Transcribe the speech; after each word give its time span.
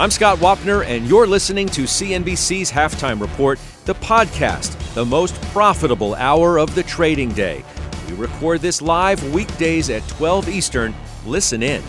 I'm 0.00 0.12
Scott 0.12 0.38
Wapner, 0.38 0.86
and 0.86 1.08
you're 1.08 1.26
listening 1.26 1.66
to 1.70 1.82
CNBC's 1.82 2.70
Halftime 2.70 3.20
Report, 3.20 3.58
the 3.84 3.96
podcast, 3.96 4.94
the 4.94 5.04
most 5.04 5.34
profitable 5.50 6.14
hour 6.14 6.60
of 6.60 6.72
the 6.76 6.84
trading 6.84 7.30
day. 7.32 7.64
We 8.08 8.14
record 8.14 8.60
this 8.60 8.80
live 8.80 9.34
weekdays 9.34 9.90
at 9.90 10.06
12 10.06 10.50
Eastern. 10.50 10.94
Listen 11.26 11.64
in. 11.64 11.82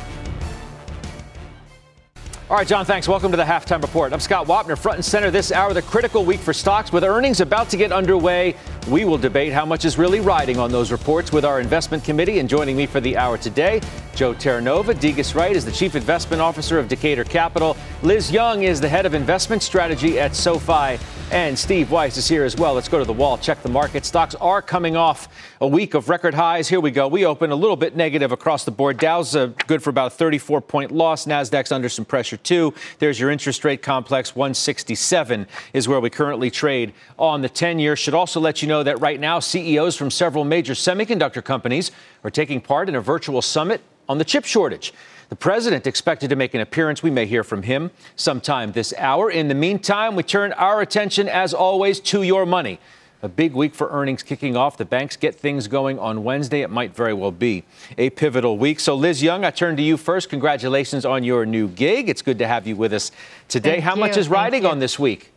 All 2.50 2.58
right, 2.58 2.66
John, 2.66 2.84
thanks. 2.84 3.08
Welcome 3.08 3.30
to 3.30 3.38
the 3.38 3.44
halftime 3.44 3.80
report. 3.80 4.12
I'm 4.12 4.20
Scott 4.20 4.48
Wapner, 4.48 4.76
front 4.76 4.98
and 4.98 5.06
center 5.06 5.30
this 5.30 5.52
hour, 5.52 5.72
the 5.76 5.84
critical 5.84 6.26
week 6.26 6.40
for 6.40 6.52
stocks. 6.52 6.92
With 6.92 7.04
earnings 7.04 7.42
about 7.42 7.70
to 7.70 7.78
get 7.78 7.92
underway, 7.92 8.56
we 8.90 9.06
will 9.06 9.20
debate 9.20 9.54
how 9.54 9.66
much 9.66 9.86
is 9.86 10.00
really 10.00 10.20
riding 10.20 10.58
on 10.58 10.72
those 10.72 10.92
reports 10.92 11.32
with 11.32 11.46
our 11.46 11.60
investment 11.60 12.04
committee. 12.04 12.40
And 12.40 12.50
joining 12.50 12.76
me 12.76 12.88
for 12.88 13.00
the 13.00 13.16
hour 13.18 13.38
today, 13.38 13.82
Joe 14.20 14.34
Terranova. 14.34 15.00
Degas 15.00 15.34
Wright 15.34 15.56
is 15.56 15.64
the 15.64 15.72
chief 15.72 15.96
investment 15.96 16.42
officer 16.42 16.78
of 16.78 16.90
Decatur 16.90 17.24
Capital. 17.24 17.78
Liz 18.04 18.30
Young 18.30 18.64
is 18.64 18.82
the 18.82 18.90
head 18.90 19.06
of 19.06 19.14
investment 19.14 19.64
strategy 19.64 20.20
at 20.20 20.36
SoFi. 20.36 21.02
And 21.32 21.58
Steve 21.58 21.90
Weiss 21.90 22.18
is 22.18 22.28
here 22.28 22.44
as 22.44 22.58
well. 22.58 22.74
Let's 22.74 22.90
go 22.90 23.00
to 23.00 23.06
the 23.06 23.14
wall, 23.14 23.38
check 23.38 23.62
the 23.62 23.70
market. 23.70 24.04
Stocks 24.04 24.36
are 24.36 24.62
coming 24.62 24.98
off 24.98 25.30
a 25.62 25.68
week 25.68 25.94
of 25.94 26.10
record 26.10 26.34
highs. 26.34 26.68
Here 26.68 26.82
we 26.82 26.92
go. 26.92 27.08
We 27.08 27.26
open 27.26 27.52
a 27.52 27.56
little 27.56 27.78
bit 27.78 27.96
negative 27.96 28.34
across 28.34 28.66
the 28.66 28.72
board. 28.72 28.98
Dow's 28.98 29.38
uh, 29.38 29.54
good 29.68 29.82
for 29.82 29.90
about 29.90 30.08
a 30.08 30.16
34 30.16 30.60
point 30.60 30.92
loss. 30.92 31.26
NASDAQ's 31.26 31.72
under 31.72 31.88
some 31.88 32.04
pressure 32.04 32.36
too. 32.36 32.74
There's 32.98 33.22
your 33.22 33.32
interest 33.32 33.64
rate 33.64 33.82
complex. 33.82 34.36
167 34.36 35.48
is 35.72 35.88
where 35.88 36.02
we 36.02 36.10
currently 36.10 36.52
trade 36.52 36.92
on 37.18 37.42
the 37.42 37.48
10 37.48 37.80
year. 37.80 37.96
Should 37.96 38.16
also 38.16 38.42
let 38.42 38.62
you 38.62 38.68
know 38.68 38.84
that 38.84 39.00
right 39.00 39.20
now, 39.20 39.40
CEOs 39.40 39.96
from 39.96 40.12
several 40.12 40.44
major 40.44 40.74
semiconductor 40.74 41.42
companies 41.42 41.92
are 42.26 42.30
taking 42.30 42.60
part 42.60 42.90
in 42.90 42.96
a 42.96 43.02
virtual 43.02 43.42
summit 43.42 43.82
on 44.10 44.18
the 44.18 44.26
chip 44.26 44.44
shortage. 44.44 44.92
The 45.30 45.36
president 45.36 45.86
expected 45.86 46.32
to 46.32 46.36
make 46.36 46.56
an 46.56 46.62
appearance. 46.62 47.04
We 47.04 47.12
may 47.12 47.28
hear 47.28 47.44
from 47.44 47.62
him 47.62 47.92
sometime 48.16 48.72
this 48.72 48.94
hour. 48.98 49.30
In 49.30 49.48
the 49.48 49.56
meantime, 49.56 50.16
we 50.16 50.24
turn 50.24 50.52
our 50.54 50.82
attention, 50.82 51.30
as 51.30 51.54
always, 51.54 52.00
to 52.02 52.24
your 52.24 52.48
money. 52.48 52.80
A 53.22 53.30
big 53.30 53.54
week 53.54 53.76
for 53.76 53.90
earnings 53.92 54.24
kicking 54.24 54.58
off. 54.58 54.78
The 54.78 54.86
banks 54.86 55.18
get 55.18 55.36
things 55.36 55.68
going 55.68 56.00
on 56.00 56.24
Wednesday. 56.24 56.62
It 56.62 56.70
might 56.70 56.96
very 56.96 57.14
well 57.14 57.32
be 57.32 57.64
a 57.98 58.10
pivotal 58.10 58.58
week. 58.58 58.80
So, 58.80 58.96
Liz 58.96 59.22
Young, 59.22 59.46
I 59.46 59.52
turn 59.52 59.76
to 59.76 59.84
you 59.84 59.98
first. 59.98 60.30
Congratulations 60.30 61.06
on 61.06 61.24
your 61.24 61.46
new 61.46 61.68
gig. 61.68 62.10
It's 62.10 62.22
good 62.22 62.40
to 62.40 62.48
have 62.48 62.66
you 62.66 62.76
with 62.76 62.94
us 62.94 63.12
today. 63.50 63.74
Thank 63.74 63.84
How 63.84 63.96
you. 63.96 64.00
much 64.00 64.18
is 64.18 64.28
Thank 64.28 64.36
riding 64.36 64.64
you. 64.64 64.70
on 64.70 64.80
this 64.80 64.98
week? 64.98 65.34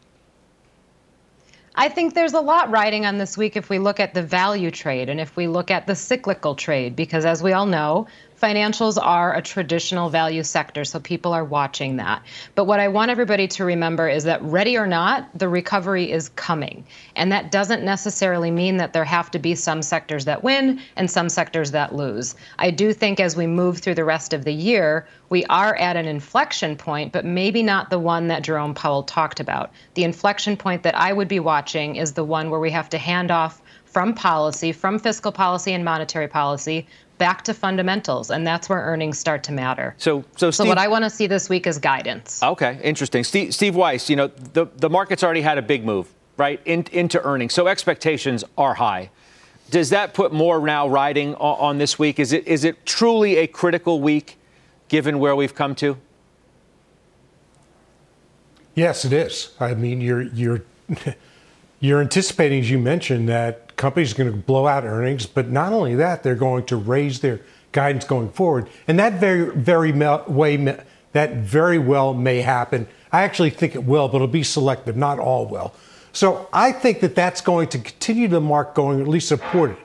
I 1.74 1.88
think 1.88 2.14
there's 2.14 2.34
a 2.34 2.40
lot 2.40 2.70
riding 2.70 3.06
on 3.06 3.16
this 3.16 3.38
week 3.38 3.56
if 3.56 3.70
we 3.70 3.78
look 3.78 3.98
at 3.98 4.12
the 4.12 4.22
value 4.22 4.70
trade 4.70 5.08
and 5.08 5.18
if 5.18 5.36
we 5.36 5.46
look 5.48 5.70
at 5.70 5.86
the 5.86 5.96
cyclical 5.96 6.54
trade, 6.54 6.94
because 6.94 7.24
as 7.24 7.42
we 7.42 7.52
all 7.52 7.64
know, 7.64 8.06
financials 8.42 8.98
are 9.00 9.34
a 9.34 9.40
traditional 9.40 10.10
value 10.10 10.42
sector, 10.42 10.84
so 10.84 10.98
people 10.98 11.32
are 11.32 11.44
watching 11.44 11.96
that. 11.96 12.22
But 12.56 12.64
what 12.64 12.80
I 12.80 12.88
want 12.88 13.12
everybody 13.12 13.46
to 13.46 13.64
remember 13.64 14.08
is 14.08 14.24
that 14.24 14.42
ready 14.42 14.76
or 14.76 14.86
not, 14.86 15.28
the 15.38 15.48
recovery 15.48 16.10
is 16.10 16.28
coming. 16.30 16.84
And 17.14 17.30
that 17.30 17.52
doesn't 17.52 17.84
necessarily 17.84 18.50
mean 18.50 18.78
that 18.78 18.92
there 18.92 19.04
have 19.04 19.30
to 19.30 19.38
be 19.38 19.54
some 19.54 19.80
sectors 19.80 20.24
that 20.24 20.42
win 20.42 20.80
and 20.96 21.08
some 21.08 21.28
sectors 21.28 21.70
that 21.70 21.94
lose. 21.94 22.34
I 22.58 22.72
do 22.72 22.92
think 22.92 23.20
as 23.20 23.36
we 23.36 23.46
move 23.46 23.78
through 23.78 23.94
the 23.94 24.04
rest 24.04 24.32
of 24.32 24.44
the 24.44 24.52
year, 24.52 25.06
we 25.28 25.44
are 25.46 25.76
at 25.76 25.96
an 25.96 26.06
inflection 26.06 26.76
point, 26.76 27.12
but 27.12 27.24
maybe 27.24 27.62
not 27.62 27.90
the 27.90 27.98
one 27.98 28.26
that 28.26 28.42
Jerome 28.42 28.74
Powell 28.74 29.04
talked 29.04 29.38
about. 29.38 29.70
The 29.94 30.04
inflection 30.04 30.56
point 30.56 30.82
that 30.82 30.98
I 30.98 31.12
would 31.12 31.28
be 31.28 31.40
watching 31.40 31.96
is 31.96 32.12
the 32.12 32.24
one 32.24 32.50
where 32.50 32.60
we 32.60 32.72
have 32.72 32.88
to 32.90 32.98
hand 32.98 33.30
off 33.30 33.62
from 33.92 34.14
policy, 34.14 34.72
from 34.72 34.98
fiscal 34.98 35.30
policy 35.30 35.74
and 35.74 35.84
monetary 35.84 36.26
policy, 36.26 36.86
back 37.18 37.42
to 37.44 37.54
fundamentals, 37.54 38.30
and 38.30 38.46
that's 38.46 38.68
where 38.68 38.80
earnings 38.80 39.18
start 39.18 39.44
to 39.44 39.52
matter. 39.52 39.94
So, 39.98 40.24
so, 40.36 40.50
So 40.50 40.64
what 40.64 40.78
I 40.78 40.88
want 40.88 41.04
to 41.04 41.10
see 41.10 41.26
this 41.26 41.48
week 41.48 41.66
is 41.66 41.78
guidance. 41.78 42.42
Okay, 42.42 42.80
interesting. 42.82 43.24
Steve, 43.24 43.54
Steve 43.54 43.76
Weiss, 43.76 44.10
you 44.10 44.16
know, 44.16 44.28
the, 44.28 44.66
the 44.76 44.90
market's 44.90 45.22
already 45.22 45.42
had 45.42 45.58
a 45.58 45.62
big 45.62 45.84
move, 45.84 46.12
right, 46.36 46.60
in, 46.64 46.84
into 46.92 47.22
earnings. 47.22 47.52
So 47.52 47.68
expectations 47.68 48.44
are 48.58 48.74
high. 48.74 49.10
Does 49.70 49.90
that 49.90 50.14
put 50.14 50.32
more 50.32 50.60
now 50.60 50.88
riding 50.88 51.34
on, 51.36 51.58
on 51.58 51.78
this 51.78 51.98
week? 51.98 52.18
Is 52.18 52.32
it, 52.32 52.46
is 52.46 52.64
it 52.64 52.84
truly 52.84 53.36
a 53.36 53.46
critical 53.46 54.00
week 54.00 54.38
given 54.88 55.18
where 55.18 55.34
we've 55.34 55.54
come 55.54 55.74
to? 55.76 55.96
Yes, 58.74 59.04
it 59.04 59.12
is. 59.12 59.54
I 59.60 59.74
mean, 59.74 60.00
you're 60.00 60.22
you're 60.22 60.62
you're 61.82 62.00
anticipating, 62.00 62.60
as 62.60 62.70
you 62.70 62.78
mentioned, 62.78 63.28
that 63.28 63.76
companies 63.76 64.12
are 64.12 64.16
going 64.16 64.30
to 64.30 64.36
blow 64.36 64.68
out 64.68 64.84
earnings, 64.84 65.26
but 65.26 65.50
not 65.50 65.72
only 65.72 65.96
that, 65.96 66.22
they're 66.22 66.36
going 66.36 66.64
to 66.66 66.76
raise 66.76 67.20
their 67.20 67.40
guidance 67.72 68.04
going 68.04 68.30
forward, 68.30 68.70
and 68.86 68.98
that 69.00 69.14
very 69.14 69.50
very 69.50 69.90
way 69.92 70.56
that 71.12 71.36
very 71.36 71.78
well 71.78 72.14
may 72.14 72.40
happen. 72.40 72.86
I 73.10 73.24
actually 73.24 73.50
think 73.50 73.74
it 73.74 73.84
will, 73.84 74.06
but 74.08 74.16
it'll 74.16 74.28
be 74.28 74.44
selective. 74.44 74.96
Not 74.96 75.18
all 75.18 75.46
will. 75.46 75.74
So 76.12 76.48
I 76.52 76.70
think 76.70 77.00
that 77.00 77.16
that's 77.16 77.40
going 77.40 77.68
to 77.70 77.78
continue 77.78 78.28
the 78.28 78.40
mark 78.40 78.74
going, 78.74 79.00
at 79.00 79.08
least 79.08 79.26
support 79.28 79.72
it. 79.72 79.78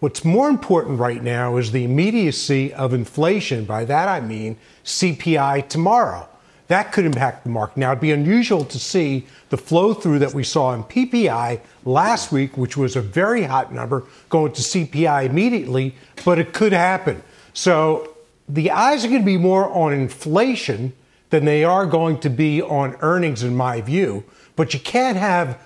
What's 0.00 0.24
more 0.24 0.48
important 0.48 0.98
right 0.98 1.22
now 1.22 1.56
is 1.56 1.70
the 1.70 1.84
immediacy 1.84 2.74
of 2.74 2.92
inflation. 2.92 3.64
By 3.64 3.84
that 3.84 4.08
I 4.08 4.20
mean 4.20 4.58
CPI 4.84 5.68
tomorrow. 5.68 6.28
That 6.68 6.92
could 6.92 7.04
impact 7.04 7.44
the 7.44 7.50
market. 7.50 7.76
Now, 7.76 7.92
it'd 7.92 8.00
be 8.00 8.10
unusual 8.10 8.64
to 8.64 8.78
see 8.78 9.26
the 9.50 9.56
flow 9.56 9.94
through 9.94 10.18
that 10.18 10.34
we 10.34 10.42
saw 10.42 10.74
in 10.74 10.82
PPI 10.82 11.60
last 11.84 12.32
week, 12.32 12.56
which 12.56 12.76
was 12.76 12.96
a 12.96 13.00
very 13.00 13.44
hot 13.44 13.72
number, 13.72 14.04
going 14.28 14.52
to 14.52 14.62
CPI 14.62 15.26
immediately, 15.26 15.94
but 16.24 16.38
it 16.38 16.52
could 16.52 16.72
happen. 16.72 17.22
So 17.52 18.16
the 18.48 18.70
eyes 18.72 19.04
are 19.04 19.08
going 19.08 19.22
to 19.22 19.26
be 19.26 19.38
more 19.38 19.70
on 19.70 19.92
inflation 19.92 20.92
than 21.30 21.44
they 21.44 21.64
are 21.64 21.86
going 21.86 22.18
to 22.20 22.30
be 22.30 22.62
on 22.62 22.96
earnings, 23.00 23.42
in 23.42 23.54
my 23.54 23.80
view. 23.80 24.24
But 24.56 24.74
you 24.74 24.80
can't 24.80 25.16
have 25.16 25.60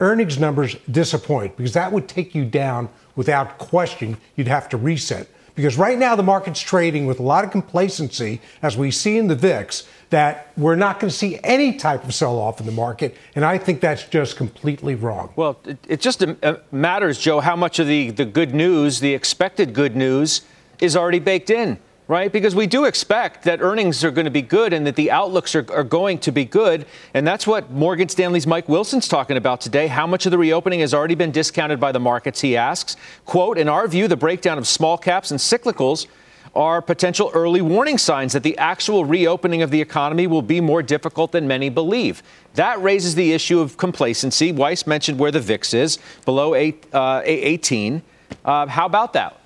earnings 0.00 0.38
numbers 0.38 0.76
disappoint 0.90 1.56
because 1.56 1.74
that 1.74 1.92
would 1.92 2.08
take 2.08 2.34
you 2.34 2.44
down 2.44 2.88
without 3.16 3.58
question. 3.58 4.16
You'd 4.36 4.48
have 4.48 4.68
to 4.70 4.76
reset. 4.76 5.28
Because 5.54 5.76
right 5.76 5.98
now 5.98 6.16
the 6.16 6.22
market's 6.22 6.60
trading 6.60 7.06
with 7.06 7.20
a 7.20 7.22
lot 7.22 7.44
of 7.44 7.50
complacency, 7.50 8.40
as 8.62 8.76
we 8.76 8.90
see 8.90 9.18
in 9.18 9.28
the 9.28 9.34
VIX, 9.34 9.86
that 10.10 10.52
we're 10.56 10.76
not 10.76 11.00
going 11.00 11.10
to 11.10 11.16
see 11.16 11.38
any 11.42 11.76
type 11.76 12.04
of 12.04 12.14
sell 12.14 12.38
off 12.38 12.60
in 12.60 12.66
the 12.66 12.72
market. 12.72 13.16
And 13.34 13.44
I 13.44 13.58
think 13.58 13.80
that's 13.80 14.04
just 14.06 14.36
completely 14.36 14.94
wrong. 14.94 15.32
Well, 15.36 15.58
it, 15.64 15.78
it 15.88 16.00
just 16.00 16.22
uh, 16.22 16.56
matters, 16.70 17.18
Joe, 17.18 17.40
how 17.40 17.56
much 17.56 17.78
of 17.78 17.86
the, 17.86 18.10
the 18.10 18.24
good 18.24 18.54
news, 18.54 19.00
the 19.00 19.14
expected 19.14 19.74
good 19.74 19.96
news, 19.96 20.42
is 20.80 20.96
already 20.96 21.18
baked 21.18 21.50
in, 21.50 21.78
right? 22.12 22.30
Because 22.30 22.54
we 22.54 22.66
do 22.66 22.84
expect 22.84 23.42
that 23.44 23.62
earnings 23.62 24.04
are 24.04 24.10
going 24.10 24.26
to 24.26 24.30
be 24.30 24.42
good 24.42 24.74
and 24.74 24.86
that 24.86 24.96
the 24.96 25.10
outlooks 25.10 25.54
are, 25.54 25.64
are 25.72 25.82
going 25.82 26.18
to 26.18 26.30
be 26.30 26.44
good. 26.44 26.84
And 27.14 27.26
that's 27.26 27.46
what 27.46 27.70
Morgan 27.70 28.06
Stanley's 28.10 28.46
Mike 28.46 28.68
Wilson's 28.68 29.08
talking 29.08 29.38
about 29.38 29.62
today. 29.62 29.86
How 29.86 30.06
much 30.06 30.26
of 30.26 30.30
the 30.30 30.36
reopening 30.36 30.80
has 30.80 30.92
already 30.92 31.14
been 31.14 31.30
discounted 31.30 31.80
by 31.80 31.90
the 31.90 31.98
markets, 31.98 32.42
he 32.42 32.54
asks. 32.54 32.98
Quote, 33.24 33.56
in 33.56 33.66
our 33.66 33.88
view, 33.88 34.08
the 34.08 34.16
breakdown 34.16 34.58
of 34.58 34.66
small 34.66 34.98
caps 34.98 35.30
and 35.30 35.40
cyclicals 35.40 36.06
are 36.54 36.82
potential 36.82 37.30
early 37.32 37.62
warning 37.62 37.96
signs 37.96 38.34
that 38.34 38.42
the 38.42 38.58
actual 38.58 39.06
reopening 39.06 39.62
of 39.62 39.70
the 39.70 39.80
economy 39.80 40.26
will 40.26 40.42
be 40.42 40.60
more 40.60 40.82
difficult 40.82 41.32
than 41.32 41.48
many 41.48 41.70
believe. 41.70 42.22
That 42.56 42.82
raises 42.82 43.14
the 43.14 43.32
issue 43.32 43.58
of 43.58 43.78
complacency. 43.78 44.52
Weiss 44.52 44.86
mentioned 44.86 45.18
where 45.18 45.30
the 45.30 45.40
VIX 45.40 45.72
is, 45.72 45.98
below 46.26 46.54
eight, 46.54 46.86
uh, 46.92 47.22
18. 47.24 48.02
Uh, 48.44 48.66
how 48.66 48.84
about 48.84 49.14
that? 49.14 49.38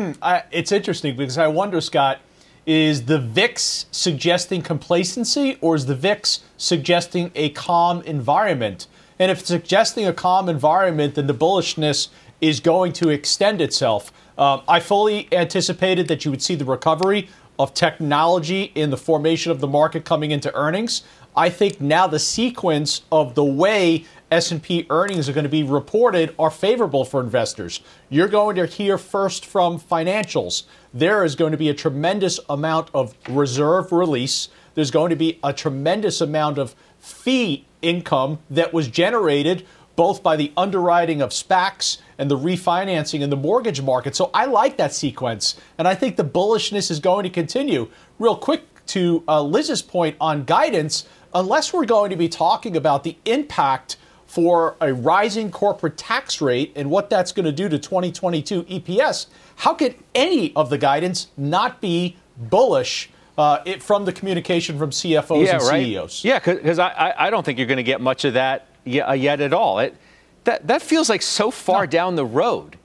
Hmm, 0.00 0.12
I, 0.22 0.44
it's 0.50 0.72
interesting 0.72 1.14
because 1.14 1.36
I 1.36 1.46
wonder, 1.48 1.78
Scott, 1.78 2.20
is 2.64 3.04
the 3.04 3.18
VIX 3.18 3.84
suggesting 3.90 4.62
complacency 4.62 5.58
or 5.60 5.74
is 5.74 5.84
the 5.84 5.94
VIX 5.94 6.40
suggesting 6.56 7.30
a 7.34 7.50
calm 7.50 8.00
environment? 8.04 8.86
And 9.18 9.30
if 9.30 9.40
it's 9.40 9.48
suggesting 9.48 10.06
a 10.06 10.14
calm 10.14 10.48
environment, 10.48 11.16
then 11.16 11.26
the 11.26 11.34
bullishness 11.34 12.08
is 12.40 12.60
going 12.60 12.94
to 12.94 13.10
extend 13.10 13.60
itself. 13.60 14.10
Um, 14.38 14.62
I 14.66 14.80
fully 14.80 15.28
anticipated 15.32 16.08
that 16.08 16.24
you 16.24 16.30
would 16.30 16.40
see 16.40 16.54
the 16.54 16.64
recovery 16.64 17.28
of 17.58 17.74
technology 17.74 18.72
in 18.74 18.88
the 18.88 18.96
formation 18.96 19.52
of 19.52 19.60
the 19.60 19.68
market 19.68 20.06
coming 20.06 20.30
into 20.30 20.50
earnings. 20.54 21.02
I 21.36 21.50
think 21.50 21.78
now 21.78 22.06
the 22.06 22.18
sequence 22.18 23.02
of 23.12 23.34
the 23.34 23.44
way 23.44 24.06
S&P 24.30 24.86
earnings 24.90 25.28
are 25.28 25.32
going 25.32 25.44
to 25.44 25.50
be 25.50 25.62
reported 25.62 26.34
are 26.38 26.50
favorable 26.50 27.04
for 27.04 27.20
investors. 27.20 27.80
You're 28.08 28.28
going 28.28 28.56
to 28.56 28.66
hear 28.66 28.96
first 28.96 29.44
from 29.44 29.80
financials. 29.80 30.64
There 30.94 31.24
is 31.24 31.34
going 31.34 31.52
to 31.52 31.58
be 31.58 31.68
a 31.68 31.74
tremendous 31.74 32.38
amount 32.48 32.90
of 32.94 33.14
reserve 33.28 33.90
release. 33.90 34.48
There's 34.74 34.90
going 34.90 35.10
to 35.10 35.16
be 35.16 35.40
a 35.42 35.52
tremendous 35.52 36.20
amount 36.20 36.58
of 36.58 36.76
fee 37.00 37.66
income 37.82 38.38
that 38.50 38.72
was 38.72 38.88
generated 38.88 39.66
both 39.96 40.22
by 40.22 40.36
the 40.36 40.52
underwriting 40.56 41.20
of 41.20 41.30
SPACs 41.30 41.98
and 42.16 42.30
the 42.30 42.38
refinancing 42.38 43.20
in 43.20 43.30
the 43.30 43.36
mortgage 43.36 43.82
market. 43.82 44.16
So 44.16 44.30
I 44.32 44.46
like 44.46 44.76
that 44.76 44.94
sequence, 44.94 45.56
and 45.76 45.86
I 45.86 45.94
think 45.94 46.16
the 46.16 46.24
bullishness 46.24 46.90
is 46.90 47.00
going 47.00 47.24
to 47.24 47.30
continue. 47.30 47.90
Real 48.18 48.36
quick 48.36 48.62
to 48.86 49.22
uh, 49.28 49.42
Liz's 49.42 49.82
point 49.82 50.16
on 50.20 50.44
guidance, 50.44 51.06
unless 51.34 51.72
we're 51.72 51.84
going 51.84 52.10
to 52.10 52.16
be 52.16 52.28
talking 52.28 52.76
about 52.76 53.04
the 53.04 53.16
impact 53.26 53.96
for 54.30 54.76
a 54.80 54.94
rising 54.94 55.50
corporate 55.50 55.96
tax 55.96 56.40
rate 56.40 56.72
and 56.76 56.88
what 56.88 57.10
that's 57.10 57.32
going 57.32 57.46
to 57.46 57.50
do 57.50 57.68
to 57.68 57.76
2022 57.76 58.62
EPS, 58.62 59.26
how 59.56 59.74
could 59.74 59.96
any 60.14 60.54
of 60.54 60.70
the 60.70 60.78
guidance 60.78 61.26
not 61.36 61.80
be 61.80 62.16
bullish? 62.36 63.10
Uh, 63.36 63.60
it, 63.64 63.82
from 63.82 64.04
the 64.04 64.12
communication 64.12 64.78
from 64.78 64.90
CFOs 64.90 65.46
yeah, 65.46 65.54
and 65.54 65.62
right. 65.62 65.84
CEOs. 65.84 66.24
Yeah, 66.24 66.38
because 66.38 66.78
I, 66.78 67.14
I 67.16 67.30
don't 67.30 67.42
think 67.42 67.58
you're 67.58 67.66
going 67.66 67.78
to 67.78 67.82
get 67.82 68.00
much 68.00 68.24
of 68.24 68.34
that 68.34 68.68
yet, 68.84 69.08
uh, 69.08 69.12
yet 69.12 69.40
at 69.40 69.52
all. 69.54 69.78
It, 69.78 69.96
that, 70.44 70.66
that 70.66 70.82
feels 70.82 71.08
like 71.08 71.22
so 71.22 71.50
far 71.50 71.86
no. 71.86 71.90
down 71.90 72.16
the 72.16 72.26
road, 72.26 72.76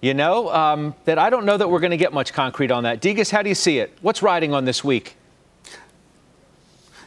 you 0.00 0.14
know, 0.14 0.50
um, 0.52 0.94
that 1.04 1.18
I 1.18 1.30
don't 1.30 1.44
know 1.44 1.58
that 1.58 1.68
we're 1.68 1.80
going 1.80 1.90
to 1.90 1.98
get 1.98 2.12
much 2.12 2.32
concrete 2.32 2.70
on 2.70 2.84
that. 2.84 3.00
Degas, 3.00 3.30
how 3.30 3.42
do 3.42 3.50
you 3.50 3.54
see 3.54 3.78
it? 3.78 3.96
What's 4.00 4.22
riding 4.22 4.54
on 4.54 4.64
this 4.64 4.82
week? 4.82 5.17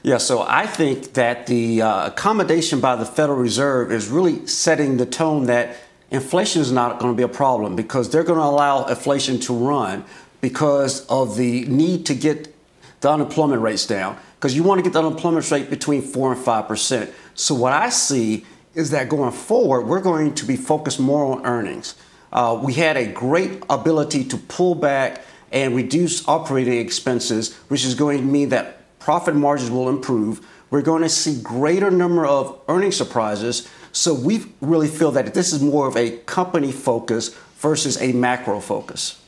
Yeah, 0.03 0.17
so 0.17 0.41
I 0.41 0.65
think 0.65 1.13
that 1.13 1.45
the 1.45 1.83
uh, 1.83 2.07
accommodation 2.07 2.79
by 2.79 2.95
the 2.95 3.05
Federal 3.05 3.37
Reserve 3.37 3.91
is 3.91 4.07
really 4.07 4.47
setting 4.47 4.97
the 4.97 5.05
tone 5.05 5.45
that 5.45 5.77
inflation 6.09 6.61
is 6.61 6.71
not 6.71 6.99
going 6.99 7.13
to 7.13 7.17
be 7.17 7.21
a 7.21 7.27
problem 7.27 7.75
because 7.75 8.09
they're 8.09 8.23
going 8.23 8.39
to 8.39 8.45
allow 8.45 8.85
inflation 8.85 9.39
to 9.41 9.53
run 9.53 10.03
because 10.41 11.05
of 11.05 11.37
the 11.37 11.65
need 11.65 12.07
to 12.07 12.15
get 12.15 12.55
the 13.01 13.11
unemployment 13.11 13.61
rates 13.61 13.85
down 13.85 14.17
because 14.35 14.55
you 14.55 14.63
want 14.63 14.79
to 14.79 14.83
get 14.83 14.93
the 14.93 14.99
unemployment 14.99 15.49
rate 15.51 15.69
between 15.69 16.01
4 16.01 16.33
and 16.33 16.43
5%. 16.43 17.13
So 17.35 17.53
what 17.53 17.73
I 17.73 17.89
see 17.89 18.43
is 18.73 18.89
that 18.89 19.07
going 19.07 19.31
forward, 19.31 19.81
we're 19.81 20.01
going 20.01 20.33
to 20.33 20.45
be 20.45 20.55
focused 20.55 20.99
more 20.99 21.35
on 21.35 21.45
earnings. 21.45 21.93
Uh, 22.33 22.59
we 22.63 22.73
had 22.73 22.97
a 22.97 23.05
great 23.05 23.61
ability 23.69 24.23
to 24.23 24.37
pull 24.37 24.73
back 24.73 25.21
and 25.51 25.75
reduce 25.75 26.27
operating 26.27 26.79
expenses, 26.79 27.55
which 27.67 27.85
is 27.85 27.93
going 27.93 28.17
to 28.17 28.23
mean 28.23 28.49
that 28.49 28.80
profit 29.01 29.35
margins 29.35 29.69
will 29.69 29.89
improve. 29.89 30.47
We're 30.69 30.81
going 30.81 31.01
to 31.01 31.09
see 31.09 31.41
greater 31.41 31.91
number 31.91 32.25
of 32.25 32.61
earning 32.69 32.93
surprises. 32.93 33.69
So 33.91 34.13
we 34.13 34.45
really 34.61 34.87
feel 34.87 35.11
that 35.11 35.33
this 35.33 35.51
is 35.51 35.61
more 35.61 35.87
of 35.87 35.97
a 35.97 36.17
company 36.19 36.71
focus 36.71 37.35
versus 37.57 38.01
a 38.01 38.13
macro 38.13 38.61
focus. 38.61 39.21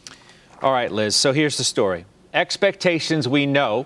All 0.62 0.72
right, 0.72 0.92
Liz. 0.92 1.16
So 1.16 1.34
here's 1.34 1.58
the 1.58 1.64
story. 1.66 2.06
Expectations 2.34 3.28
we 3.28 3.46
know 3.46 3.86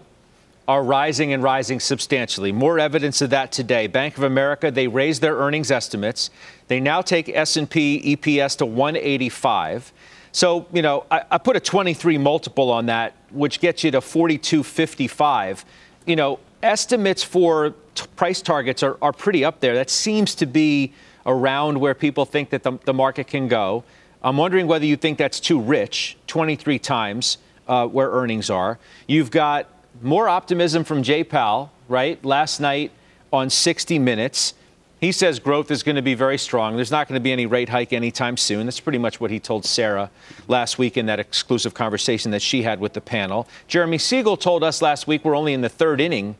are 0.67 0.83
rising 0.83 1.31
and 1.33 1.41
rising 1.41 1.79
substantially. 1.79 2.51
More 2.51 2.77
evidence 2.77 3.21
of 3.21 3.29
that 3.29 3.51
today. 3.51 3.87
Bank 3.87 4.17
of 4.17 4.23
America, 4.23 4.69
they 4.69 4.87
raised 4.87 5.21
their 5.21 5.35
earnings 5.37 5.71
estimates. 5.71 6.29
They 6.67 6.79
now 6.79 7.01
take 7.01 7.29
S&P 7.29 8.15
EPS 8.15 8.57
to 8.57 8.65
185. 8.65 9.93
So, 10.37 10.67
you 10.71 10.83
know, 10.83 11.03
I, 11.09 11.23
I 11.31 11.37
put 11.39 11.55
a 11.55 11.59
23 11.59 12.19
multiple 12.19 12.69
on 12.69 12.85
that, 12.85 13.15
which 13.31 13.59
gets 13.59 13.83
you 13.83 13.89
to 13.89 14.01
42.55. 14.01 15.63
You 16.05 16.15
know, 16.15 16.39
estimates 16.61 17.23
for 17.23 17.73
t- 17.95 18.05
price 18.15 18.43
targets 18.43 18.83
are, 18.83 18.99
are 19.01 19.11
pretty 19.11 19.43
up 19.43 19.61
there. 19.61 19.73
That 19.73 19.89
seems 19.89 20.35
to 20.35 20.45
be 20.45 20.93
around 21.25 21.79
where 21.79 21.95
people 21.95 22.23
think 22.23 22.51
that 22.51 22.61
the, 22.61 22.77
the 22.85 22.93
market 22.93 23.25
can 23.25 23.47
go. 23.47 23.83
I'm 24.21 24.37
wondering 24.37 24.67
whether 24.67 24.85
you 24.85 24.95
think 24.95 25.17
that's 25.17 25.39
too 25.39 25.59
rich, 25.59 26.17
23 26.27 26.77
times 26.77 27.39
uh, 27.67 27.87
where 27.87 28.11
earnings 28.11 28.51
are. 28.51 28.77
You've 29.07 29.31
got 29.31 29.67
more 30.03 30.29
optimism 30.29 30.83
from 30.83 31.01
Jay 31.01 31.23
Powell, 31.23 31.71
right? 31.87 32.23
Last 32.23 32.59
night 32.59 32.91
on 33.33 33.49
60 33.49 33.97
Minutes. 33.97 34.53
He 34.99 35.11
says 35.11 35.37
growth 35.39 35.69
is 35.69 35.83
going 35.83 35.95
to 35.95 36.01
be 36.01 36.15
very 36.15 36.37
strong. 36.37 36.75
There's 36.75 36.89
not 36.91 37.07
going 37.07 37.19
to 37.19 37.23
be 37.23 37.31
any 37.31 37.45
rate 37.45 37.69
hike 37.69 37.93
anytime 37.93 38.35
soon. 38.35 38.65
That's 38.65 38.79
pretty 38.79 38.97
much 38.97 39.21
what 39.21 39.29
he 39.29 39.39
told 39.39 39.63
Sarah 39.63 40.09
last 40.47 40.79
week 40.79 40.97
in 40.97 41.05
that 41.05 41.19
exclusive 41.19 41.73
conversation 41.73 42.31
that 42.31 42.41
she 42.41 42.63
had 42.63 42.79
with 42.79 42.93
the 42.93 43.01
panel. 43.01 43.47
Jeremy 43.67 43.99
Siegel 43.99 44.37
told 44.37 44.63
us 44.63 44.81
last 44.81 45.05
week 45.05 45.23
we're 45.23 45.35
only 45.35 45.53
in 45.53 45.61
the 45.61 45.69
third 45.69 46.01
inning 46.01 46.35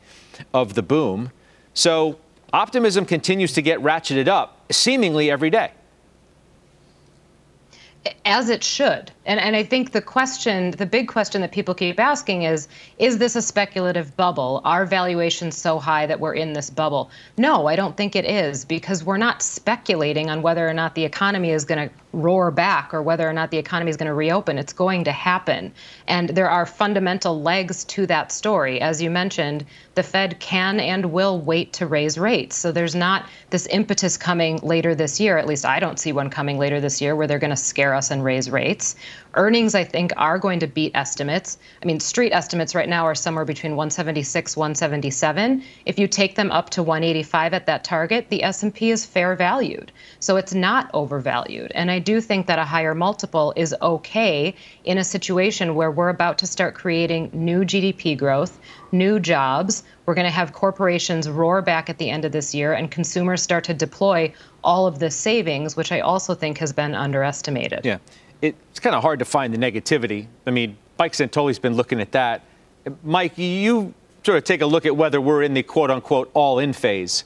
of 0.54 0.74
the 0.74 0.82
boom. 0.82 1.32
So 1.76 2.18
optimism 2.52 3.06
continues 3.06 3.54
to 3.54 3.62
get 3.62 3.80
ratcheted 3.80 4.28
up 4.28 4.72
seemingly 4.72 5.30
every 5.30 5.52
day 5.52 5.72
as 8.26 8.50
it 8.50 8.64
should. 8.64 9.12
And, 9.28 9.42
and 9.42 9.58
I 9.58 9.64
think 9.64 9.92
the 9.92 10.02
question, 10.02 10.72
the 10.72 10.86
big 10.86 11.10
question 11.10 11.42
that 11.42 11.52
people 11.52 11.76
keep 11.76 12.00
asking 12.00 12.44
is 12.44 12.70
Is 12.98 13.18
this 13.18 13.36
a 13.36 13.42
speculative 13.42 14.16
bubble? 14.16 14.62
Are 14.64 14.86
valuations 14.86 15.58
so 15.58 15.80
high 15.80 16.06
that 16.06 16.22
we're 16.22 16.34
in 16.34 16.54
this 16.54 16.70
bubble? 16.70 17.12
No, 17.38 17.68
I 17.68 17.76
don't 17.76 17.98
think 17.98 18.16
it 18.16 18.24
is 18.24 18.64
because 18.64 19.04
we're 19.04 19.18
not 19.18 19.42
speculating 19.42 20.30
on 20.30 20.42
whether 20.42 20.68
or 20.68 20.74
not 20.74 20.96
the 20.96 21.04
economy 21.04 21.52
is 21.52 21.66
going 21.66 21.90
to 21.90 21.94
roar 22.14 22.52
back 22.52 22.94
or 22.94 23.02
whether 23.02 23.28
or 23.28 23.34
not 23.34 23.52
the 23.52 23.58
economy 23.58 23.90
is 23.90 23.98
going 23.98 24.08
to 24.08 24.14
reopen. 24.14 24.58
It's 24.58 24.74
going 24.74 25.04
to 25.04 25.12
happen. 25.12 25.74
And 26.08 26.30
there 26.30 26.50
are 26.50 26.66
fundamental 26.66 27.42
legs 27.42 27.84
to 27.86 28.08
that 28.08 28.32
story. 28.32 28.80
As 28.80 29.02
you 29.02 29.10
mentioned, 29.10 29.66
the 29.96 30.04
Fed 30.04 30.40
can 30.40 30.80
and 30.80 31.12
will 31.12 31.40
wait 31.40 31.74
to 31.74 31.86
raise 31.86 32.18
rates. 32.18 32.56
So 32.56 32.72
there's 32.72 32.96
not 32.96 33.26
this 33.50 33.68
impetus 33.68 34.18
coming 34.18 34.58
later 34.64 34.96
this 34.96 35.20
year. 35.20 35.38
At 35.38 35.48
least 35.48 35.66
I 35.66 35.80
don't 35.80 36.00
see 36.00 36.12
one 36.12 36.30
coming 36.30 36.58
later 36.58 36.80
this 36.80 37.02
year 37.02 37.16
where 37.16 37.28
they're 37.28 37.40
going 37.40 37.50
to 37.50 37.58
scare 37.58 37.94
us 37.94 38.10
and 38.10 38.24
raise 38.24 38.50
rates. 38.50 38.96
Earnings, 39.34 39.76
I 39.76 39.84
think, 39.84 40.12
are 40.18 40.40
going 40.40 40.60
to 40.60 40.68
beat 40.68 40.92
estimates. 40.96 41.58
I 41.82 41.86
mean, 41.86 42.00
street 42.00 42.32
estimates 42.32 42.74
right 42.74 42.90
now 42.90 43.06
are 43.06 43.14
somewhere 43.16 43.46
between 43.46 43.76
176, 43.76 44.58
177. 44.58 45.64
If 45.86 46.00
you 46.00 46.08
take 46.08 46.36
them 46.36 46.52
up 46.52 46.72
to 46.72 46.82
185 46.82 47.54
at 47.54 47.66
that 47.68 47.84
target, 47.84 48.30
the 48.30 48.44
S&P 48.44 48.90
is 48.90 49.06
fair 49.06 49.36
valued. 49.36 49.92
So 50.20 50.38
it's 50.38 50.54
not 50.54 50.90
overvalued. 50.94 51.72
And 51.76 51.92
I 51.92 52.00
do 52.00 52.20
think 52.20 52.48
that 52.48 52.58
a 52.58 52.66
higher 52.66 52.96
multiple 52.96 53.54
is 53.56 53.76
okay 53.82 54.56
in 54.86 54.98
a 54.98 55.04
situation 55.04 55.76
where 55.76 55.92
we're 55.92 56.10
about 56.10 56.40
to 56.40 56.48
start 56.48 56.74
creating 56.74 57.30
new 57.34 57.64
GDP 57.64 58.18
growth, 58.18 58.60
new 58.92 59.20
jobs. 59.20 59.84
We're 60.06 60.16
going 60.16 60.26
to 60.26 60.32
have 60.32 60.54
corporations 60.54 61.30
roar 61.30 61.62
back 61.62 61.90
at 61.90 62.00
the 62.00 62.10
end 62.10 62.26
of 62.26 62.32
this 62.32 62.56
year 62.56 62.74
and 62.74 62.90
consumers 62.90 63.44
start 63.44 63.66
to 63.66 63.74
deploy 63.74 64.34
all 64.64 64.88
of 64.88 65.00
the 65.00 65.12
savings, 65.12 65.76
which 65.76 65.92
I 65.92 66.00
also 66.00 66.34
think 66.34 66.58
has 66.58 66.74
been 66.74 66.96
underestimated. 66.96 67.82
Yeah 67.84 68.00
it's 68.42 68.80
kind 68.80 68.96
of 68.96 69.02
hard 69.02 69.20
to 69.20 69.26
find 69.26 69.54
the 69.54 69.58
negativity. 69.58 70.28
I 70.46 70.52
mean, 70.52 70.78
Mike 71.00 71.14
Santoli's 71.14 71.60
been 71.60 71.76
looking 71.76 72.00
at 72.00 72.12
that. 72.12 72.44
Mike, 73.04 73.38
you 73.38 73.94
sort 74.24 74.38
of 74.38 74.44
take 74.44 74.62
a 74.62 74.66
look 74.66 74.86
at 74.86 74.96
whether 74.96 75.22
we're 75.22 75.44
in 75.44 75.54
the 75.54 75.64
quote 75.64 75.92
unquote 75.92 76.30
all 76.34 76.60
in 76.60 76.74
phase 76.74 77.24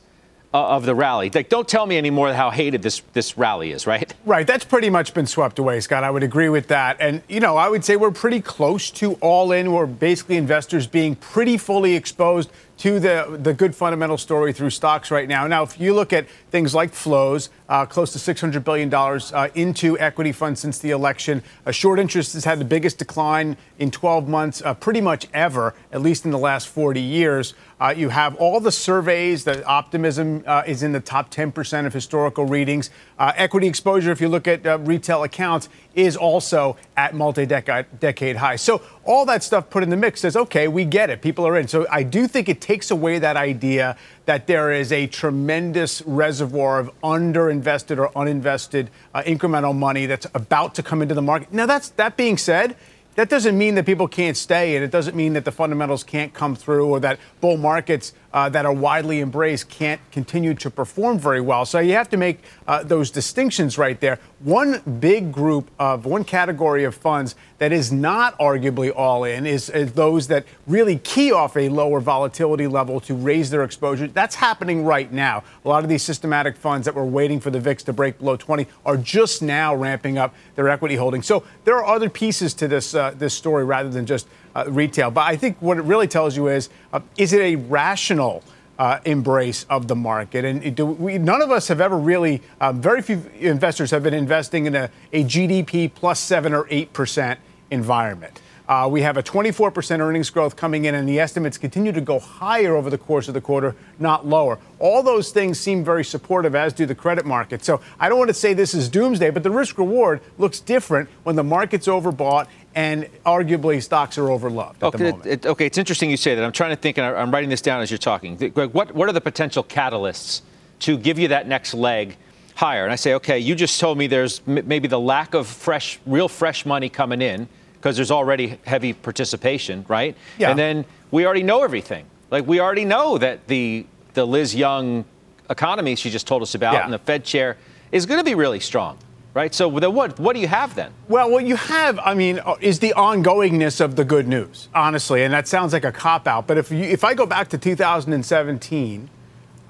uh, 0.54 0.68
of 0.70 0.86
the 0.86 0.94
rally. 0.94 1.32
Like, 1.34 1.50
don't 1.50 1.68
tell 1.68 1.86
me 1.86 1.98
anymore 1.98 2.34
how 2.34 2.50
hated 2.50 2.82
this 2.82 3.02
this 3.14 3.38
rally 3.38 3.72
is, 3.72 3.88
right? 3.88 4.14
Right. 4.24 4.46
That's 4.46 4.64
pretty 4.64 4.90
much 4.90 5.14
been 5.16 5.26
swept 5.26 5.58
away, 5.58 5.80
Scott. 5.80 6.04
I 6.04 6.12
would 6.12 6.22
agree 6.22 6.48
with 6.48 6.68
that. 6.68 6.98
And 7.00 7.24
you 7.28 7.40
know, 7.40 7.58
I 7.58 7.68
would 7.68 7.84
say 7.84 7.96
we're 7.96 8.12
pretty 8.12 8.40
close 8.40 8.92
to 8.92 9.14
all 9.16 9.52
in. 9.52 9.72
We're 9.72 9.88
basically 9.88 10.38
investors 10.38 10.86
being 10.86 11.16
pretty 11.16 11.58
fully 11.58 11.96
exposed 11.96 12.52
to 12.82 13.00
the, 13.00 13.38
the 13.40 13.54
good 13.54 13.76
fundamental 13.76 14.18
story 14.18 14.52
through 14.52 14.72
stocks 14.72 15.12
right 15.12 15.28
now. 15.28 15.46
Now, 15.46 15.62
if 15.62 15.80
you 15.80 15.94
look 15.94 16.12
at 16.12 16.28
things 16.50 16.74
like 16.74 16.92
flows, 16.94 17.52
uh, 17.70 17.86
close 17.86 18.12
to 18.14 18.34
$600 18.34 18.64
billion 18.64 18.92
uh, 18.92 19.50
into 19.54 20.00
equity 20.00 20.32
funds 20.32 20.62
since 20.62 20.80
the 20.80 20.90
election, 20.90 21.44
uh, 21.68 21.70
short 21.70 22.00
interest 22.00 22.34
has 22.34 22.44
had 22.44 22.58
the 22.58 22.66
biggest 22.66 22.98
decline 22.98 23.56
in 23.78 23.92
12 23.92 24.28
months, 24.28 24.64
uh, 24.66 24.74
pretty 24.74 25.00
much 25.00 25.28
ever, 25.32 25.76
at 25.92 26.02
least 26.02 26.26
in 26.26 26.32
the 26.32 26.40
last 26.40 26.70
40 26.70 27.00
years. 27.00 27.54
Uh, 27.80 27.94
you 27.96 28.10
have 28.10 28.36
all 28.38 28.60
the 28.60 28.72
surveys 28.72 29.44
that 29.44 29.64
optimism 29.68 30.44
uh, 30.48 30.64
is 30.66 30.82
in 30.82 30.92
the 30.92 31.00
top 31.00 31.30
10% 31.30 31.86
of 31.86 31.94
historical 31.94 32.46
readings. 32.46 32.90
Equity 33.36 33.68
exposure, 33.68 34.12
if 34.12 34.22
you 34.22 34.30
look 34.30 34.48
at 34.48 34.66
retail 34.88 35.24
accounts, 35.24 35.70
is 35.94 36.16
also 36.16 36.78
at 36.96 37.14
multi-decade 37.14 38.36
high. 38.38 38.56
So 38.56 38.82
all 39.04 39.26
that 39.26 39.44
stuff 39.44 39.70
put 39.70 39.84
in 39.84 39.90
the 39.90 39.98
mix 39.98 40.22
says, 40.22 40.36
okay, 40.36 40.68
we 40.68 40.86
get 40.86 41.10
it. 41.10 41.22
People 41.22 41.46
are 41.46 41.58
in. 41.58 41.68
So 41.68 41.86
I 41.92 42.04
do 42.04 42.28
think 42.28 42.48
it 42.50 42.62
takes 42.62 42.92
away 42.92 43.20
that 43.20 43.36
idea 43.36 43.98
that 44.26 44.48
there 44.48 44.72
is 44.72 44.92
a 44.92 45.08
tremendous 45.08 46.02
reservoir 46.04 46.80
of 46.80 46.90
underinvested 47.02 47.98
or 47.98 48.10
uninvested 48.14 48.88
uh, 49.14 49.22
incremental 49.24 49.76
money 49.76 50.06
that's 50.06 50.28
about 50.34 50.76
to 50.76 50.84
come 50.84 51.02
into 51.02 51.14
the 51.14 51.22
market. 51.22 51.52
Now, 51.52 51.66
that's 51.66 51.90
that 51.90 52.16
being 52.16 52.38
said, 52.38 52.76
that 53.16 53.28
doesn't 53.28 53.58
mean 53.58 53.76
that 53.76 53.86
people 53.86 54.08
can't 54.08 54.38
stay, 54.38 54.76
and 54.78 54.86
it 54.86 54.90
doesn't 54.90 55.18
mean 55.18 55.34
that 55.34 55.44
the 55.44 55.52
fundamentals 55.52 56.02
can't 56.02 56.34
come 56.34 56.56
through 56.56 56.88
or 56.88 57.00
that 57.02 57.20
bull 57.42 57.58
markets 57.58 58.14
uh, 58.34 58.50
that 58.50 58.66
are 58.66 58.74
widely 58.74 59.20
embraced 59.20 59.70
can't 59.70 60.00
continue 60.12 60.54
to 60.54 60.70
perform 60.70 61.20
very 61.20 61.42
well. 61.42 61.66
So 61.66 61.80
you 61.80 61.94
have 61.94 62.10
to 62.10 62.18
make 62.18 62.40
uh, 62.68 62.84
those 62.84 63.12
distinctions 63.12 63.78
right 63.78 64.00
there. 64.00 64.20
one 64.40 64.80
big 65.00 65.32
group 65.32 65.70
of 65.78 66.06
one 66.06 66.24
category 66.24 66.84
of 66.84 66.96
funds 66.96 67.36
that 67.60 67.72
is 67.72 67.92
not 67.92 68.38
arguably 68.40 68.92
all 68.96 69.24
in 69.24 69.46
is, 69.46 69.70
is, 69.70 69.92
those 69.94 70.28
that 70.28 70.46
really 70.66 70.98
key 70.98 71.32
off 71.32 71.56
a 71.56 71.70
lower 71.70 72.00
volatility 72.00 72.66
level 72.66 73.00
to 73.00 73.14
raise 73.14 73.50
their 73.52 73.64
exposure. 73.64 74.08
That's 74.08 74.36
happening 74.36 74.84
right 74.84 75.12
now. 75.12 75.44
A 75.64 75.70
lot 75.70 75.84
of 75.84 75.90
these 75.90 76.02
systematic 76.02 76.58
funds 76.58 76.86
that 76.86 76.96
were 76.96 77.06
waiting 77.06 77.40
for 77.40 77.52
the 77.52 77.60
VIX 77.60 77.84
to 77.84 77.94
break 77.94 78.18
below 78.18 78.36
20 78.36 78.66
are 78.86 78.98
just 78.98 79.44
now 79.44 79.76
ramping 79.76 80.18
up 80.18 80.34
their 80.56 80.70
equity 80.70 80.96
holdings. 80.96 81.28
So 81.28 81.44
there 81.66 81.76
are 81.76 81.86
other 81.86 82.10
pieces 82.10 82.56
to 82.56 82.68
this 82.68 82.96
uh, 82.96 83.14
this 83.16 83.34
story 83.34 83.64
rather 83.64 83.90
than 83.90 84.06
just 84.06 84.28
uh, 84.56 84.66
retail. 84.68 85.12
But 85.12 85.28
I 85.28 85.36
think 85.36 85.58
what 85.60 85.78
it 85.78 85.84
really 85.84 86.08
tells 86.08 86.36
you 86.36 86.48
is, 86.48 86.70
uh, 86.94 87.02
is 87.18 87.34
it 87.34 87.42
a 87.42 87.56
rational? 87.56 88.44
uh, 88.80 89.00
embrace 89.06 89.64
of 89.70 89.88
the 89.88 89.96
market. 89.96 90.44
And 90.44 90.80
we, 90.98 91.20
none 91.20 91.44
of 91.44 91.52
us 91.52 91.68
have 91.68 91.80
ever 91.80 91.96
really, 91.96 92.42
um, 92.60 92.82
very 92.82 93.04
few 93.04 93.24
investors 93.40 93.92
have 93.92 94.02
been 94.02 94.16
investing 94.16 94.66
in 94.66 94.74
a, 94.74 94.90
a 95.14 95.24
GDP 95.24 95.94
plus 95.94 96.20
seven 96.20 96.52
or 96.52 96.66
eight 96.72 96.92
percent 96.92 97.40
environment. 97.70 98.42
Uh, 98.68 98.88
we 98.88 99.02
have 99.02 99.18
a 99.18 99.24
24% 99.24 100.00
earnings 100.00 100.30
growth 100.30 100.56
coming 100.56 100.86
in, 100.86 100.96
and 100.96 101.08
the 101.08 101.20
estimates 101.20 101.58
continue 101.58 101.92
to 101.92 102.00
go 102.00 102.20
higher 102.20 102.76
over 102.76 102.90
the 102.90 102.98
course 102.98 103.28
of 103.28 103.34
the 103.34 103.42
quarter, 103.42 103.76
not 104.00 104.26
lower. 104.26 104.58
All 104.80 105.04
those 105.04 105.32
things 105.32 105.60
seem 105.60 105.84
very 105.84 106.06
supportive, 106.06 106.56
as 106.56 106.72
do 106.72 106.86
the 106.86 106.96
credit 106.96 107.26
market. 107.26 107.66
So 107.66 107.82
I 108.00 108.08
don't 108.08 108.18
want 108.18 108.30
to 108.30 108.34
say 108.34 108.54
this 108.54 108.74
is 108.74 108.88
doomsday, 108.88 109.30
but 109.30 109.44
the 109.44 109.52
risk 109.52 109.78
reward 109.78 110.22
looks 110.38 110.60
different 110.60 111.10
when 111.24 111.36
the 111.36 111.44
market's 111.44 111.88
overbought 111.88 112.48
and 112.76 113.10
arguably 113.26 113.82
stocks 113.84 114.18
are 114.18 114.24
overloved 114.24 114.82
okay, 114.82 115.10
it, 115.10 115.26
it, 115.26 115.46
okay, 115.46 115.66
it's 115.66 115.78
interesting 115.78 116.10
you 116.10 116.18
say 116.18 116.36
that. 116.36 116.44
I'm 116.44 116.52
trying 116.52 116.70
to 116.70 116.76
think, 116.76 116.98
and 116.98 117.06
I'm 117.06 117.32
writing 117.32 117.50
this 117.50 117.62
down 117.62 117.82
as 117.82 117.92
you're 117.92 117.98
talking. 117.98 118.36
Greg, 118.36 118.72
what, 118.72 118.94
what 118.96 119.10
are 119.10 119.12
the 119.12 119.22
potential 119.22 119.64
catalysts 119.64 120.42
to 120.80 120.98
give 120.98 121.20
you 121.20 121.30
that 121.30 121.48
next 121.48 121.74
leg 121.74 122.16
higher? 122.56 122.84
And 122.84 122.94
I 122.94 122.96
say, 122.96 123.16
okay, 123.16 123.40
you 123.40 123.56
just 123.56 123.80
told 123.80 123.98
me 123.98 124.08
there's 124.08 124.42
m- 124.48 124.68
maybe 124.68 124.88
the 124.88 125.00
lack 125.00 125.34
of 125.34 125.48
fresh, 125.48 126.00
real 126.06 126.28
fresh 126.28 126.66
money 126.66 126.90
coming 126.90 127.22
in 127.22 127.48
because 127.76 127.96
there's 127.96 128.12
already 128.12 128.60
heavy 128.66 128.94
participation, 128.94 129.86
right? 129.88 130.16
Yeah. 130.38 130.52
And 130.52 130.60
then 130.60 130.86
we 131.10 131.26
already 131.26 131.44
know 131.44 131.64
everything. 131.64 132.06
Like 132.30 132.48
we 132.48 132.60
already 132.60 132.86
know 132.86 133.18
that 133.18 133.48
the 133.48 133.86
the 134.14 134.26
Liz 134.26 134.54
Young 134.54 135.06
economy 135.50 135.96
she 135.96 136.10
just 136.10 136.28
told 136.28 136.42
us 136.42 136.56
about 136.56 136.74
yeah. 136.74 136.84
and 136.84 136.94
the 136.94 137.00
Fed 137.00 137.24
chair 137.26 137.58
is 137.92 138.06
going 138.06 138.20
to 138.20 138.24
be 138.24 138.36
really 138.36 138.60
strong. 138.60 138.98
Right. 139.34 139.56
So 139.56 139.70
then 139.80 139.94
what 139.94 140.20
what 140.20 140.34
do 140.34 140.42
you 140.42 140.48
have 140.50 140.76
then? 140.76 140.92
Well, 141.08 141.32
what 141.32 141.46
you 141.46 141.56
have, 141.56 142.00
I 142.00 142.14
mean, 142.14 142.40
uh, 142.40 142.56
is 142.60 142.80
the 142.80 142.94
ongoingness 142.98 143.80
of 143.80 143.96
the 143.96 144.04
good 144.04 144.28
news, 144.28 144.68
honestly, 144.76 145.24
and 145.24 145.34
that 145.34 145.48
sounds 145.48 145.72
like 145.72 145.86
a 145.86 145.92
cop 145.92 146.28
out. 146.28 146.48
But 146.48 146.58
if 146.58 146.70
you, 146.70 146.84
if 146.84 147.06
I 147.06 147.14
go 147.14 147.26
back 147.26 147.48
to 147.50 147.58
2017 147.58 149.10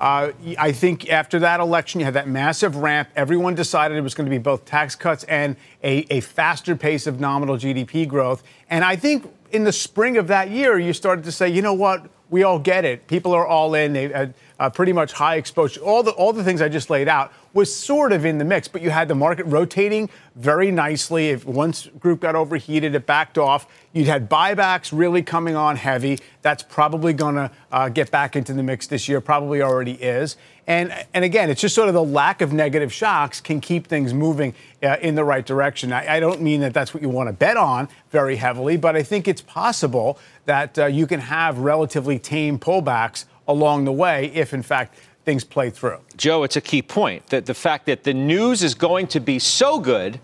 uh, 0.01 0.31
I 0.57 0.71
think 0.71 1.11
after 1.11 1.37
that 1.39 1.59
election, 1.59 1.99
you 1.99 2.05
had 2.05 2.15
that 2.15 2.27
massive 2.27 2.75
ramp. 2.75 3.09
Everyone 3.15 3.53
decided 3.53 3.95
it 3.95 4.01
was 4.01 4.15
going 4.15 4.25
to 4.25 4.31
be 4.31 4.39
both 4.39 4.65
tax 4.65 4.95
cuts 4.95 5.23
and 5.25 5.55
a, 5.83 6.07
a 6.09 6.21
faster 6.21 6.75
pace 6.75 7.05
of 7.05 7.19
nominal 7.19 7.55
GDP 7.55 8.07
growth. 8.07 8.41
And 8.67 8.83
I 8.83 8.95
think 8.95 9.31
in 9.51 9.63
the 9.63 9.71
spring 9.71 10.17
of 10.17 10.27
that 10.29 10.49
year, 10.49 10.79
you 10.79 10.91
started 10.93 11.23
to 11.25 11.31
say, 11.31 11.49
you 11.49 11.61
know 11.61 11.75
what? 11.75 12.09
We 12.31 12.41
all 12.41 12.57
get 12.57 12.83
it. 12.83 13.05
People 13.05 13.31
are 13.33 13.45
all 13.45 13.75
in. 13.75 13.93
They 13.93 14.07
had 14.07 14.33
uh, 14.59 14.71
pretty 14.71 14.91
much 14.91 15.11
high 15.11 15.35
exposure. 15.35 15.81
All 15.81 16.01
the 16.01 16.11
all 16.11 16.33
the 16.33 16.43
things 16.43 16.63
I 16.63 16.69
just 16.69 16.89
laid 16.89 17.07
out 17.07 17.31
was 17.53 17.73
sort 17.73 18.11
of 18.11 18.25
in 18.25 18.37
the 18.37 18.45
mix, 18.45 18.67
but 18.67 18.81
you 18.81 18.89
had 18.89 19.07
the 19.07 19.15
market 19.15 19.45
rotating 19.45 20.09
very 20.35 20.71
nicely. 20.71 21.29
If 21.29 21.45
once 21.45 21.87
group 21.99 22.21
got 22.21 22.35
overheated, 22.35 22.95
it 22.95 23.05
backed 23.05 23.37
off. 23.37 23.67
You'd 23.93 24.07
had 24.07 24.29
buybacks 24.29 24.97
really 24.97 25.21
coming 25.21 25.55
on 25.55 25.75
heavy. 25.75 26.19
That's 26.41 26.63
probably 26.63 27.13
going 27.13 27.35
to 27.35 27.51
uh, 27.71 27.89
get 27.89 28.09
back 28.09 28.35
into 28.35 28.53
the 28.53 28.63
mix 28.63 28.87
this 28.87 29.09
year. 29.09 29.19
Probably 29.19 29.61
already 29.61 29.93
is. 29.93 30.37
And 30.67 30.93
and 31.13 31.25
again, 31.25 31.49
it's 31.49 31.59
just 31.59 31.75
sort 31.75 31.89
of 31.89 31.93
the 31.93 32.03
lack 32.03 32.41
of 32.41 32.53
negative 32.53 32.93
shocks 32.93 33.41
can 33.41 33.59
keep 33.59 33.87
things 33.87 34.13
moving 34.13 34.53
uh, 34.83 34.97
in 35.01 35.15
the 35.15 35.23
right 35.23 35.45
direction. 35.45 35.91
I, 35.91 36.15
I, 36.15 36.19
don't 36.19 36.41
mean 36.41 36.61
that 36.61 36.73
that's 36.73 36.93
what 36.93 37.01
you 37.01 37.09
want 37.09 37.27
to 37.29 37.33
bet 37.33 37.57
on 37.57 37.89
very 38.11 38.35
heavily, 38.35 38.77
but 38.77 38.95
I 38.95 39.01
think 39.03 39.27
it's 39.27 39.41
possible 39.41 40.19
that 40.45 40.77
uh, 40.77 40.85
you 40.85 41.07
can 41.07 41.19
have 41.19 41.57
relatively 41.57 42.19
tame 42.19 42.59
pullbacks 42.59 43.25
along 43.47 43.85
the 43.85 43.91
way 43.91 44.31
if, 44.33 44.53
in 44.53 44.63
fact, 44.63 44.95
things 45.25 45.43
play 45.43 45.69
through. 45.69 45.99
Joe, 46.17 46.43
it's 46.43 46.55
a 46.55 46.61
key 46.61 46.81
point 46.81 47.27
that 47.27 47.45
the 47.45 47.53
fact 47.53 47.85
that 47.85 48.03
the 48.03 48.13
news 48.13 48.63
is 48.63 48.73
going 48.73 49.07
to 49.07 49.19
be 49.19 49.39
so 49.39 49.79
good 49.79 50.19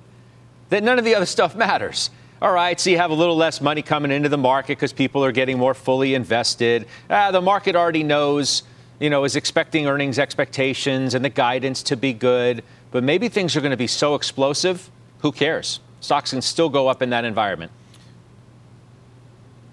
that 0.70 0.84
none 0.84 0.98
of 1.00 1.06
the 1.06 1.16
other 1.16 1.25
stuff 1.38 1.56
matters. 1.56 2.10
All 2.39 2.51
right, 2.51 2.80
so 2.80 2.92
you 2.92 2.98
have 2.98 3.10
a 3.10 3.16
little 3.16 3.36
less 3.36 3.62
money 3.62 3.82
coming 3.82 4.12
into 4.12 4.30
the 4.30 4.38
market 4.38 4.77
because 4.77 4.94
people 4.94 5.24
are 5.24 5.32
getting 5.32 5.58
more 5.58 5.74
fully 5.74 6.13
invested. 6.13 6.88
Ah, 7.10 7.32
the 7.32 7.42
market 7.42 7.75
already 7.75 8.04
knows, 8.04 8.62
you 9.00 9.10
know, 9.10 9.24
is 9.24 9.36
expecting 9.36 9.88
earnings 9.88 10.20
expectations 10.20 11.16
and 11.16 11.25
the 11.25 11.30
guidance 11.30 11.82
to 11.84 11.98
be 11.98 12.13
good. 12.13 12.63
But 12.92 13.04
maybe 13.04 13.27
things 13.27 13.56
are 13.56 13.62
going 13.62 13.72
to 13.72 13.77
be 13.77 13.88
so 13.88 14.13
explosive, 14.13 14.92
who 15.20 15.32
cares? 15.32 15.80
Stocks 16.00 16.30
can 16.30 16.44
still 16.44 16.70
go 16.70 16.88
up 16.88 17.01
in 17.01 17.10
that 17.10 17.25
environment. 17.25 17.72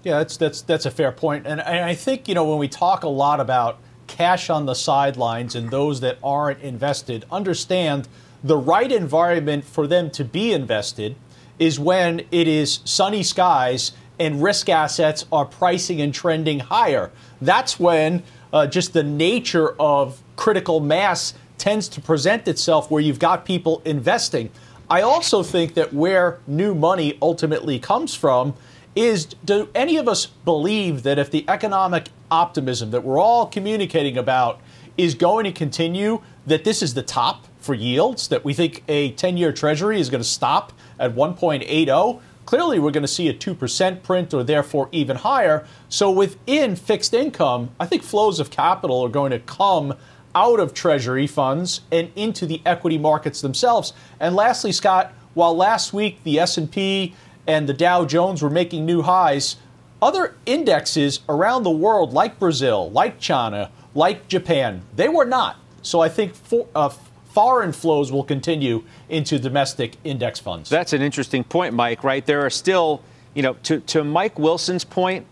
Yeah, 0.03 0.19
that's 0.19 0.37
that's 0.37 0.61
that's 0.61 0.85
a 0.85 0.91
fair 0.91 1.11
point, 1.11 1.47
and, 1.47 1.59
and 1.59 1.83
I 1.83 1.95
think 1.95 2.27
you 2.27 2.35
know 2.35 2.47
when 2.47 2.59
we 2.59 2.67
talk 2.67 3.03
a 3.03 3.09
lot 3.09 3.39
about 3.39 3.79
cash 4.07 4.49
on 4.49 4.65
the 4.65 4.73
sidelines 4.73 5.55
and 5.55 5.69
those 5.71 6.01
that 6.01 6.17
aren't 6.23 6.61
invested, 6.61 7.25
understand 7.31 8.07
the 8.43 8.57
right 8.57 8.91
environment 8.91 9.65
for 9.65 9.87
them 9.87 10.11
to 10.11 10.23
be 10.23 10.53
invested 10.53 11.15
is 11.57 11.79
when 11.79 12.21
it 12.31 12.47
is 12.47 12.79
sunny 12.85 13.23
skies 13.23 13.91
and 14.19 14.41
risk 14.41 14.69
assets 14.69 15.25
are 15.31 15.45
pricing 15.45 16.01
and 16.01 16.13
trending 16.13 16.59
higher. 16.59 17.11
That's 17.41 17.79
when 17.79 18.23
uh, 18.53 18.67
just 18.67 18.93
the 18.93 19.03
nature 19.03 19.75
of 19.79 20.21
critical 20.35 20.79
mass 20.79 21.33
tends 21.57 21.87
to 21.89 22.01
present 22.01 22.47
itself 22.47 22.91
where 22.91 23.01
you've 23.01 23.19
got 23.19 23.45
people 23.45 23.81
investing. 23.85 24.49
I 24.89 25.01
also 25.01 25.41
think 25.41 25.73
that 25.73 25.93
where 25.93 26.39
new 26.45 26.75
money 26.75 27.17
ultimately 27.21 27.79
comes 27.79 28.13
from 28.13 28.53
is 28.95 29.25
do 29.25 29.69
any 29.75 29.97
of 29.97 30.07
us 30.07 30.25
believe 30.25 31.03
that 31.03 31.19
if 31.19 31.29
the 31.29 31.45
economic 31.47 32.09
optimism 32.31 32.91
that 32.91 33.03
we're 33.03 33.19
all 33.19 33.45
communicating 33.45 34.17
about 34.17 34.61
is 34.97 35.13
going 35.13 35.43
to 35.43 35.51
continue, 35.51 36.21
that 36.47 36.63
this 36.63 36.81
is 36.81 36.93
the 36.93 37.03
top 37.03 37.45
for 37.59 37.73
yields, 37.73 38.29
that 38.29 38.45
we 38.45 38.53
think 38.53 38.83
a 38.87 39.11
10 39.11 39.37
year 39.37 39.51
treasury 39.51 39.99
is 39.99 40.09
going 40.09 40.21
to 40.21 40.27
stop 40.27 40.71
at 40.99 41.13
1.80? 41.13 42.21
Clearly, 42.45 42.77
we're 42.77 42.91
going 42.91 43.03
to 43.03 43.07
see 43.07 43.27
a 43.27 43.33
2% 43.33 44.03
print 44.03 44.33
or 44.33 44.43
therefore 44.43 44.87
even 44.91 45.17
higher. 45.17 45.65
So, 45.89 46.11
within 46.11 46.75
fixed 46.75 47.13
income, 47.13 47.71
I 47.79 47.87
think 47.87 48.03
flows 48.03 48.39
of 48.39 48.51
capital 48.51 49.01
are 49.01 49.09
going 49.09 49.31
to 49.31 49.39
come 49.39 49.95
out 50.35 50.59
of 50.59 50.73
treasury 50.73 51.25
funds 51.25 51.81
and 51.91 52.11
into 52.15 52.45
the 52.45 52.61
equity 52.65 52.99
markets 52.99 53.41
themselves. 53.41 53.93
And 54.19 54.35
lastly, 54.35 54.71
Scott, 54.71 55.13
while 55.33 55.55
last 55.55 55.91
week 55.91 56.23
the 56.23 56.39
S&P 56.39 57.15
and 57.47 57.67
the 57.67 57.73
Dow 57.73 58.05
Jones 58.05 58.41
were 58.41 58.49
making 58.49 58.85
new 58.85 59.01
highs, 59.01 59.57
other 60.01 60.35
indexes 60.45 61.21
around 61.29 61.63
the 61.63 61.71
world, 61.71 62.13
like 62.13 62.39
Brazil, 62.39 62.91
like 62.91 63.19
China, 63.19 63.71
like 63.93 64.27
Japan, 64.27 64.81
they 64.95 65.07
were 65.07 65.25
not. 65.25 65.57
So 65.81 66.01
I 66.01 66.09
think 66.09 66.35
for, 66.35 66.67
uh, 66.75 66.89
foreign 67.35 67.71
flows 67.71 68.11
will 68.11 68.23
continue 68.23 68.83
into 69.09 69.37
domestic 69.39 69.97
index 70.03 70.39
funds. 70.39 70.69
That's 70.69 70.93
an 70.93 71.01
interesting 71.01 71.43
point, 71.43 71.73
Mike, 71.73 72.03
right? 72.03 72.25
There 72.25 72.45
are 72.45 72.49
still, 72.49 73.01
you 73.33 73.43
know, 73.43 73.53
to, 73.63 73.79
to 73.81 74.03
Mike 74.03 74.39
Wilson's 74.39 74.85
point 74.85 75.25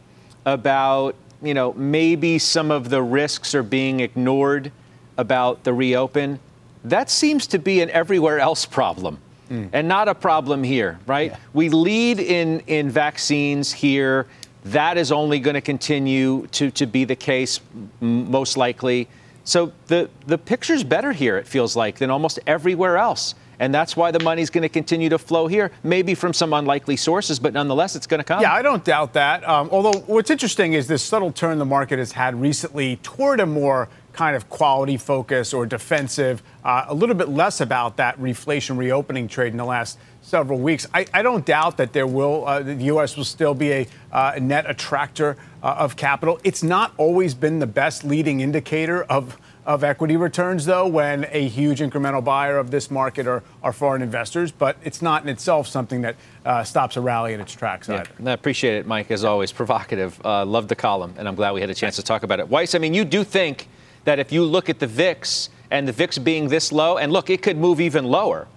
about, 0.46 1.16
you 1.42 1.54
know, 1.54 1.74
maybe 1.74 2.40
some 2.40 2.72
of 2.72 2.90
the 2.90 3.02
risks 3.02 3.56
are 3.56 3.64
being 3.64 4.00
ignored 4.00 4.72
about 5.18 5.64
the 5.64 5.74
reopen. 5.74 6.40
That 6.84 7.10
seems 7.10 7.48
to 7.48 7.60
be 7.60 7.82
an 7.82 7.90
everywhere 7.92 8.40
else 8.40 8.66
problem 8.66 9.20
mm. 9.50 9.70
and 9.74 9.88
not 9.88 10.08
a 10.08 10.16
problem 10.16 10.64
here, 10.64 11.00
right? 11.08 11.32
Yeah. 11.32 11.38
We 11.54 11.70
lead 11.70 12.20
in, 12.20 12.62
in 12.62 12.90
vaccines 12.90 13.72
here. 13.72 14.28
That 14.66 14.98
is 14.98 15.12
only 15.12 15.40
going 15.40 15.56
to 15.56 15.62
continue 15.62 16.48
to, 16.48 16.72
to 16.72 16.86
be 16.86 17.04
the 17.04 17.16
case, 17.16 17.60
most 18.00 18.58
likely. 18.58 19.08
So 19.44 19.74
the, 19.88 20.10
the 20.26 20.38
picture's 20.38 20.84
better 20.84 21.12
here, 21.12 21.38
it 21.38 21.48
feels 21.48 21.76
like, 21.76 21.98
than 21.98 22.10
almost 22.10 22.40
everywhere 22.48 22.98
else. 22.98 23.36
And 23.60 23.74
that's 23.74 23.96
why 23.96 24.12
the 24.12 24.20
money's 24.20 24.50
going 24.50 24.64
to 24.64 24.70
continue 24.70 25.10
to 25.10 25.18
flow 25.18 25.48
here, 25.48 25.72
maybe 25.84 26.16
from 26.16 26.34
some 26.34 26.54
unlikely 26.54 26.98
sources, 26.98 27.40
but 27.40 27.54
nonetheless, 27.54 27.96
it's 27.96 28.08
going 28.08 28.20
to 28.20 28.24
come. 28.24 28.42
Yeah, 28.42 28.54
I 28.54 28.62
don't 28.62 28.84
doubt 28.84 29.14
that. 29.14 29.48
Um, 29.48 29.70
although, 29.72 30.00
what's 30.00 30.30
interesting 30.30 30.74
is 30.74 30.88
this 30.88 31.04
subtle 31.04 31.32
turn 31.32 31.60
the 31.60 31.66
market 31.66 32.00
has 32.00 32.12
had 32.12 32.40
recently 32.40 32.98
toward 32.98 33.40
a 33.40 33.46
more 33.46 33.90
kind 34.14 34.36
of 34.36 34.50
quality 34.50 34.98
focus 34.98 35.54
or 35.54 35.66
defensive, 35.66 36.42
uh, 36.64 36.86
a 36.88 36.94
little 36.94 37.16
bit 37.16 37.30
less 37.30 37.62
about 37.62 37.98
that 37.98 38.20
reflation 38.20 38.78
reopening 38.78 39.28
trade 39.28 39.52
in 39.52 39.58
the 39.58 39.66
last 39.66 39.98
several 40.22 40.60
weeks. 40.60 40.88
I, 40.94 41.06
I 41.14 41.22
don't 41.22 41.46
doubt 41.46 41.78
that 41.78 41.94
there 41.94 42.08
will, 42.08 42.48
uh, 42.48 42.62
the 42.62 42.76
U.S. 42.76 43.18
will 43.18 43.24
still 43.24 43.54
be 43.54 43.72
a 43.72 43.88
uh, 44.12 44.38
net 44.40 44.70
attractor 44.70 45.38
uh, 45.62 45.76
of 45.80 45.96
capital. 45.96 46.40
It's 46.44 46.64
not 46.64 46.94
always 46.98 47.34
been 47.34 47.60
the 47.60 47.68
best 47.68 48.04
leading 48.04 48.40
indicator 48.40 49.04
of 49.04 49.38
of 49.66 49.84
equity 49.84 50.18
returns, 50.18 50.66
though, 50.66 50.88
when 50.88 51.26
a 51.32 51.48
huge 51.48 51.80
incremental 51.80 52.24
buyer 52.24 52.58
of 52.58 52.72
this 52.72 52.92
market 52.92 53.28
are, 53.28 53.44
are 53.62 53.72
foreign 53.72 54.02
investors. 54.02 54.52
But 54.52 54.78
it's 54.84 55.02
not 55.02 55.24
in 55.24 55.30
itself 55.30 55.68
something 55.68 56.02
that 56.02 56.16
uh, 56.46 56.64
stops 56.64 56.98
a 56.98 57.02
rally 57.02 57.34
in 57.34 57.40
its 57.40 57.54
tracks 57.54 57.88
yeah, 57.88 58.04
I 58.26 58.32
appreciate 58.32 58.76
it, 58.76 58.88
Mike, 58.88 59.12
as 59.12 59.24
always. 59.24 59.52
Provocative. 59.52 60.20
Uh, 60.26 60.46
love 60.46 60.68
the 60.68 60.76
column, 60.76 61.14
and 61.18 61.28
I'm 61.28 61.36
glad 61.36 61.54
we 61.54 61.62
had 61.62 61.70
a 61.70 61.76
chance 61.76 61.96
to 61.96 62.04
talk 62.04 62.24
about 62.24 62.40
it. 62.40 62.50
Weiss, 62.50 62.76
I 62.76 62.80
mean, 62.80 62.94
you 62.94 63.06
do 63.06 63.24
think 63.24 63.68
that 64.06 64.20
if 64.20 64.32
you 64.32 64.44
look 64.44 64.70
at 64.70 64.80
the 64.80 64.88
VIX 64.88 65.50
and 65.72 65.88
the 65.88 65.92
VIX 65.92 66.18
being 66.20 66.48
this 66.50 66.72
low, 66.72 66.98
and 66.98 67.12
look, 67.12 67.30
it 67.30 67.42
could 67.42 67.58
move 67.58 67.80
even 67.80 68.06
lower. 68.06 68.48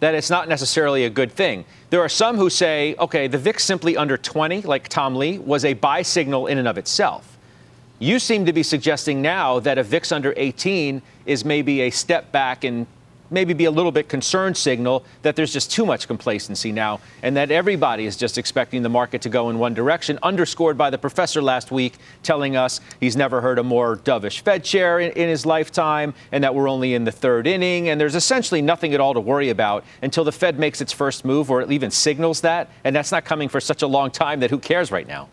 that 0.00 0.14
it's 0.14 0.30
not 0.30 0.48
necessarily 0.48 1.04
a 1.04 1.10
good 1.10 1.32
thing. 1.32 1.64
There 1.90 2.00
are 2.00 2.08
some 2.08 2.36
who 2.36 2.50
say, 2.50 2.94
okay, 2.98 3.28
the 3.28 3.38
VIX 3.38 3.62
simply 3.62 3.96
under 3.96 4.16
20, 4.16 4.62
like 4.62 4.88
Tom 4.88 5.16
Lee, 5.16 5.38
was 5.38 5.64
a 5.64 5.72
buy 5.72 6.02
signal 6.02 6.46
in 6.46 6.58
and 6.58 6.68
of 6.68 6.76
itself. 6.76 7.38
You 7.98 8.18
seem 8.18 8.44
to 8.44 8.52
be 8.52 8.62
suggesting 8.62 9.22
now 9.22 9.58
that 9.60 9.78
a 9.78 9.82
VIX 9.82 10.12
under 10.12 10.34
18 10.36 11.00
is 11.24 11.44
maybe 11.44 11.80
a 11.82 11.90
step 11.90 12.30
back 12.30 12.62
in 12.62 12.86
maybe 13.30 13.52
be 13.52 13.64
a 13.64 13.70
little 13.70 13.92
bit 13.92 14.08
concerned 14.08 14.56
signal 14.56 15.04
that 15.22 15.36
there's 15.36 15.52
just 15.52 15.70
too 15.70 15.86
much 15.86 16.06
complacency 16.06 16.72
now 16.72 17.00
and 17.22 17.36
that 17.36 17.50
everybody 17.50 18.06
is 18.06 18.16
just 18.16 18.38
expecting 18.38 18.82
the 18.82 18.88
market 18.88 19.22
to 19.22 19.28
go 19.28 19.50
in 19.50 19.58
one 19.58 19.74
direction, 19.74 20.18
underscored 20.22 20.76
by 20.78 20.90
the 20.90 20.98
professor 20.98 21.42
last 21.42 21.70
week 21.70 21.94
telling 22.22 22.56
us 22.56 22.80
he's 23.00 23.16
never 23.16 23.40
heard 23.40 23.58
a 23.58 23.62
more 23.62 23.96
dovish 23.96 24.40
Fed 24.40 24.64
chair 24.64 25.00
in, 25.00 25.12
in 25.12 25.28
his 25.28 25.46
lifetime 25.46 26.14
and 26.32 26.42
that 26.44 26.54
we're 26.54 26.68
only 26.68 26.94
in 26.94 27.04
the 27.04 27.12
third 27.12 27.46
inning. 27.46 27.88
And 27.88 28.00
there's 28.00 28.14
essentially 28.14 28.62
nothing 28.62 28.94
at 28.94 29.00
all 29.00 29.14
to 29.14 29.20
worry 29.20 29.50
about 29.50 29.84
until 30.02 30.24
the 30.24 30.32
Fed 30.32 30.58
makes 30.58 30.80
its 30.80 30.92
first 30.92 31.24
move 31.24 31.50
or 31.50 31.60
it 31.60 31.70
even 31.70 31.90
signals 31.90 32.40
that. 32.42 32.70
And 32.84 32.94
that's 32.94 33.12
not 33.12 33.24
coming 33.24 33.48
for 33.48 33.60
such 33.60 33.82
a 33.82 33.86
long 33.86 34.10
time 34.10 34.40
that 34.40 34.50
who 34.50 34.58
cares 34.58 34.90
right 34.90 35.06
now? 35.06 35.28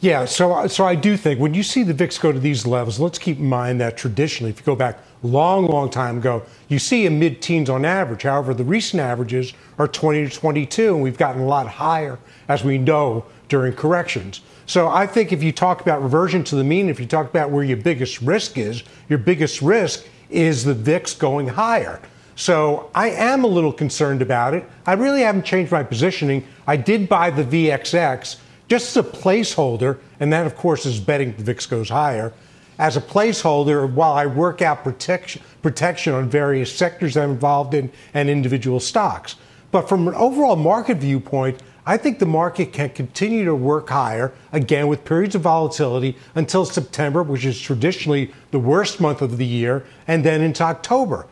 Yeah, 0.00 0.26
so 0.26 0.68
so 0.68 0.84
I 0.84 0.94
do 0.94 1.16
think 1.16 1.40
when 1.40 1.54
you 1.54 1.64
see 1.64 1.82
the 1.82 1.92
VIX 1.92 2.18
go 2.18 2.30
to 2.30 2.38
these 2.38 2.64
levels, 2.64 3.00
let's 3.00 3.18
keep 3.18 3.38
in 3.38 3.48
mind 3.48 3.80
that 3.80 3.96
traditionally, 3.96 4.50
if 4.50 4.60
you 4.60 4.64
go 4.64 4.76
back 4.76 5.00
long, 5.24 5.66
long 5.66 5.90
time 5.90 6.18
ago, 6.18 6.44
you 6.68 6.78
see 6.78 7.04
a 7.06 7.10
mid-teens 7.10 7.68
on 7.68 7.84
average. 7.84 8.22
However, 8.22 8.54
the 8.54 8.62
recent 8.62 9.00
averages 9.00 9.54
are 9.76 9.88
20 9.88 10.28
to 10.28 10.36
22, 10.36 10.94
and 10.94 11.02
we've 11.02 11.18
gotten 11.18 11.42
a 11.42 11.46
lot 11.46 11.66
higher, 11.66 12.20
as 12.46 12.62
we 12.62 12.78
know, 12.78 13.24
during 13.48 13.72
corrections. 13.72 14.40
So 14.66 14.86
I 14.86 15.04
think 15.04 15.32
if 15.32 15.42
you 15.42 15.50
talk 15.50 15.80
about 15.80 16.00
reversion 16.00 16.44
to 16.44 16.54
the 16.54 16.62
mean, 16.62 16.88
if 16.88 17.00
you 17.00 17.06
talk 17.06 17.28
about 17.28 17.50
where 17.50 17.64
your 17.64 17.78
biggest 17.78 18.20
risk 18.22 18.56
is, 18.56 18.84
your 19.08 19.18
biggest 19.18 19.62
risk 19.62 20.06
is 20.30 20.62
the 20.62 20.74
VIX 20.74 21.12
going 21.14 21.48
higher. 21.48 22.00
So 22.36 22.88
I 22.94 23.10
am 23.10 23.42
a 23.42 23.48
little 23.48 23.72
concerned 23.72 24.22
about 24.22 24.54
it. 24.54 24.64
I 24.86 24.92
really 24.92 25.22
haven't 25.22 25.44
changed 25.44 25.72
my 25.72 25.82
positioning. 25.82 26.46
I 26.68 26.76
did 26.76 27.08
buy 27.08 27.30
the 27.30 27.42
VXX 27.42 28.36
just 28.68 28.96
as 28.96 29.04
a 29.04 29.08
placeholder, 29.08 29.98
and 30.20 30.32
that, 30.32 30.46
of 30.46 30.54
course, 30.54 30.86
is 30.86 31.00
betting 31.00 31.34
the 31.36 31.42
VIX 31.42 31.66
goes 31.66 31.88
higher. 31.88 32.32
As 32.78 32.96
a 32.96 33.00
placeholder, 33.00 33.90
while 33.90 34.12
I 34.12 34.26
work 34.26 34.62
out 34.62 34.84
protection, 34.84 35.42
protection 35.62 36.14
on 36.14 36.28
various 36.28 36.72
sectors 36.72 37.16
I'm 37.16 37.30
involved 37.30 37.74
in 37.74 37.90
and 38.14 38.30
individual 38.30 38.78
stocks. 38.78 39.34
But 39.72 39.88
from 39.88 40.06
an 40.06 40.14
overall 40.14 40.56
market 40.56 40.98
viewpoint, 40.98 41.60
I 41.84 41.96
think 41.96 42.18
the 42.18 42.26
market 42.26 42.72
can 42.72 42.90
continue 42.90 43.46
to 43.46 43.54
work 43.54 43.88
higher, 43.88 44.32
again, 44.52 44.88
with 44.88 45.04
periods 45.04 45.34
of 45.34 45.42
volatility 45.42 46.16
until 46.34 46.66
September, 46.66 47.22
which 47.22 47.46
is 47.46 47.58
traditionally 47.58 48.32
the 48.50 48.58
worst 48.58 49.00
month 49.00 49.22
of 49.22 49.38
the 49.38 49.46
year, 49.46 49.86
and 50.06 50.22
then 50.22 50.42
into 50.42 50.62
October. 50.62 51.26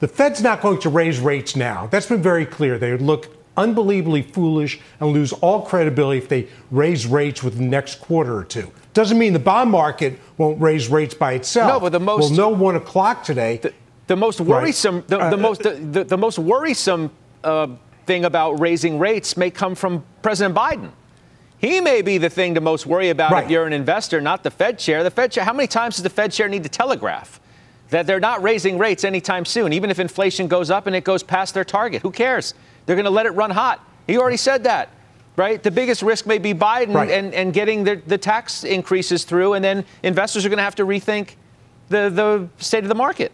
The 0.00 0.08
Fed's 0.08 0.42
not 0.42 0.60
going 0.60 0.80
to 0.80 0.88
raise 0.88 1.20
rates 1.20 1.54
now. 1.54 1.86
That's 1.86 2.06
been 2.06 2.20
very 2.20 2.44
clear. 2.44 2.78
They 2.78 2.90
would 2.90 3.00
look 3.00 3.41
unbelievably 3.56 4.22
foolish 4.22 4.80
and 5.00 5.10
lose 5.12 5.32
all 5.34 5.62
credibility 5.62 6.18
if 6.18 6.28
they 6.28 6.48
raise 6.70 7.06
rates 7.06 7.42
with 7.42 7.56
the 7.56 7.64
next 7.64 7.96
quarter 8.00 8.36
or 8.36 8.44
two. 8.44 8.70
Doesn't 8.94 9.18
mean 9.18 9.32
the 9.32 9.38
bond 9.38 9.70
market 9.70 10.18
won't 10.36 10.60
raise 10.60 10.88
rates 10.88 11.14
by 11.14 11.32
itself. 11.32 11.72
No, 11.72 11.80
but 11.80 11.92
the 11.92 12.00
most 12.00 12.30
we'll 12.30 12.30
know 12.30 12.48
one 12.50 12.76
o'clock 12.76 13.24
today. 13.24 13.58
The, 13.58 13.72
the 14.06 14.16
most 14.16 14.40
worrisome, 14.40 14.96
right. 14.96 15.08
the, 15.08 15.16
the 15.16 15.24
uh, 15.24 15.36
most, 15.36 15.62
the, 15.62 16.04
the, 16.04 16.18
most 16.18 16.38
worrisome 16.38 17.10
uh, 17.44 17.68
thing 18.06 18.24
about 18.24 18.60
raising 18.60 18.98
rates 18.98 19.36
may 19.36 19.50
come 19.50 19.74
from 19.74 20.04
President 20.22 20.54
Biden. 20.54 20.90
He 21.58 21.80
may 21.80 22.02
be 22.02 22.18
the 22.18 22.28
thing 22.28 22.54
to 22.56 22.60
most 22.60 22.86
worry 22.86 23.10
about 23.10 23.30
right. 23.30 23.44
if 23.44 23.50
you're 23.50 23.66
an 23.66 23.72
investor, 23.72 24.20
not 24.20 24.42
the 24.42 24.50
Fed 24.50 24.78
chair. 24.78 25.04
The 25.04 25.10
Fed 25.10 25.30
chair. 25.30 25.44
How 25.44 25.52
many 25.52 25.68
times 25.68 25.96
does 25.96 26.02
the 26.02 26.10
Fed 26.10 26.32
chair 26.32 26.48
need 26.48 26.64
to 26.64 26.68
telegraph 26.68 27.40
that 27.90 28.06
they're 28.06 28.20
not 28.20 28.42
raising 28.42 28.78
rates 28.78 29.04
anytime 29.04 29.44
soon, 29.44 29.72
even 29.72 29.88
if 29.88 29.98
inflation 29.98 30.48
goes 30.48 30.70
up 30.70 30.86
and 30.86 30.96
it 30.96 31.04
goes 31.04 31.22
past 31.22 31.54
their 31.54 31.64
target? 31.64 32.02
Who 32.02 32.10
cares? 32.10 32.54
They're 32.86 32.96
going 32.96 33.04
to 33.04 33.10
let 33.10 33.26
it 33.26 33.30
run 33.30 33.50
hot. 33.50 33.84
He 34.06 34.18
already 34.18 34.36
said 34.36 34.64
that, 34.64 34.90
right? 35.36 35.62
The 35.62 35.70
biggest 35.70 36.02
risk 36.02 36.26
may 36.26 36.38
be 36.38 36.52
Biden 36.54 36.94
right. 36.94 37.10
and, 37.10 37.32
and 37.34 37.52
getting 37.52 37.84
the, 37.84 37.96
the 38.06 38.18
tax 38.18 38.64
increases 38.64 39.24
through, 39.24 39.54
and 39.54 39.64
then 39.64 39.84
investors 40.02 40.44
are 40.44 40.48
going 40.48 40.58
to 40.58 40.64
have 40.64 40.74
to 40.76 40.84
rethink 40.84 41.36
the, 41.88 42.10
the 42.10 42.48
state 42.62 42.82
of 42.82 42.88
the 42.88 42.94
market. 42.94 43.32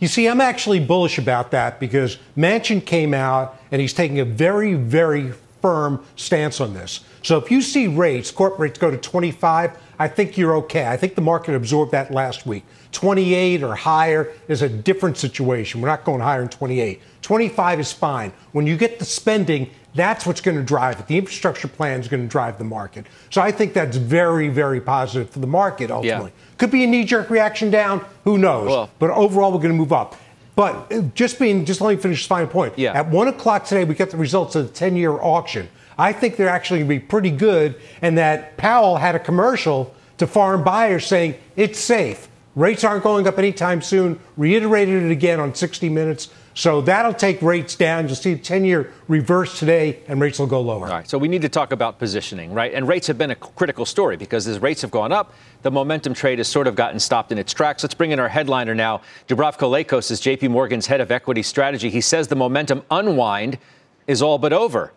You 0.00 0.08
see, 0.08 0.26
I'm 0.26 0.40
actually 0.40 0.80
bullish 0.80 1.18
about 1.18 1.50
that 1.50 1.78
because 1.78 2.16
Manchin 2.36 2.84
came 2.84 3.12
out 3.12 3.60
and 3.70 3.80
he's 3.80 3.92
taking 3.92 4.18
a 4.18 4.24
very, 4.24 4.74
very 4.74 5.32
firm 5.60 6.04
stance 6.16 6.60
on 6.60 6.72
this. 6.72 7.00
So 7.22 7.36
if 7.36 7.50
you 7.50 7.60
see 7.60 7.86
rates, 7.86 8.30
corporate 8.30 8.60
rates 8.60 8.78
go 8.78 8.90
to 8.90 8.96
25, 8.96 9.76
I 9.98 10.08
think 10.08 10.38
you're 10.38 10.56
okay. 10.56 10.86
I 10.86 10.96
think 10.96 11.14
the 11.14 11.20
market 11.20 11.54
absorbed 11.54 11.92
that 11.92 12.10
last 12.10 12.46
week. 12.46 12.64
28 12.92 13.62
or 13.62 13.74
higher 13.74 14.32
is 14.48 14.62
a 14.62 14.68
different 14.68 15.18
situation. 15.18 15.82
We're 15.82 15.88
not 15.88 16.04
going 16.04 16.20
higher 16.20 16.40
than 16.40 16.48
28. 16.48 17.00
25 17.22 17.80
is 17.80 17.92
fine. 17.92 18.32
When 18.52 18.66
you 18.66 18.76
get 18.76 18.98
the 18.98 19.04
spending, 19.04 19.70
that's 19.94 20.26
what's 20.26 20.40
going 20.40 20.56
to 20.56 20.62
drive 20.62 21.00
it. 21.00 21.06
The 21.06 21.18
infrastructure 21.18 21.68
plan 21.68 22.00
is 22.00 22.08
going 22.08 22.22
to 22.22 22.28
drive 22.28 22.58
the 22.58 22.64
market. 22.64 23.06
So 23.30 23.40
I 23.40 23.50
think 23.50 23.74
that's 23.74 23.96
very, 23.96 24.48
very 24.48 24.80
positive 24.80 25.30
for 25.30 25.40
the 25.40 25.46
market 25.46 25.90
ultimately. 25.90 26.30
Yeah. 26.30 26.56
Could 26.58 26.70
be 26.70 26.84
a 26.84 26.86
knee 26.86 27.04
jerk 27.04 27.30
reaction 27.30 27.70
down, 27.70 28.04
who 28.24 28.38
knows? 28.38 28.68
Well, 28.68 28.90
but 28.98 29.10
overall, 29.10 29.52
we're 29.52 29.58
going 29.58 29.72
to 29.72 29.78
move 29.78 29.92
up. 29.92 30.16
But 30.56 30.92
uh, 30.92 31.02
just 31.14 31.38
being, 31.38 31.64
just 31.64 31.80
let 31.80 31.94
me 31.94 32.00
finish 32.00 32.20
this 32.20 32.26
final 32.26 32.46
point. 32.46 32.78
Yeah. 32.78 32.92
At 32.92 33.08
one 33.08 33.28
o'clock 33.28 33.64
today, 33.64 33.84
we 33.84 33.94
get 33.94 34.10
the 34.10 34.16
results 34.16 34.54
of 34.56 34.66
the 34.68 34.72
10 34.72 34.96
year 34.96 35.12
auction. 35.12 35.68
I 35.98 36.12
think 36.12 36.36
they're 36.36 36.48
actually 36.48 36.80
going 36.80 36.88
to 36.88 36.94
be 36.96 37.06
pretty 37.06 37.30
good, 37.30 37.80
and 38.00 38.16
that 38.16 38.56
Powell 38.56 38.96
had 38.96 39.14
a 39.14 39.18
commercial 39.18 39.94
to 40.18 40.26
foreign 40.26 40.62
buyers 40.62 41.06
saying 41.06 41.34
it's 41.56 41.78
safe. 41.78 42.28
Rates 42.56 42.84
aren't 42.84 43.02
going 43.02 43.26
up 43.26 43.38
anytime 43.38 43.80
soon. 43.80 44.18
Reiterated 44.36 45.02
it 45.02 45.10
again 45.10 45.40
on 45.40 45.54
60 45.54 45.88
Minutes. 45.88 46.28
So 46.54 46.80
that'll 46.80 47.14
take 47.14 47.40
rates 47.42 47.76
down. 47.76 48.06
You'll 48.06 48.16
see 48.16 48.36
10 48.36 48.64
year 48.64 48.92
reverse 49.06 49.58
today, 49.58 50.00
and 50.08 50.20
rates 50.20 50.38
will 50.38 50.46
go 50.46 50.60
lower. 50.60 50.86
All 50.86 50.92
right. 50.92 51.08
So 51.08 51.16
we 51.16 51.28
need 51.28 51.42
to 51.42 51.48
talk 51.48 51.72
about 51.72 51.98
positioning, 51.98 52.52
right? 52.52 52.74
And 52.74 52.88
rates 52.88 53.06
have 53.06 53.16
been 53.16 53.30
a 53.30 53.36
critical 53.36 53.86
story 53.86 54.16
because 54.16 54.46
as 54.48 54.58
rates 54.58 54.82
have 54.82 54.90
gone 54.90 55.12
up, 55.12 55.32
the 55.62 55.70
momentum 55.70 56.12
trade 56.12 56.38
has 56.38 56.48
sort 56.48 56.66
of 56.66 56.74
gotten 56.74 56.98
stopped 56.98 57.30
in 57.30 57.38
its 57.38 57.52
tracks. 57.52 57.84
Let's 57.84 57.94
bring 57.94 58.10
in 58.10 58.18
our 58.18 58.28
headliner 58.28 58.74
now. 58.74 59.02
Dubravko 59.28 59.70
Lakos 59.70 60.10
is 60.10 60.20
JP 60.20 60.50
Morgan's 60.50 60.86
head 60.86 61.00
of 61.00 61.10
equity 61.10 61.42
strategy. 61.42 61.88
He 61.88 62.00
says 62.00 62.28
the 62.28 62.36
momentum 62.36 62.82
unwind 62.90 63.58
is 64.06 64.20
all 64.20 64.38
but 64.38 64.52
over. 64.52 64.92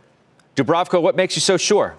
Dubravko, 0.55 1.01
what 1.01 1.15
makes 1.15 1.35
you 1.35 1.41
so 1.41 1.57
sure? 1.57 1.95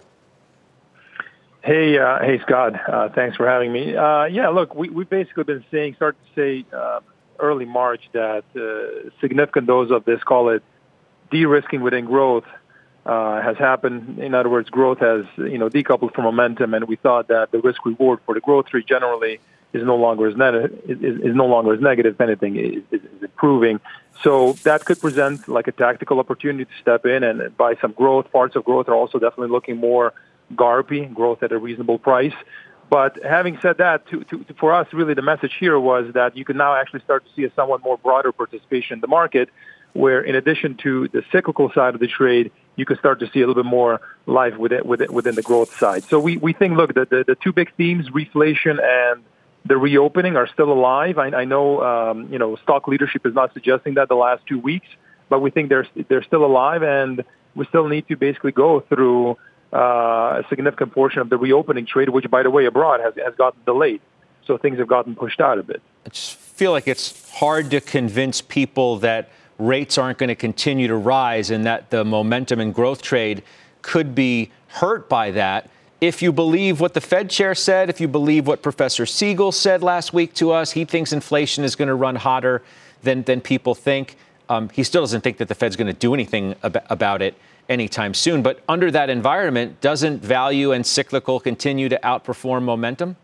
Hey, 1.63 1.99
uh, 1.99 2.19
hey, 2.19 2.41
Scott. 2.41 2.75
Uh, 2.89 3.09
thanks 3.09 3.37
for 3.37 3.49
having 3.49 3.73
me. 3.73 3.97
Uh, 3.97 4.25
yeah, 4.25 4.49
look, 4.49 4.75
we, 4.75 4.91
we've 4.91 5.09
basically 5.09 5.45
been 5.45 5.65
saying, 5.71 5.95
start 5.95 6.17
to 6.27 6.41
say 6.41 6.67
uh, 6.77 7.01
early 7.39 7.65
March 7.65 8.03
that 8.13 8.45
uh, 8.57 9.11
significant 9.21 9.67
dose 9.67 9.91
of 9.91 10.05
this, 10.05 10.23
call 10.23 10.51
it 10.51 10.63
de-risking 11.31 11.81
within 11.81 12.05
growth, 12.05 12.45
uh, 13.07 13.43
has 13.43 13.57
happened. 13.59 14.19
In 14.19 14.35
other 14.35 14.49
words, 14.49 14.71
growth 14.71 14.99
has 15.01 15.25
you 15.37 15.59
know 15.59 15.69
decoupled 15.69 16.15
from 16.15 16.25
momentum, 16.25 16.75
and 16.75 16.87
we 16.87 16.97
thought 16.97 17.29
that 17.29 17.51
the 17.51 17.61
risk 17.61 17.85
reward 17.85 18.21
for 18.25 18.35
the 18.35 18.41
growth 18.41 18.73
rate 18.73 18.87
generally 18.87 19.41
is 19.73 19.83
no 19.83 19.97
longer 19.97 20.29
as 20.29 20.37
net, 20.37 20.55
is, 20.55 21.01
is 21.01 21.35
no 21.35 21.47
longer 21.47 21.75
as 21.75 21.81
negative. 21.81 22.15
If 22.15 22.21
anything, 22.21 22.57
is, 22.57 22.83
is, 22.91 23.01
is 23.03 23.23
improving. 23.23 23.81
So 24.23 24.53
that 24.63 24.85
could 24.85 25.01
present 25.01 25.49
like 25.49 25.67
a 25.67 25.73
tactical 25.73 26.21
opportunity 26.21 26.65
to 26.65 26.71
step 26.81 27.05
in 27.05 27.25
and 27.25 27.55
buy 27.57 27.75
some 27.81 27.93
growth. 27.93 28.31
Parts 28.33 28.57
of 28.57 28.65
growth 28.65 28.89
are 28.89 28.95
also 28.95 29.19
definitely 29.19 29.49
looking 29.49 29.77
more 29.77 30.15
GARPy, 30.55 31.13
growth 31.13 31.43
at 31.43 31.53
a 31.53 31.59
reasonable 31.59 31.99
price. 31.99 32.35
But 32.95 33.19
having 33.25 33.59
said 33.61 33.79
that, 33.79 34.07
to, 34.11 34.23
to, 34.23 34.45
for 34.61 34.73
us, 34.73 34.87
really 34.93 35.15
the 35.15 35.29
message 35.33 35.55
here 35.59 35.81
was 35.81 36.05
that 36.15 36.37
you 36.37 36.45
can 36.45 36.57
now 36.57 36.77
actually 36.77 37.01
start 37.01 37.25
to 37.27 37.31
see 37.35 37.43
a 37.43 37.53
somewhat 37.57 37.83
more 37.83 37.99
broader 37.99 38.31
participation 38.31 38.95
in 38.99 39.01
the 39.01 39.09
market, 39.09 39.49
where 39.95 40.21
in 40.21 40.37
addition 40.37 40.77
to 40.85 41.09
the 41.09 41.25
cyclical 41.33 41.73
side 41.73 41.95
of 41.95 42.01
the 42.01 42.07
trade, 42.07 42.53
you 42.77 42.87
can 42.87 42.97
start 42.97 43.19
to 43.19 43.27
see 43.33 43.41
a 43.41 43.47
little 43.49 43.61
bit 43.65 43.69
more 43.69 44.01
life 44.27 44.57
within, 44.57 44.87
within, 44.87 45.13
within 45.13 45.35
the 45.35 45.43
growth 45.43 45.77
side. 45.77 46.05
So 46.05 46.21
we, 46.21 46.37
we 46.37 46.53
think, 46.53 46.77
look, 46.77 46.95
the, 46.95 47.05
the, 47.05 47.25
the 47.27 47.35
two 47.35 47.53
big 47.53 47.75
themes, 47.75 48.11
reflation 48.11 48.77
and 48.81 49.25
the 49.65 49.77
reopening, 49.77 50.37
are 50.37 50.47
still 50.47 50.71
alive. 50.71 51.19
I, 51.19 51.31
I 51.43 51.45
know, 51.45 51.83
um, 51.83 52.33
you 52.33 52.39
know, 52.39 52.55
stock 52.63 52.87
leadership 52.87 53.27
is 53.27 53.35
not 53.35 53.53
suggesting 53.55 53.95
that 53.95 54.07
the 54.09 54.15
last 54.15 54.47
two 54.47 54.61
weeks, 54.61 54.87
but 55.29 55.41
we 55.41 55.51
think 55.51 55.69
they're, 55.69 55.89
they're 56.09 56.23
still 56.23 56.45
alive, 56.45 56.85
and 56.85 57.25
we 57.57 57.67
still 57.67 57.89
need 57.89 58.07
to 58.07 58.17
basically 58.17 58.53
go 58.53 58.79
through 58.83 59.37
uh, 59.75 60.43
a 60.43 60.45
significant 60.49 60.93
portion 60.93 61.21
of 61.21 61.29
the 61.29 61.37
reopening 61.37 61.85
trade, 61.85 62.09
which, 62.09 62.31
by 62.31 62.43
the 62.43 62.51
way, 62.51 62.65
abroad 62.65 63.01
has, 63.01 63.15
has 63.17 63.35
gotten 63.35 63.61
delayed. 63.65 64.01
So 64.47 64.57
things 64.57 64.79
have 64.79 64.89
gotten 64.89 65.17
pushed 65.17 65.41
out 65.41 65.59
a 65.59 65.63
bit. 65.63 65.83
I 66.07 66.11
just 66.11 66.35
feel 66.35 66.71
like 66.71 66.87
it's 66.87 67.31
hard 67.33 67.71
to 67.73 67.81
convince 67.81 68.41
people 68.41 68.99
that 68.99 69.31
rates 69.59 69.99
aren't 69.99 70.19
going 70.19 70.29
to 70.29 70.35
continue 70.35 70.87
to 70.87 70.97
rise 70.97 71.51
and 71.51 71.65
that 71.67 71.91
the 71.91 72.05
momentum 72.05 72.61
and 72.61 72.75
growth 72.75 73.03
trade 73.03 73.43
could 73.83 74.15
be 74.15 74.51
hurt 74.69 75.09
by 75.09 75.31
that. 75.33 75.71
If 76.01 76.21
you 76.23 76.33
believe 76.33 76.81
what 76.81 76.95
the 76.95 77.01
Fed 77.01 77.31
chair 77.31 77.55
said, 77.55 77.89
if 77.89 78.01
you 78.01 78.09
believe 78.09 78.47
what 78.47 78.63
Professor 78.63 79.07
Siegel 79.07 79.53
said 79.53 79.83
last 79.83 80.13
week 80.13 80.35
to 80.35 80.53
us, 80.53 80.73
he 80.73 80.85
thinks 80.85 81.13
inflation 81.13 81.65
is 81.65 81.75
going 81.77 81.89
to 81.89 81.95
run 81.95 82.17
hotter 82.17 82.63
than, 83.03 83.23
than 83.23 83.41
people 83.41 83.75
think. 83.75 84.17
Um, 84.49 84.69
he 84.69 84.85
still 84.85 85.03
doesn't 85.03 85.23
think 85.23 85.39
that 85.39 85.49
the 85.49 85.55
Fed's 85.55 85.77
going 85.77 85.87
to 85.87 85.99
do 85.99 86.13
anything 86.13 86.55
ab- 86.63 86.85
about 86.91 87.23
it 87.23 87.35
anytime 87.69 88.15
soon. 88.15 88.43
But 88.43 88.61
under 88.69 88.91
that 88.91 89.11
environment, 89.11 89.81
doesn't 89.81 90.23
value 90.23 90.73
and 90.73 90.87
cyclical 90.87 91.41
continue 91.41 91.89
to 91.89 91.99
outperform 92.03 92.63
momentum? 92.63 93.17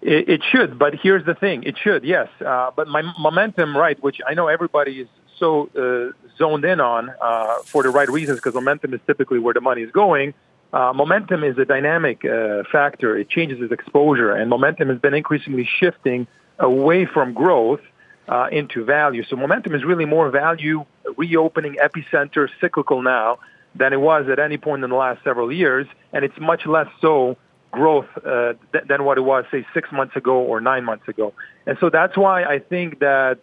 It, 0.00 0.28
it 0.28 0.42
should, 0.44 0.78
but 0.78 0.94
here's 0.94 1.24
the 1.24 1.34
thing: 1.34 1.64
it 1.64 1.76
should, 1.76 2.04
yes. 2.04 2.28
Uh, 2.44 2.70
but 2.74 2.86
my 2.88 3.02
momentum, 3.18 3.76
right, 3.76 4.00
which 4.02 4.20
I 4.26 4.34
know 4.34 4.46
everybody 4.46 5.00
is 5.00 5.08
so 5.38 5.68
uh, 5.76 6.12
zoned 6.36 6.64
in 6.64 6.80
on 6.80 7.10
uh, 7.20 7.58
for 7.64 7.82
the 7.82 7.90
right 7.90 8.08
reasons, 8.08 8.38
because 8.38 8.54
momentum 8.54 8.94
is 8.94 9.00
typically 9.06 9.38
where 9.38 9.54
the 9.54 9.60
money 9.60 9.82
is 9.82 9.90
going. 9.90 10.34
Uh, 10.72 10.92
momentum 10.92 11.42
is 11.42 11.58
a 11.58 11.64
dynamic 11.64 12.24
uh, 12.24 12.62
factor; 12.70 13.16
it 13.16 13.28
changes 13.28 13.60
its 13.60 13.72
exposure, 13.72 14.32
and 14.32 14.48
momentum 14.48 14.88
has 14.88 14.98
been 14.98 15.14
increasingly 15.14 15.68
shifting 15.80 16.28
away 16.60 17.04
from 17.04 17.32
growth 17.32 17.80
uh, 18.28 18.48
into 18.52 18.84
value. 18.84 19.24
So 19.24 19.34
momentum 19.36 19.74
is 19.74 19.84
really 19.84 20.04
more 20.04 20.30
value, 20.30 20.84
reopening 21.18 21.76
epicenter, 21.82 22.48
cyclical 22.60 23.02
now 23.02 23.38
than 23.74 23.92
it 23.92 24.00
was 24.00 24.28
at 24.28 24.38
any 24.38 24.56
point 24.56 24.82
in 24.82 24.90
the 24.90 24.96
last 24.96 25.22
several 25.22 25.52
years, 25.52 25.86
and 26.12 26.24
it's 26.24 26.38
much 26.40 26.64
less 26.64 26.88
so 27.00 27.36
growth 27.70 28.06
uh, 28.24 28.54
th- 28.72 28.84
than 28.88 29.04
what 29.04 29.18
it 29.18 29.20
was, 29.20 29.44
say, 29.50 29.66
six 29.74 29.92
months 29.92 30.16
ago 30.16 30.36
or 30.38 30.60
nine 30.60 30.84
months 30.84 31.06
ago. 31.06 31.34
And 31.66 31.76
so 31.80 31.90
that's 31.90 32.16
why 32.16 32.44
I 32.44 32.60
think 32.60 33.00
that 33.00 33.40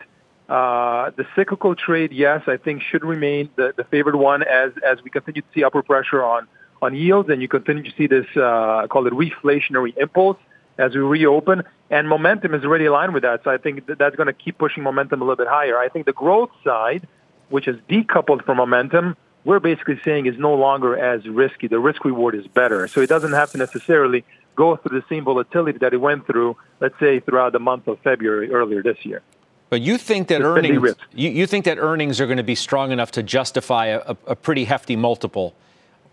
uh, 0.49 1.11
the 1.15 1.25
cyclical 1.35 1.75
trade, 1.75 2.11
yes, 2.11 2.41
I 2.47 2.57
think 2.57 2.81
should 2.81 3.03
remain 3.03 3.49
the, 3.55 3.73
the 3.75 3.83
favored 3.83 4.15
one 4.15 4.43
as 4.43 4.71
as 4.85 5.01
we 5.03 5.09
continue 5.09 5.41
to 5.41 5.47
see 5.53 5.63
upward 5.63 5.85
pressure 5.85 6.23
on 6.23 6.47
on 6.81 6.95
yields, 6.95 7.29
and 7.29 7.41
you 7.41 7.47
continue 7.47 7.83
to 7.83 7.91
see 7.97 8.07
this 8.07 8.25
uh, 8.35 8.87
call 8.89 9.07
it 9.07 9.13
reflationary 9.13 9.95
impulse 9.97 10.37
as 10.77 10.93
we 10.93 11.01
reopen. 11.01 11.63
And 11.89 12.09
momentum 12.09 12.53
is 12.53 12.63
already 12.63 12.85
aligned 12.85 13.13
with 13.13 13.23
that, 13.23 13.43
so 13.43 13.51
I 13.51 13.57
think 13.57 13.85
that 13.87 13.97
that's 13.97 14.15
going 14.15 14.27
to 14.27 14.33
keep 14.33 14.57
pushing 14.57 14.83
momentum 14.83 15.21
a 15.21 15.25
little 15.25 15.35
bit 15.35 15.47
higher. 15.47 15.77
I 15.77 15.89
think 15.89 16.05
the 16.05 16.13
growth 16.13 16.49
side, 16.63 17.07
which 17.49 17.67
is 17.67 17.77
decoupled 17.89 18.43
from 18.45 18.57
momentum, 18.57 19.15
we're 19.43 19.59
basically 19.59 19.99
saying 20.03 20.25
is 20.25 20.37
no 20.37 20.53
longer 20.55 20.97
as 20.97 21.27
risky. 21.27 21.67
The 21.67 21.79
risk 21.79 22.03
reward 22.03 22.35
is 22.35 22.47
better. 22.47 22.87
So 22.87 23.01
it 23.01 23.07
doesn't 23.07 23.33
have 23.33 23.51
to 23.51 23.57
necessarily 23.57 24.25
go 24.55 24.75
through 24.75 24.99
the 24.99 25.05
same 25.07 25.23
volatility 25.23 25.77
that 25.79 25.93
it 25.93 25.97
went 25.97 26.25
through, 26.25 26.57
let's 26.79 26.97
say, 26.99 27.19
throughout 27.19 27.53
the 27.53 27.59
month 27.59 27.87
of 27.87 27.99
February 27.99 28.51
earlier 28.51 28.81
this 28.81 29.05
year. 29.05 29.21
But 29.69 29.81
you 29.81 29.97
think 29.97 30.27
that 30.29 30.41
earnings 30.41 30.95
you, 31.13 31.29
you, 31.29 31.47
think 31.47 31.65
that 31.65 31.77
earnings 31.79 32.21
are 32.21 32.27
going 32.27 32.37
to 32.37 32.43
be 32.43 32.55
strong 32.55 32.91
enough 32.91 33.11
to 33.11 33.23
justify 33.23 33.87
a, 33.87 34.15
a 34.27 34.35
pretty 34.35 34.65
hefty 34.65 34.95
multiple, 34.95 35.55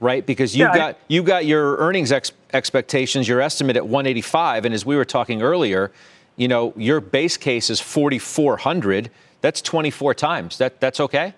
right? 0.00 0.24
Because 0.24 0.56
you 0.56 0.64
yeah, 0.64 0.74
got 0.74 0.94
I, 0.94 0.98
you 1.08 1.22
got 1.22 1.44
your 1.44 1.76
earnings 1.76 2.12
ex- 2.12 2.32
expectations, 2.52 3.28
your 3.28 3.40
estimate 3.40 3.76
at 3.76 3.86
185, 3.86 4.64
and 4.64 4.74
as 4.74 4.86
we 4.86 4.96
were 4.96 5.04
talking 5.04 5.42
earlier, 5.42 5.92
you 6.36 6.48
know 6.48 6.72
your 6.76 7.00
base 7.00 7.36
case 7.36 7.68
is 7.68 7.78
4,400. 7.80 9.10
That's 9.42 9.60
24 9.60 10.14
times. 10.14 10.58
That 10.58 10.80
that's 10.80 11.00
okay. 11.00 11.34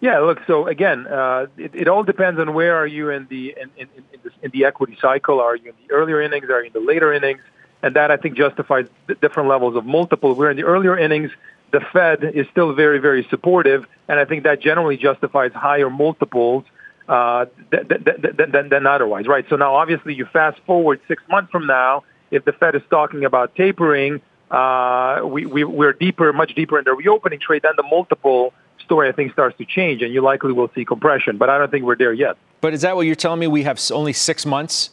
Yeah, 0.00 0.20
look. 0.20 0.40
So 0.46 0.66
again, 0.66 1.06
uh, 1.06 1.46
it, 1.56 1.74
it, 1.74 1.88
all 1.88 2.04
depends 2.04 2.38
on 2.38 2.54
where 2.54 2.76
are 2.76 2.86
you 2.86 3.10
in 3.10 3.26
the 3.28 3.54
in, 3.60 3.70
in, 3.76 3.88
in, 4.12 4.20
the, 4.22 4.30
in 4.42 4.50
the 4.52 4.64
equity 4.64 4.96
cycle. 5.00 5.40
Are 5.40 5.56
you 5.56 5.70
in 5.70 5.76
the 5.86 5.94
earlier 5.94 6.20
innings? 6.20 6.50
Are 6.50 6.60
you 6.60 6.66
in 6.66 6.72
the 6.72 6.86
later 6.86 7.12
innings? 7.12 7.40
And 7.82 7.96
that 7.96 8.10
I 8.10 8.16
think 8.16 8.36
justifies 8.36 8.88
different 9.20 9.48
levels 9.48 9.76
of 9.76 9.86
multiple. 9.86 10.34
We're 10.34 10.50
in 10.50 10.56
the 10.56 10.64
earlier 10.64 10.98
innings. 10.98 11.30
The 11.70 11.80
Fed 11.92 12.24
is 12.24 12.46
still 12.50 12.72
very, 12.72 12.98
very 12.98 13.26
supportive, 13.28 13.86
and 14.08 14.18
I 14.18 14.24
think 14.24 14.44
that 14.44 14.60
generally 14.60 14.96
justifies 14.96 15.52
higher 15.52 15.90
multiples 15.90 16.64
uh, 17.08 17.46
than, 17.70 17.86
than, 17.88 18.50
than, 18.50 18.68
than 18.68 18.86
otherwise, 18.86 19.26
right? 19.26 19.44
So 19.48 19.56
now, 19.56 19.74
obviously, 19.74 20.14
you 20.14 20.24
fast 20.26 20.58
forward 20.66 21.00
six 21.08 21.22
months 21.28 21.50
from 21.50 21.66
now, 21.66 22.04
if 22.30 22.44
the 22.44 22.52
Fed 22.52 22.74
is 22.74 22.82
talking 22.90 23.24
about 23.24 23.54
tapering, 23.54 24.20
uh, 24.50 25.20
we, 25.24 25.46
we, 25.46 25.64
we're 25.64 25.92
deeper, 25.92 26.32
much 26.32 26.54
deeper 26.54 26.78
in 26.78 26.84
the 26.84 26.92
reopening 26.92 27.40
trade, 27.40 27.62
then 27.62 27.72
the 27.76 27.82
multiple 27.82 28.52
story, 28.80 29.08
I 29.08 29.12
think, 29.12 29.32
starts 29.32 29.56
to 29.58 29.64
change, 29.64 30.02
and 30.02 30.12
you 30.12 30.22
likely 30.22 30.52
will 30.52 30.70
see 30.74 30.84
compression. 30.84 31.36
But 31.36 31.50
I 31.50 31.58
don't 31.58 31.70
think 31.70 31.84
we're 31.84 31.96
there 31.96 32.12
yet. 32.12 32.36
But 32.60 32.74
is 32.74 32.82
that 32.82 32.96
what 32.96 33.06
you're 33.06 33.14
telling 33.14 33.40
me? 33.40 33.46
We 33.46 33.62
have 33.64 33.80
only 33.92 34.12
six 34.12 34.46
months 34.46 34.90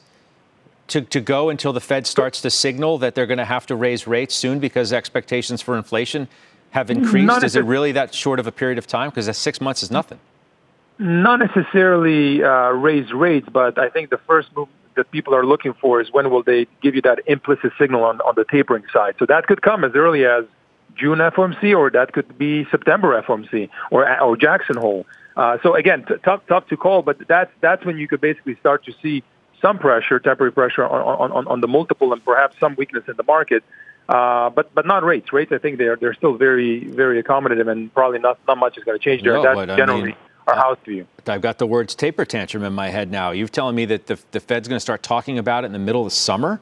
to, 0.88 1.02
to 1.02 1.20
go 1.20 1.50
until 1.50 1.74
the 1.74 1.82
Fed 1.82 2.06
starts 2.06 2.42
to 2.42 2.50
signal 2.50 2.98
that 3.00 3.16
they're 3.16 3.26
going 3.26 3.40
to 3.40 3.46
have 3.46 3.66
to 3.68 3.76
raise 3.76 4.06
rates 4.06 4.36
soon 4.36 4.60
because 4.60 4.94
expectations 4.94 5.62
for 5.62 5.78
inflation 5.78 6.28
have 6.72 6.92
increased? 6.92 7.44
Is 7.44 7.56
it 7.56 7.64
really 7.64 7.94
that 7.94 8.14
short 8.14 8.40
of 8.40 8.48
a 8.48 8.52
period 8.52 8.78
of 8.78 8.86
time? 8.86 9.10
Because 9.10 9.36
six 9.38 9.62
months 9.62 9.82
is 9.82 9.90
nothing. 9.90 10.20
Not 11.00 11.40
necessarily 11.40 12.44
uh, 12.44 12.70
raise 12.72 13.12
rates, 13.14 13.48
but 13.52 13.80
I 13.80 13.90
think 13.90 14.10
the 14.10 14.18
first 14.18 14.50
move 14.56 14.68
that 14.96 15.12
people 15.12 15.36
are 15.36 15.46
looking 15.46 15.74
for 15.74 16.02
is 16.02 16.12
when 16.12 16.30
will 16.30 16.44
they 16.44 16.68
give 16.82 16.96
you 16.96 17.02
that 17.02 17.20
implicit 17.28 17.72
signal 17.78 18.04
on, 18.04 18.22
on 18.22 18.34
the 18.36 18.46
tapering 18.50 18.84
side. 18.92 19.16
So 19.20 19.26
that 19.26 19.48
could 19.48 19.62
come 19.62 19.84
as 19.84 19.92
early 19.96 20.26
as 20.26 20.46
June 20.96 21.20
FOMC, 21.20 21.78
or 21.78 21.90
that 21.92 22.14
could 22.14 22.38
be 22.38 22.66
September 22.72 23.22
FOMC, 23.22 23.70
or 23.92 24.22
or 24.22 24.38
Jackson 24.38 24.78
Hole. 24.78 25.06
Uh, 25.36 25.58
so 25.62 25.76
again, 25.76 26.06
t- 26.08 26.16
tough 26.24 26.42
tough 26.48 26.68
to 26.68 26.78
call, 26.78 27.02
but 27.02 27.18
that's 27.28 27.52
that's 27.62 27.84
when 27.86 27.98
you 27.98 28.08
could 28.08 28.22
basically 28.22 28.56
start 28.56 28.86
to 28.86 28.94
see 29.02 29.24
some 29.62 29.78
pressure, 29.78 30.20
temporary 30.20 30.52
pressure 30.52 30.86
on 30.86 31.32
on, 31.32 31.48
on 31.48 31.62
the 31.62 31.68
multiple, 31.68 32.14
and 32.14 32.24
perhaps 32.24 32.58
some 32.60 32.76
weakness 32.78 33.04
in 33.08 33.16
the 33.18 33.24
market. 33.24 33.64
Uh, 34.08 34.50
but 34.52 34.74
but 34.74 34.86
not 34.86 35.04
rates. 35.04 35.34
Rates, 35.34 35.52
I 35.52 35.58
think 35.58 35.78
they're 35.78 35.96
they're 35.96 36.14
still 36.14 36.36
very 36.36 36.86
very 36.86 37.22
accommodative, 37.22 37.70
and 37.70 37.94
probably 37.94 38.20
not 38.20 38.40
not 38.48 38.58
much 38.58 38.78
is 38.78 38.84
going 38.84 38.98
to 38.98 39.04
change 39.04 39.24
there. 39.24 39.34
No, 39.34 39.44
that's 39.44 39.78
generally. 39.78 40.02
I 40.02 40.06
mean, 40.06 40.16
our 40.48 40.56
house 40.56 40.78
view. 40.86 41.08
I've 41.28 41.42
got 41.42 41.58
the 41.58 41.68
words 41.68 41.96
taper 41.96 42.26
tantrum 42.26 42.64
in 42.64 42.74
my 42.74 42.90
head 42.90 43.12
now. 43.12 43.32
You're 43.32 43.48
telling 43.48 43.76
me 43.76 43.86
that 43.86 44.08
the, 44.08 44.20
the 44.32 44.40
Fed's 44.40 44.68
going 44.68 44.78
to 44.78 44.82
start 44.82 45.02
talking 45.02 45.40
about 45.40 45.64
it 45.64 45.68
in 45.68 45.74
the 45.74 45.80
middle 45.80 46.02
of 46.02 46.08
the 46.08 46.16
summer? 46.16 46.62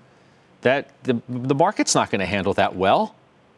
That 0.61 0.91
the, 1.03 1.21
the 1.27 1.55
market's 1.55 1.93
not 1.93 2.09
going 2.09 2.19
to 2.19 2.25
handle 2.25 2.53
that 2.53 2.75
well. 2.75 3.15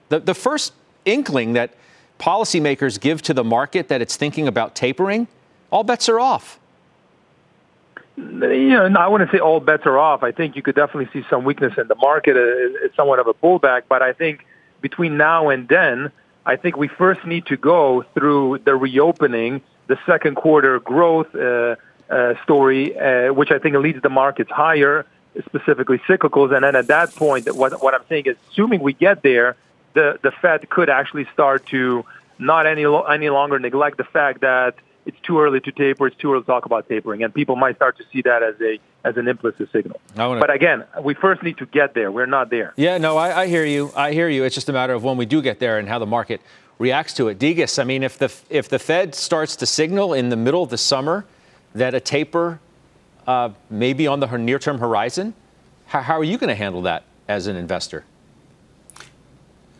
The, 0.09 0.19
the 0.19 0.33
first 0.33 0.73
inkling 1.05 1.53
that 1.53 1.75
policymakers 2.19 2.99
give 2.99 3.21
to 3.23 3.33
the 3.33 3.43
market 3.43 3.87
that 3.89 4.01
it's 4.01 4.15
thinking 4.15 4.47
about 4.47 4.75
tapering, 4.75 5.27
all 5.69 5.83
bets 5.83 6.09
are 6.09 6.19
off. 6.19 6.59
You 8.17 8.89
know, 8.89 8.99
I 8.99 9.07
wouldn't 9.07 9.29
say 9.31 9.39
all 9.39 9.59
bets 9.59 9.85
are 9.85 9.99
off. 9.99 10.23
I 10.23 10.31
think 10.31 10.55
you 10.55 10.61
could 10.61 10.75
definitely 10.75 11.09
see 11.11 11.27
some 11.29 11.43
weakness 11.43 11.73
in 11.77 11.87
the 11.87 11.95
market. 11.95 12.35
It's 12.37 12.95
somewhat 12.95 13.19
of 13.19 13.27
a 13.27 13.33
pullback, 13.33 13.83
but 13.89 14.01
I 14.01 14.13
think 14.13 14.45
between 14.81 15.17
now 15.17 15.49
and 15.49 15.67
then, 15.67 16.11
I 16.45 16.55
think 16.55 16.77
we 16.77 16.87
first 16.87 17.25
need 17.25 17.45
to 17.47 17.57
go 17.57 18.05
through 18.13 18.59
the 18.63 18.75
reopening, 18.75 19.61
the 19.87 19.97
second 20.05 20.35
quarter 20.35 20.79
growth 20.79 21.33
uh, 21.35 21.75
uh, 22.09 22.33
story, 22.43 22.97
uh, 22.97 23.33
which 23.33 23.51
I 23.51 23.59
think 23.59 23.75
leads 23.77 24.01
the 24.01 24.09
markets 24.09 24.51
higher, 24.51 25.05
specifically 25.45 25.99
cyclicals. 26.07 26.53
And 26.53 26.63
then 26.63 26.75
at 26.75 26.87
that 26.87 27.13
point, 27.15 27.53
what, 27.55 27.81
what 27.81 27.93
I'm 27.93 28.05
saying 28.07 28.25
is, 28.25 28.35
assuming 28.51 28.81
we 28.81 28.93
get 28.93 29.21
there, 29.23 29.55
the, 29.93 30.19
the 30.21 30.31
Fed 30.31 30.69
could 30.69 30.89
actually 30.89 31.27
start 31.33 31.65
to 31.67 32.05
not 32.37 32.65
any 32.67 32.83
any 33.09 33.29
longer 33.29 33.59
neglect 33.59 33.97
the 33.97 34.03
fact 34.03 34.41
that 34.41 34.75
it's 35.05 35.19
too 35.21 35.39
early 35.39 35.59
to 35.61 35.71
taper, 35.71 36.07
it's 36.07 36.17
too 36.17 36.33
early 36.33 36.41
to 36.41 36.47
talk 36.47 36.65
about 36.65 36.89
tapering, 36.89 37.23
and 37.23 37.33
people 37.33 37.55
might 37.55 37.75
start 37.75 37.97
to 37.97 38.03
see 38.11 38.21
that 38.23 38.43
as 38.43 38.55
a 38.59 38.79
as 39.03 39.17
an 39.17 39.27
implicit 39.27 39.71
signal. 39.71 40.01
Wanna... 40.17 40.39
But 40.39 40.49
again, 40.49 40.83
we 41.01 41.13
first 41.13 41.43
need 41.43 41.57
to 41.59 41.65
get 41.65 41.93
there. 41.93 42.11
We're 42.11 42.25
not 42.25 42.49
there. 42.49 42.73
Yeah, 42.75 42.97
no, 42.97 43.17
I, 43.17 43.43
I, 43.43 43.47
hear 43.47 43.63
you. 43.63 43.91
I 43.95 44.13
hear 44.13 44.27
you. 44.27 44.43
It's 44.43 44.55
just 44.55 44.67
a 44.67 44.73
matter 44.73 44.93
of 44.93 45.03
when 45.03 45.15
we 45.15 45.25
do 45.25 45.41
get 45.41 45.59
there 45.59 45.77
and 45.77 45.87
how 45.87 45.99
the 45.99 46.07
market 46.07 46.41
reacts 46.79 47.13
to 47.13 47.27
it. 47.27 47.39
Degas, 47.39 47.79
I 47.79 47.83
mean, 47.83 48.03
if 48.03 48.17
the 48.17 48.33
if 48.49 48.69
the 48.69 48.79
Fed 48.79 49.15
starts 49.15 49.55
to 49.57 49.65
signal 49.65 50.13
in 50.13 50.29
the 50.29 50.35
middle 50.35 50.63
of 50.63 50.69
the 50.69 50.77
summer 50.77 51.25
that 51.73 51.93
a 51.93 51.99
taper 51.99 52.59
uh, 53.27 53.49
may 53.69 53.93
be 53.93 54.07
on 54.07 54.19
the 54.19 54.27
near-term 54.37 54.79
horizon, 54.79 55.33
how, 55.87 56.01
how 56.01 56.19
are 56.19 56.23
you 56.23 56.37
going 56.37 56.49
to 56.49 56.55
handle 56.55 56.81
that 56.83 57.03
as 57.27 57.47
an 57.47 57.55
investor? 57.55 58.05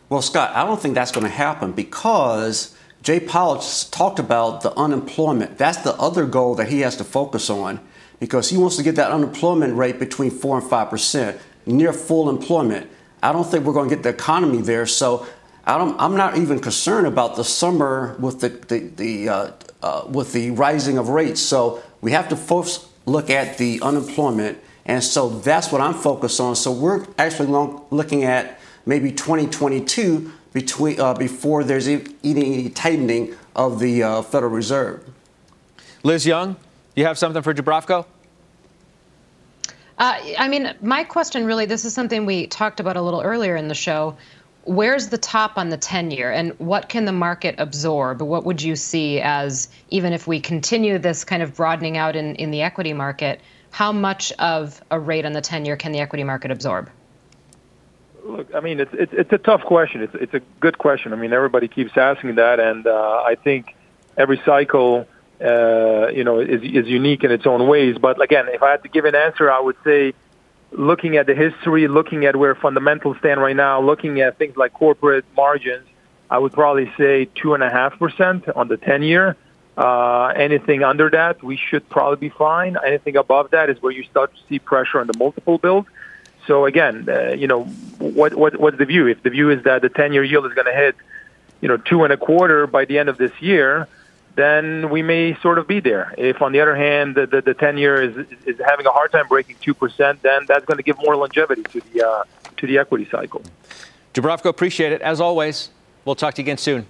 Well, 0.08 0.22
Scott, 0.22 0.54
I 0.54 0.64
don't 0.64 0.80
think 0.80 0.94
that's 0.94 1.10
going 1.10 1.26
to 1.26 1.32
happen 1.32 1.72
because 1.72 2.76
Jay 3.02 3.20
Powell 3.20 3.58
talked 3.90 4.18
about 4.18 4.62
the 4.62 4.72
unemployment. 4.76 5.58
That's 5.58 5.78
the 5.78 5.94
other 5.94 6.26
goal 6.26 6.54
that 6.56 6.68
he 6.68 6.80
has 6.80 6.96
to 6.96 7.04
focus 7.04 7.50
on 7.50 7.80
because 8.20 8.50
he 8.50 8.56
wants 8.56 8.76
to 8.76 8.82
get 8.82 8.96
that 8.96 9.10
unemployment 9.10 9.74
rate 9.74 9.98
between 9.98 10.30
4 10.30 10.58
and 10.58 10.70
5%, 10.70 11.38
near 11.66 11.92
full 11.92 12.30
employment. 12.30 12.88
I 13.22 13.32
don't 13.32 13.44
think 13.44 13.64
we're 13.64 13.72
going 13.72 13.88
to 13.88 13.94
get 13.94 14.02
the 14.02 14.10
economy 14.10 14.62
there. 14.62 14.86
So 14.86 15.26
I 15.66 15.82
am 15.82 16.16
not 16.16 16.38
even 16.38 16.60
concerned 16.60 17.08
about 17.08 17.34
the 17.34 17.42
summer 17.42 18.14
with 18.20 18.40
the, 18.40 18.50
the, 18.50 18.78
the 18.78 19.28
uh, 19.28 19.50
uh, 19.82 20.06
with 20.08 20.32
the 20.32 20.50
rising 20.52 20.96
of 20.98 21.08
rates. 21.08 21.40
So 21.40 21.82
we 22.00 22.12
have 22.12 22.28
to 22.28 22.36
first 22.36 22.86
look 23.04 23.30
at 23.30 23.58
the 23.58 23.80
unemployment. 23.82 24.58
And 24.84 25.02
so 25.02 25.28
that's 25.28 25.72
what 25.72 25.80
I'm 25.80 25.94
focused 25.94 26.40
on. 26.40 26.56
So 26.56 26.72
we're 26.72 27.06
actually 27.18 27.48
long, 27.48 27.84
looking 27.90 28.24
at 28.24 28.60
maybe 28.84 29.10
2022 29.10 30.32
between, 30.52 31.00
uh, 31.00 31.14
before 31.14 31.64
there's 31.64 31.88
any 31.88 32.70
tightening 32.70 33.34
of 33.54 33.80
the 33.80 34.02
uh, 34.02 34.22
Federal 34.22 34.52
Reserve. 34.52 35.04
Liz 36.02 36.24
Young, 36.24 36.56
you 36.94 37.04
have 37.04 37.18
something 37.18 37.42
for 37.42 37.52
Dubravko? 37.52 38.06
Uh, 39.98 40.18
I 40.38 40.48
mean, 40.48 40.74
my 40.80 41.04
question 41.04 41.44
really 41.46 41.66
this 41.66 41.84
is 41.84 41.94
something 41.94 42.26
we 42.26 42.46
talked 42.46 42.80
about 42.80 42.96
a 42.96 43.02
little 43.02 43.22
earlier 43.22 43.56
in 43.56 43.68
the 43.68 43.74
show. 43.74 44.16
Where's 44.66 45.08
the 45.08 45.18
top 45.18 45.56
on 45.56 45.68
the 45.68 45.76
10 45.76 46.10
year 46.10 46.30
and 46.30 46.50
what 46.58 46.88
can 46.88 47.04
the 47.04 47.12
market 47.12 47.54
absorb? 47.58 48.20
What 48.20 48.44
would 48.44 48.60
you 48.60 48.74
see 48.74 49.20
as, 49.20 49.68
even 49.90 50.12
if 50.12 50.26
we 50.26 50.40
continue 50.40 50.98
this 50.98 51.24
kind 51.24 51.40
of 51.40 51.54
broadening 51.54 51.96
out 51.96 52.16
in, 52.16 52.34
in 52.34 52.50
the 52.50 52.62
equity 52.62 52.92
market, 52.92 53.40
how 53.70 53.92
much 53.92 54.32
of 54.32 54.82
a 54.90 54.98
rate 54.98 55.24
on 55.24 55.32
the 55.32 55.40
10 55.40 55.64
year 55.64 55.76
can 55.76 55.92
the 55.92 56.00
equity 56.00 56.24
market 56.24 56.50
absorb? 56.50 56.90
Look, 58.24 58.52
I 58.54 58.60
mean, 58.60 58.80
it's 58.80 58.92
it's, 58.92 59.12
it's 59.12 59.32
a 59.32 59.38
tough 59.38 59.62
question. 59.62 60.02
It's 60.02 60.14
it's 60.16 60.34
a 60.34 60.40
good 60.58 60.78
question. 60.78 61.12
I 61.12 61.16
mean, 61.16 61.32
everybody 61.32 61.68
keeps 61.68 61.96
asking 61.96 62.34
that, 62.34 62.58
and 62.58 62.84
uh, 62.84 63.22
I 63.24 63.36
think 63.36 63.76
every 64.16 64.40
cycle, 64.44 65.06
uh, 65.40 66.08
you 66.08 66.24
know, 66.24 66.40
is 66.40 66.60
is 66.62 66.88
unique 66.88 67.22
in 67.22 67.30
its 67.30 67.46
own 67.46 67.68
ways. 67.68 67.98
But 67.98 68.20
again, 68.20 68.46
if 68.48 68.64
I 68.64 68.72
had 68.72 68.82
to 68.82 68.88
give 68.88 69.04
an 69.04 69.14
answer, 69.14 69.48
I 69.48 69.60
would 69.60 69.76
say 69.84 70.12
looking 70.72 71.16
at 71.16 71.26
the 71.26 71.34
history, 71.34 71.88
looking 71.88 72.24
at 72.26 72.36
where 72.36 72.54
fundamentals 72.54 73.16
stand 73.18 73.40
right 73.40 73.56
now, 73.56 73.80
looking 73.80 74.20
at 74.20 74.38
things 74.38 74.56
like 74.56 74.72
corporate 74.72 75.24
margins, 75.36 75.86
I 76.30 76.38
would 76.38 76.52
probably 76.52 76.92
say 76.96 77.28
two 77.34 77.54
and 77.54 77.62
a 77.62 77.70
half 77.70 77.98
percent 77.98 78.48
on 78.48 78.68
the 78.68 78.76
ten 78.76 79.02
year. 79.02 79.36
Uh, 79.76 80.32
anything 80.34 80.82
under 80.82 81.10
that, 81.10 81.42
we 81.42 81.56
should 81.56 81.88
probably 81.88 82.16
be 82.16 82.30
fine. 82.30 82.76
Anything 82.84 83.16
above 83.16 83.50
that 83.50 83.68
is 83.68 83.80
where 83.82 83.92
you 83.92 84.04
start 84.04 84.34
to 84.34 84.40
see 84.48 84.58
pressure 84.58 85.00
on 85.00 85.06
the 85.06 85.16
multiple 85.18 85.58
build. 85.58 85.86
So 86.46 86.64
again, 86.64 87.08
uh, 87.08 87.32
you 87.32 87.46
know, 87.46 87.64
what, 87.98 88.34
what 88.34 88.58
what's 88.58 88.78
the 88.78 88.86
view? 88.86 89.06
If 89.06 89.22
the 89.22 89.30
view 89.30 89.50
is 89.50 89.64
that 89.64 89.82
the 89.82 89.88
ten 89.88 90.12
year 90.12 90.24
yield 90.24 90.46
is 90.46 90.52
going 90.54 90.66
to 90.66 90.72
hit, 90.72 90.96
you 91.60 91.68
know, 91.68 91.76
two 91.76 92.04
and 92.04 92.12
a 92.12 92.16
quarter 92.16 92.66
by 92.66 92.84
the 92.86 92.98
end 92.98 93.08
of 93.08 93.18
this 93.18 93.32
year, 93.40 93.88
then 94.36 94.90
we 94.90 95.02
may 95.02 95.36
sort 95.40 95.58
of 95.58 95.66
be 95.66 95.80
there. 95.80 96.14
If, 96.16 96.42
on 96.42 96.52
the 96.52 96.60
other 96.60 96.76
hand, 96.76 97.14
the, 97.14 97.26
the, 97.26 97.40
the 97.40 97.54
10 97.54 97.78
year 97.78 98.02
is, 98.02 98.16
is 98.44 98.60
having 98.64 98.86
a 98.86 98.92
hard 98.92 99.10
time 99.10 99.26
breaking 99.28 99.56
2%, 99.56 100.20
then 100.20 100.44
that's 100.46 100.64
going 100.66 100.76
to 100.76 100.82
give 100.82 100.98
more 100.98 101.16
longevity 101.16 101.62
to 101.64 101.80
the, 101.80 102.06
uh, 102.06 102.24
to 102.58 102.66
the 102.66 102.78
equity 102.78 103.08
cycle. 103.10 103.42
Dubravko, 104.14 104.46
appreciate 104.46 104.92
it. 104.92 105.00
As 105.00 105.20
always, 105.20 105.70
we'll 106.04 106.14
talk 106.14 106.34
to 106.34 106.42
you 106.42 106.44
again 106.44 106.58
soon. 106.58 106.86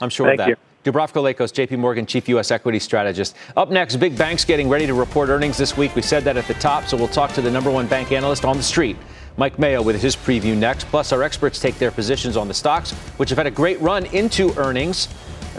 I'm 0.00 0.10
sure 0.10 0.26
Thank 0.26 0.40
of 0.40 0.46
that. 0.46 0.50
you. 0.50 0.92
Dubravko 0.92 1.22
Lakos, 1.22 1.52
JP 1.52 1.78
Morgan 1.78 2.06
Chief 2.06 2.28
U.S. 2.30 2.50
Equity 2.50 2.78
Strategist. 2.78 3.36
Up 3.56 3.70
next, 3.70 3.96
big 3.96 4.16
banks 4.16 4.44
getting 4.44 4.68
ready 4.68 4.86
to 4.86 4.94
report 4.94 5.28
earnings 5.28 5.58
this 5.58 5.76
week. 5.76 5.94
We 5.94 6.02
said 6.02 6.24
that 6.24 6.38
at 6.38 6.46
the 6.46 6.54
top, 6.54 6.86
so 6.86 6.96
we'll 6.96 7.08
talk 7.08 7.32
to 7.32 7.42
the 7.42 7.50
number 7.50 7.70
one 7.70 7.86
bank 7.86 8.12
analyst 8.12 8.46
on 8.46 8.56
the 8.56 8.62
street, 8.62 8.96
Mike 9.36 9.58
Mayo, 9.58 9.82
with 9.82 10.00
his 10.00 10.16
preview 10.16 10.56
next. 10.56 10.86
Plus, 10.86 11.12
our 11.12 11.22
experts 11.22 11.60
take 11.60 11.78
their 11.78 11.90
positions 11.90 12.36
on 12.36 12.48
the 12.48 12.54
stocks, 12.54 12.92
which 13.18 13.28
have 13.28 13.36
had 13.36 13.46
a 13.46 13.50
great 13.50 13.78
run 13.80 14.06
into 14.06 14.56
earnings. 14.56 15.08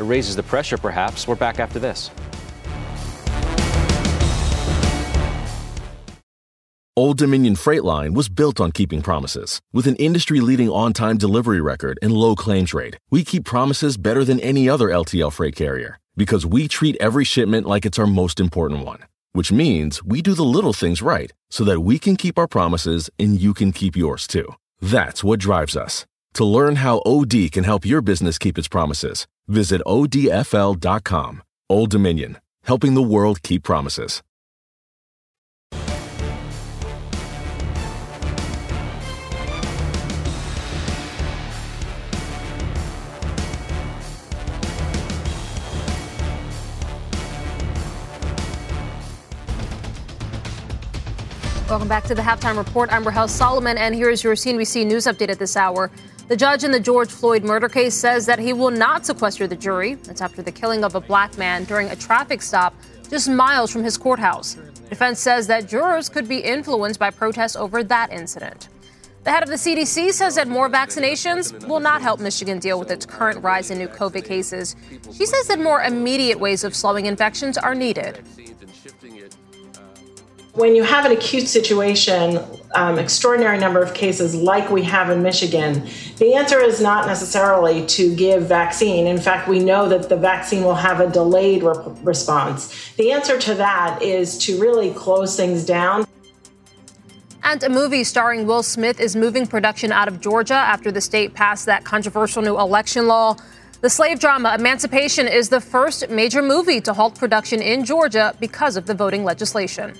It 0.01 0.05
raises 0.05 0.35
the 0.35 0.41
pressure, 0.41 0.79
perhaps. 0.79 1.27
We're 1.27 1.35
back 1.35 1.59
after 1.59 1.77
this. 1.77 2.09
Old 6.97 7.19
Dominion 7.19 7.55
Freight 7.55 7.83
Line 7.83 8.15
was 8.15 8.27
built 8.27 8.59
on 8.59 8.71
keeping 8.71 9.03
promises. 9.03 9.61
With 9.71 9.85
an 9.85 9.95
industry 9.97 10.39
leading 10.41 10.69
on 10.69 10.93
time 10.93 11.17
delivery 11.17 11.61
record 11.61 11.99
and 12.01 12.13
low 12.13 12.35
claims 12.35 12.73
rate, 12.73 12.97
we 13.11 13.23
keep 13.23 13.45
promises 13.45 13.95
better 13.95 14.25
than 14.25 14.39
any 14.39 14.67
other 14.67 14.87
LTL 14.87 15.31
freight 15.31 15.55
carrier 15.55 15.99
because 16.17 16.47
we 16.47 16.67
treat 16.67 16.97
every 16.99 17.23
shipment 17.23 17.67
like 17.67 17.85
it's 17.85 17.99
our 17.99 18.07
most 18.07 18.39
important 18.39 18.83
one. 18.83 19.05
Which 19.33 19.51
means 19.51 20.03
we 20.03 20.23
do 20.23 20.33
the 20.33 20.43
little 20.43 20.73
things 20.73 21.03
right 21.03 21.31
so 21.51 21.63
that 21.65 21.81
we 21.81 21.99
can 21.99 22.15
keep 22.15 22.39
our 22.39 22.47
promises 22.47 23.11
and 23.19 23.39
you 23.39 23.53
can 23.53 23.71
keep 23.71 23.95
yours 23.95 24.25
too. 24.25 24.55
That's 24.81 25.23
what 25.23 25.39
drives 25.39 25.77
us. 25.77 26.07
To 26.35 26.45
learn 26.45 26.77
how 26.77 27.01
OD 27.05 27.51
can 27.51 27.65
help 27.65 27.85
your 27.85 28.01
business 28.01 28.37
keep 28.37 28.57
its 28.57 28.69
promises, 28.69 29.27
visit 29.51 29.81
odfl.com. 29.85 31.43
Old 31.69 31.89
Dominion, 31.89 32.37
helping 32.63 32.95
the 32.95 33.01
world 33.01 33.43
keep 33.43 33.63
promises. 33.63 34.21
Welcome 51.71 51.87
back 51.87 52.03
to 52.07 52.15
the 52.15 52.21
halftime 52.21 52.57
report. 52.57 52.91
I'm 52.91 53.05
Rahel 53.05 53.29
Solomon, 53.29 53.77
and 53.77 53.95
here 53.95 54.09
is 54.09 54.25
your 54.25 54.35
CNBC 54.35 54.85
News 54.85 55.05
update 55.05 55.29
at 55.29 55.39
this 55.39 55.55
hour. 55.55 55.89
The 56.31 56.37
judge 56.37 56.63
in 56.63 56.71
the 56.71 56.79
George 56.79 57.09
Floyd 57.09 57.43
murder 57.43 57.67
case 57.67 57.93
says 57.93 58.25
that 58.27 58.39
he 58.39 58.53
will 58.53 58.71
not 58.71 59.05
sequester 59.05 59.47
the 59.47 59.55
jury. 59.57 59.95
That's 59.95 60.21
after 60.21 60.41
the 60.41 60.49
killing 60.49 60.85
of 60.85 60.95
a 60.95 61.01
black 61.01 61.37
man 61.37 61.65
during 61.65 61.89
a 61.89 61.95
traffic 61.97 62.41
stop 62.41 62.73
just 63.09 63.27
miles 63.27 63.69
from 63.69 63.83
his 63.83 63.97
courthouse. 63.97 64.55
Defense 64.87 65.19
says 65.19 65.45
that 65.47 65.67
jurors 65.67 66.07
could 66.07 66.29
be 66.29 66.37
influenced 66.37 67.01
by 67.01 67.09
protests 67.09 67.57
over 67.57 67.83
that 67.83 68.13
incident. 68.13 68.69
The 69.25 69.31
head 69.31 69.43
of 69.43 69.49
the 69.49 69.55
CDC 69.55 70.13
says 70.13 70.35
that 70.35 70.47
more 70.47 70.69
vaccinations 70.69 71.67
will 71.67 71.81
not 71.81 72.01
help 72.01 72.21
Michigan 72.21 72.59
deal 72.59 72.79
with 72.79 72.91
its 72.91 73.05
current 73.05 73.43
rise 73.43 73.69
in 73.69 73.77
new 73.77 73.89
COVID 73.89 74.23
cases. 74.23 74.77
She 75.11 75.25
says 75.25 75.47
that 75.47 75.59
more 75.59 75.81
immediate 75.81 76.39
ways 76.39 76.63
of 76.63 76.73
slowing 76.73 77.07
infections 77.07 77.57
are 77.57 77.75
needed. 77.75 78.23
When 80.53 80.77
you 80.77 80.83
have 80.83 81.03
an 81.03 81.11
acute 81.11 81.49
situation, 81.49 82.39
um, 82.73 82.97
extraordinary 82.99 83.57
number 83.57 83.81
of 83.81 83.93
cases 83.93 84.35
like 84.35 84.69
we 84.69 84.83
have 84.83 85.09
in 85.09 85.21
Michigan, 85.21 85.87
the 86.17 86.33
answer 86.33 86.59
is 86.59 86.81
not 86.81 87.07
necessarily 87.07 87.85
to 87.87 88.15
give 88.15 88.43
vaccine. 88.43 89.07
In 89.07 89.17
fact, 89.17 89.47
we 89.47 89.59
know 89.59 89.89
that 89.89 90.09
the 90.09 90.15
vaccine 90.15 90.63
will 90.63 90.75
have 90.75 90.99
a 90.99 91.09
delayed 91.09 91.63
re- 91.63 91.75
response. 92.03 92.93
The 92.93 93.11
answer 93.11 93.37
to 93.39 93.55
that 93.55 94.01
is 94.01 94.37
to 94.39 94.59
really 94.59 94.91
close 94.91 95.35
things 95.35 95.65
down. 95.65 96.05
And 97.43 97.63
a 97.63 97.69
movie 97.69 98.03
starring 98.03 98.45
Will 98.45 98.63
Smith 98.63 98.99
is 98.99 99.15
moving 99.15 99.47
production 99.47 99.91
out 99.91 100.07
of 100.07 100.21
Georgia 100.21 100.53
after 100.53 100.91
the 100.91 101.01
state 101.01 101.33
passed 101.33 101.65
that 101.65 101.83
controversial 101.83 102.41
new 102.41 102.57
election 102.57 103.07
law. 103.07 103.35
The 103.81 103.89
slave 103.89 104.19
drama 104.19 104.55
Emancipation 104.57 105.27
is 105.27 105.49
the 105.49 105.59
first 105.59 106.07
major 106.09 106.43
movie 106.43 106.79
to 106.81 106.93
halt 106.93 107.15
production 107.15 107.61
in 107.61 107.83
Georgia 107.83 108.35
because 108.39 108.77
of 108.77 108.85
the 108.85 108.93
voting 108.93 109.23
legislation. 109.23 109.95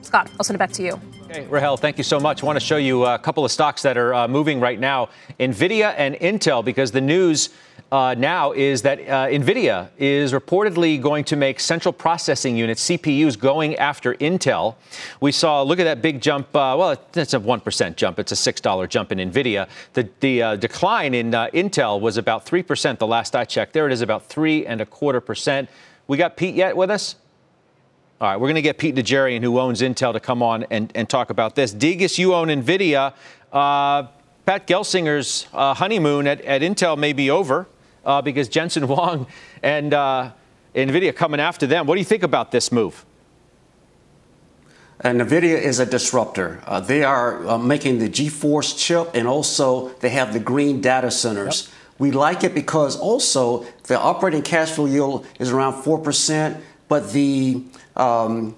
Scott, 0.00 0.30
I'll 0.38 0.44
send 0.44 0.54
it 0.54 0.58
back 0.58 0.72
to 0.72 0.82
you. 0.82 0.98
Okay, 1.30 1.46
Rahel, 1.46 1.76
thank 1.76 1.98
you 1.98 2.04
so 2.04 2.18
much. 2.18 2.42
I 2.42 2.46
want 2.46 2.58
to 2.58 2.64
show 2.64 2.78
you 2.78 3.04
a 3.04 3.18
couple 3.18 3.44
of 3.44 3.52
stocks 3.52 3.82
that 3.82 3.98
are 3.98 4.14
uh, 4.14 4.26
moving 4.26 4.60
right 4.60 4.80
now 4.80 5.10
NVIDIA 5.38 5.92
and 5.98 6.14
Intel, 6.14 6.64
because 6.64 6.90
the 6.90 7.02
news 7.02 7.50
uh, 7.92 8.14
now 8.16 8.52
is 8.52 8.80
that 8.80 9.00
uh, 9.00 9.26
NVIDIA 9.26 9.90
is 9.98 10.32
reportedly 10.32 10.98
going 10.98 11.24
to 11.24 11.36
make 11.36 11.60
central 11.60 11.92
processing 11.92 12.56
units, 12.56 12.88
CPUs, 12.88 13.38
going 13.38 13.76
after 13.76 14.14
Intel. 14.14 14.76
We 15.20 15.30
saw, 15.30 15.60
look 15.60 15.78
at 15.78 15.84
that 15.84 16.00
big 16.00 16.22
jump. 16.22 16.46
Uh, 16.56 16.74
well, 16.78 16.96
it's 17.12 17.34
a 17.34 17.40
1% 17.40 17.96
jump. 17.96 18.18
It's 18.18 18.32
a 18.32 18.52
$6 18.52 18.88
jump 18.88 19.12
in 19.12 19.18
NVIDIA. 19.18 19.68
The, 19.92 20.08
the 20.20 20.42
uh, 20.42 20.56
decline 20.56 21.12
in 21.12 21.34
uh, 21.34 21.48
Intel 21.52 22.00
was 22.00 22.16
about 22.16 22.46
3% 22.46 22.98
the 22.98 23.06
last 23.06 23.36
I 23.36 23.44
checked. 23.44 23.74
There 23.74 23.86
it 23.86 23.92
is, 23.92 24.00
about 24.00 24.24
3 24.24 24.64
and 24.64 24.80
a 24.80 24.86
quarter 24.86 25.20
percent. 25.20 25.68
We 26.06 26.16
got 26.16 26.38
Pete 26.38 26.54
yet 26.54 26.74
with 26.74 26.90
us? 26.90 27.16
All 28.20 28.28
right, 28.28 28.36
we're 28.36 28.48
going 28.48 28.56
to 28.56 28.62
get 28.62 28.78
Pete 28.78 28.96
Najarian, 28.96 29.42
who 29.42 29.60
owns 29.60 29.80
Intel, 29.80 30.12
to 30.12 30.18
come 30.18 30.42
on 30.42 30.64
and, 30.70 30.90
and 30.96 31.08
talk 31.08 31.30
about 31.30 31.54
this. 31.54 31.72
Degas, 31.72 32.18
you 32.18 32.34
own 32.34 32.48
NVIDIA. 32.48 33.14
Uh, 33.52 34.08
Pat 34.44 34.66
Gelsinger's 34.66 35.46
uh, 35.54 35.72
honeymoon 35.72 36.26
at, 36.26 36.40
at, 36.40 36.62
Intel 36.62 36.98
may 36.98 37.12
be 37.12 37.30
over 37.30 37.68
uh, 38.04 38.20
because 38.20 38.48
Jensen 38.48 38.82
Huang 38.88 39.28
and 39.62 39.94
uh, 39.94 40.32
NVIDIA 40.74 41.14
coming 41.14 41.38
after 41.38 41.64
them. 41.64 41.86
What 41.86 41.94
do 41.94 42.00
you 42.00 42.04
think 42.04 42.24
about 42.24 42.50
this 42.50 42.72
move? 42.72 43.06
Uh, 45.04 45.10
NVIDIA 45.10 45.56
is 45.62 45.78
a 45.78 45.86
disruptor. 45.86 46.60
Uh, 46.66 46.80
they 46.80 47.04
are 47.04 47.56
making 47.56 48.00
the 48.00 48.08
GeForce 48.08 48.76
chip, 48.76 49.10
and 49.14 49.28
also 49.28 49.90
they 50.00 50.08
have 50.08 50.32
the 50.32 50.40
green 50.40 50.80
data 50.80 51.12
centers. 51.12 51.66
Yep. 51.66 51.74
We 51.98 52.10
like 52.10 52.42
it 52.42 52.52
because 52.52 52.96
also 52.96 53.64
the 53.84 53.98
operating 53.98 54.42
cash 54.42 54.70
flow 54.70 54.86
yield 54.86 55.24
is 55.38 55.52
around 55.52 55.84
4%, 55.84 56.60
but 56.88 57.12
the 57.12 57.62
um, 57.96 58.56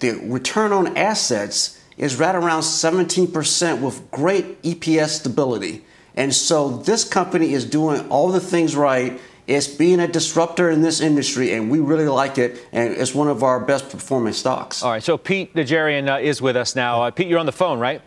the 0.00 0.12
return 0.24 0.72
on 0.72 0.96
assets 0.96 1.80
is 1.96 2.16
right 2.18 2.34
around 2.34 2.62
17% 2.62 3.80
with 3.82 4.10
great 4.10 4.62
EPS 4.62 5.08
stability. 5.08 5.84
And 6.16 6.34
so 6.34 6.78
this 6.78 7.04
company 7.04 7.52
is 7.52 7.66
doing 7.66 8.08
all 8.08 8.28
the 8.28 8.40
things 8.40 8.74
right. 8.74 9.20
It's 9.46 9.68
being 9.68 10.00
a 10.00 10.08
disruptor 10.08 10.70
in 10.70 10.80
this 10.80 11.00
industry, 11.00 11.52
and 11.52 11.70
we 11.70 11.78
really 11.78 12.08
like 12.08 12.38
it. 12.38 12.66
And 12.72 12.94
it's 12.94 13.14
one 13.14 13.28
of 13.28 13.42
our 13.42 13.60
best 13.60 13.90
performing 13.90 14.32
stocks. 14.32 14.82
All 14.82 14.90
right. 14.90 15.02
So 15.02 15.18
Pete 15.18 15.54
Najarian 15.54 16.08
uh, 16.08 16.20
is 16.20 16.40
with 16.40 16.56
us 16.56 16.74
now. 16.74 17.02
Uh, 17.02 17.10
Pete, 17.10 17.26
you're 17.26 17.38
on 17.38 17.46
the 17.46 17.52
phone, 17.52 17.78
right? 17.78 18.00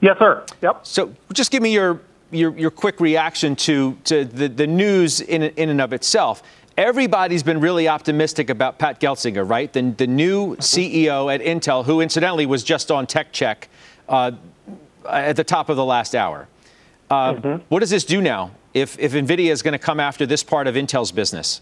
Yes, 0.00 0.18
sir. 0.18 0.44
Yep. 0.60 0.86
So 0.86 1.14
just 1.32 1.50
give 1.50 1.62
me 1.62 1.72
your 1.72 2.00
your, 2.30 2.56
your 2.58 2.70
quick 2.70 3.00
reaction 3.00 3.54
to, 3.54 3.96
to 4.04 4.24
the, 4.24 4.48
the 4.48 4.66
news 4.66 5.20
in, 5.20 5.42
in 5.42 5.70
and 5.70 5.80
of 5.80 5.92
itself 5.92 6.42
everybody's 6.76 7.42
been 7.42 7.60
really 7.60 7.88
optimistic 7.88 8.50
about 8.50 8.78
Pat 8.78 9.00
Gelsinger, 9.00 9.48
right? 9.48 9.72
The, 9.72 9.82
the 9.82 10.06
new 10.06 10.56
CEO 10.56 11.32
at 11.34 11.40
Intel, 11.40 11.84
who 11.84 12.00
incidentally 12.00 12.46
was 12.46 12.62
just 12.62 12.90
on 12.90 13.06
Tech 13.06 13.32
Check 13.32 13.68
uh, 14.08 14.32
at 15.08 15.36
the 15.36 15.44
top 15.44 15.68
of 15.68 15.76
the 15.76 15.84
last 15.84 16.14
hour. 16.14 16.48
Uh, 17.10 17.34
mm-hmm. 17.34 17.64
What 17.68 17.80
does 17.80 17.90
this 17.90 18.04
do 18.04 18.20
now 18.20 18.50
if, 18.74 18.98
if 18.98 19.12
NVIDIA 19.12 19.50
is 19.50 19.62
going 19.62 19.72
to 19.72 19.78
come 19.78 20.00
after 20.00 20.26
this 20.26 20.42
part 20.42 20.66
of 20.66 20.74
Intel's 20.74 21.12
business? 21.12 21.60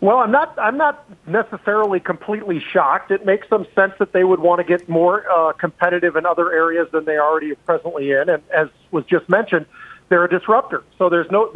Well, 0.00 0.18
I'm 0.18 0.32
not. 0.32 0.58
I'm 0.58 0.76
not 0.76 1.08
necessarily 1.26 1.98
completely 1.98 2.60
shocked. 2.60 3.10
It 3.10 3.24
makes 3.24 3.48
some 3.48 3.66
sense 3.74 3.94
that 3.98 4.12
they 4.12 4.22
would 4.22 4.40
want 4.40 4.58
to 4.58 4.64
get 4.64 4.86
more 4.86 5.24
uh, 5.30 5.52
competitive 5.52 6.16
in 6.16 6.26
other 6.26 6.52
areas 6.52 6.88
than 6.90 7.06
they 7.06 7.16
already 7.16 7.52
are 7.52 7.56
presently 7.64 8.10
in. 8.10 8.28
And 8.28 8.42
as 8.54 8.68
was 8.90 9.06
just 9.06 9.30
mentioned, 9.30 9.64
they're 10.10 10.24
a 10.24 10.28
disruptor. 10.28 10.82
So 10.98 11.08
there's 11.08 11.30
no. 11.30 11.50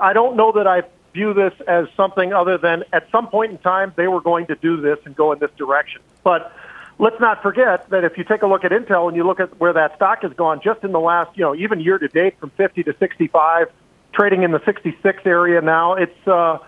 I 0.00 0.12
don't 0.14 0.36
know 0.36 0.50
that 0.52 0.66
I 0.66 0.82
view 1.16 1.34
this 1.34 1.54
as 1.66 1.86
something 1.96 2.32
other 2.32 2.58
than 2.58 2.84
at 2.92 3.10
some 3.10 3.26
point 3.28 3.50
in 3.50 3.58
time 3.58 3.92
they 3.96 4.06
were 4.06 4.20
going 4.20 4.46
to 4.46 4.54
do 4.54 4.80
this 4.80 4.98
and 5.04 5.16
go 5.16 5.32
in 5.32 5.38
this 5.38 5.50
direction. 5.56 6.02
But 6.22 6.52
let's 6.98 7.18
not 7.18 7.42
forget 7.42 7.88
that 7.90 8.04
if 8.04 8.16
you 8.18 8.24
take 8.24 8.42
a 8.42 8.46
look 8.46 8.64
at 8.64 8.70
Intel 8.70 9.08
and 9.08 9.16
you 9.16 9.24
look 9.24 9.40
at 9.40 9.58
where 9.58 9.72
that 9.72 9.96
stock 9.96 10.22
has 10.22 10.32
gone 10.34 10.60
just 10.62 10.84
in 10.84 10.92
the 10.92 11.00
last, 11.00 11.36
you 11.36 11.42
know, 11.42 11.54
even 11.54 11.80
year 11.80 11.98
to 11.98 12.08
date 12.08 12.38
from 12.38 12.50
50 12.50 12.84
to 12.84 12.94
65, 12.98 13.68
trading 14.12 14.42
in 14.42 14.52
the 14.52 14.62
66 14.64 15.22
area 15.24 15.60
now, 15.60 15.94
it's 15.94 16.28
uh, 16.28 16.58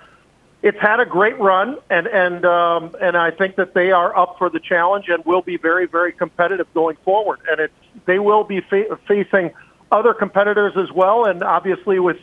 it's 0.60 0.78
had 0.80 0.98
a 0.98 1.06
great 1.06 1.38
run, 1.38 1.76
and 1.88 2.08
and 2.08 2.44
um, 2.44 2.96
and 3.00 3.16
I 3.16 3.30
think 3.30 3.56
that 3.56 3.74
they 3.74 3.92
are 3.92 4.16
up 4.16 4.38
for 4.38 4.50
the 4.50 4.58
challenge 4.58 5.04
and 5.08 5.24
will 5.24 5.42
be 5.42 5.56
very 5.56 5.86
very 5.86 6.12
competitive 6.12 6.66
going 6.74 6.96
forward. 7.04 7.38
And 7.48 7.60
it's 7.60 7.74
they 8.06 8.18
will 8.18 8.42
be 8.42 8.60
fa- 8.60 8.98
facing 9.06 9.52
other 9.92 10.14
competitors 10.14 10.74
as 10.76 10.90
well, 10.90 11.26
and 11.26 11.44
obviously 11.44 12.00
with 12.00 12.18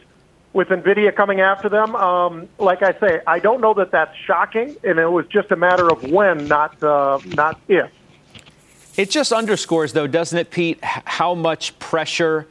with 0.55 0.69
Nvidia 0.69 1.13
coming 1.13 1.41
after 1.41 1.67
them. 1.67 1.95
Um, 1.97 2.47
like 2.57 2.81
I 2.81 2.97
say, 2.97 3.19
I 3.27 3.39
don't 3.39 3.59
know 3.59 3.73
that 3.73 3.91
that's 3.91 4.15
shocking, 4.25 4.77
and 4.85 4.97
it 4.97 5.11
was 5.11 5.27
just 5.27 5.51
a 5.51 5.55
matter 5.57 5.91
of 5.91 6.01
when, 6.09 6.47
not 6.47 6.81
uh, 6.81 7.19
not 7.25 7.59
if. 7.67 7.91
It 8.95 9.11
just 9.11 9.33
underscores, 9.33 9.91
though, 9.91 10.07
doesn't 10.07 10.37
it, 10.37 10.51
Pete, 10.51 10.79
how 10.81 11.35
much 11.35 11.77
pressure 11.77 12.47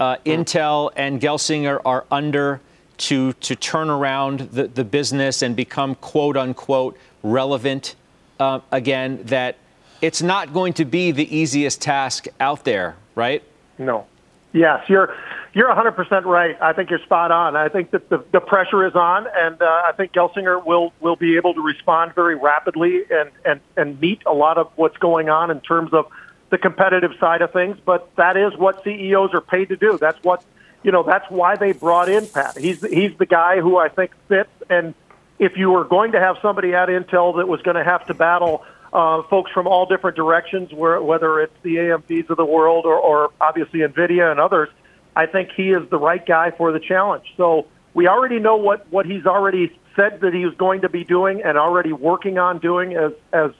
uh, 0.00 0.16
Intel 0.24 0.90
and 0.96 1.20
Gelsinger 1.20 1.78
are 1.84 2.06
under 2.10 2.62
to 2.96 3.34
to 3.34 3.54
turn 3.54 3.90
around 3.90 4.40
the, 4.40 4.68
the 4.68 4.84
business 4.84 5.42
and 5.42 5.54
become 5.54 5.94
quote 5.96 6.38
unquote 6.38 6.96
relevant 7.22 7.96
uh, 8.40 8.60
again. 8.70 9.22
That 9.24 9.58
it's 10.00 10.22
not 10.22 10.54
going 10.54 10.72
to 10.74 10.86
be 10.86 11.10
the 11.10 11.36
easiest 11.36 11.82
task 11.82 12.28
out 12.40 12.64
there, 12.64 12.96
right? 13.14 13.42
No. 13.76 14.06
Yes, 14.54 14.88
you're 14.88 15.14
you're 15.54 15.68
100% 15.68 16.24
right. 16.24 16.56
I 16.60 16.72
think 16.72 16.90
you're 16.90 16.98
spot 17.00 17.30
on. 17.30 17.56
I 17.56 17.68
think 17.68 17.90
that 17.90 18.08
the, 18.08 18.24
the 18.32 18.40
pressure 18.40 18.86
is 18.86 18.94
on, 18.94 19.26
and 19.34 19.60
uh, 19.60 19.66
I 19.66 19.92
think 19.96 20.12
Gelsinger 20.12 20.64
will 20.64 20.92
will 21.00 21.16
be 21.16 21.36
able 21.36 21.54
to 21.54 21.60
respond 21.60 22.14
very 22.14 22.36
rapidly 22.36 23.02
and, 23.10 23.30
and 23.44 23.60
and 23.76 24.00
meet 24.00 24.22
a 24.24 24.32
lot 24.32 24.56
of 24.56 24.70
what's 24.76 24.96
going 24.96 25.28
on 25.28 25.50
in 25.50 25.60
terms 25.60 25.92
of 25.92 26.06
the 26.50 26.58
competitive 26.58 27.12
side 27.20 27.42
of 27.42 27.52
things. 27.52 27.76
But 27.84 28.14
that 28.16 28.36
is 28.36 28.56
what 28.56 28.82
CEOs 28.84 29.34
are 29.34 29.42
paid 29.42 29.68
to 29.68 29.76
do. 29.76 29.98
That's 29.98 30.22
what 30.24 30.42
you 30.82 30.90
know. 30.90 31.02
That's 31.02 31.30
why 31.30 31.56
they 31.56 31.72
brought 31.72 32.08
in 32.08 32.26
Pat. 32.26 32.56
He's 32.56 32.80
he's 32.80 33.16
the 33.18 33.26
guy 33.26 33.60
who 33.60 33.76
I 33.76 33.88
think 33.88 34.12
fits. 34.28 34.50
And 34.70 34.94
if 35.38 35.56
you 35.56 35.70
were 35.70 35.84
going 35.84 36.12
to 36.12 36.20
have 36.20 36.36
somebody 36.40 36.74
at 36.74 36.88
Intel 36.88 37.36
that 37.36 37.48
was 37.48 37.60
going 37.60 37.76
to 37.76 37.84
have 37.84 38.06
to 38.06 38.14
battle 38.14 38.64
uh, 38.92 39.22
folks 39.24 39.50
from 39.52 39.66
all 39.66 39.86
different 39.86 40.16
directions, 40.16 40.72
where, 40.72 41.02
whether 41.02 41.40
it's 41.40 41.56
the 41.62 41.76
AMDs 41.76 42.30
of 42.30 42.36
the 42.36 42.44
world 42.44 42.84
or, 42.84 42.96
or 42.96 43.30
obviously 43.40 43.80
NVIDIA 43.80 44.30
and 44.30 44.38
others, 44.38 44.68
I 45.14 45.26
think 45.26 45.50
he 45.56 45.70
is 45.70 45.88
the 45.90 45.98
right 45.98 46.24
guy 46.24 46.50
for 46.52 46.72
the 46.72 46.80
challenge. 46.80 47.24
So 47.36 47.66
we 47.94 48.08
already 48.08 48.38
know 48.38 48.56
what, 48.56 48.90
what 48.90 49.06
he's 49.06 49.26
already 49.26 49.78
said 49.94 50.20
that 50.22 50.32
he 50.32 50.44
was 50.44 50.54
going 50.54 50.82
to 50.82 50.88
be 50.88 51.04
doing 51.04 51.42
and 51.42 51.58
already 51.58 51.92
working 51.92 52.38
on 52.38 52.58
doing 52.58 52.94
as, 52.94 53.12
as 53.32 53.50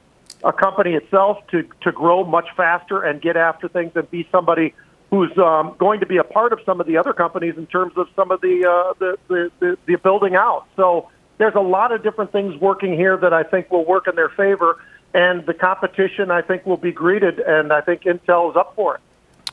a 0.42 0.52
company 0.52 0.94
itself 0.94 1.38
to, 1.48 1.68
to 1.82 1.92
grow 1.92 2.24
much 2.24 2.48
faster 2.56 3.02
and 3.02 3.20
get 3.20 3.36
after 3.36 3.68
things 3.68 3.92
and 3.94 4.10
be 4.10 4.26
somebody 4.32 4.74
who's 5.10 5.36
um, 5.36 5.74
going 5.78 6.00
to 6.00 6.06
be 6.06 6.16
a 6.16 6.24
part 6.24 6.54
of 6.54 6.60
some 6.64 6.80
of 6.80 6.86
the 6.86 6.96
other 6.96 7.12
companies 7.12 7.54
in 7.58 7.66
terms 7.66 7.92
of 7.96 8.08
some 8.16 8.30
of 8.30 8.40
the, 8.40 8.66
uh, 8.66 8.94
the, 8.98 9.18
the, 9.28 9.52
the, 9.60 9.78
the 9.86 9.96
building 9.96 10.34
out. 10.34 10.66
So 10.74 11.10
there's 11.36 11.54
a 11.54 11.60
lot 11.60 11.92
of 11.92 12.02
different 12.02 12.32
things 12.32 12.58
working 12.60 12.94
here 12.94 13.18
that 13.18 13.34
I 13.34 13.42
think 13.42 13.70
will 13.70 13.84
work 13.84 14.08
in 14.08 14.14
their 14.14 14.30
favor 14.30 14.80
and 15.14 15.44
the 15.44 15.54
competition 15.54 16.30
I 16.30 16.42
think 16.42 16.64
will 16.64 16.78
be 16.78 16.92
greeted, 16.92 17.38
and 17.38 17.72
I 17.72 17.80
think 17.82 18.02
Intel 18.02 18.50
is 18.50 18.56
up 18.56 18.74
for 18.74 18.96
it. 18.96 19.00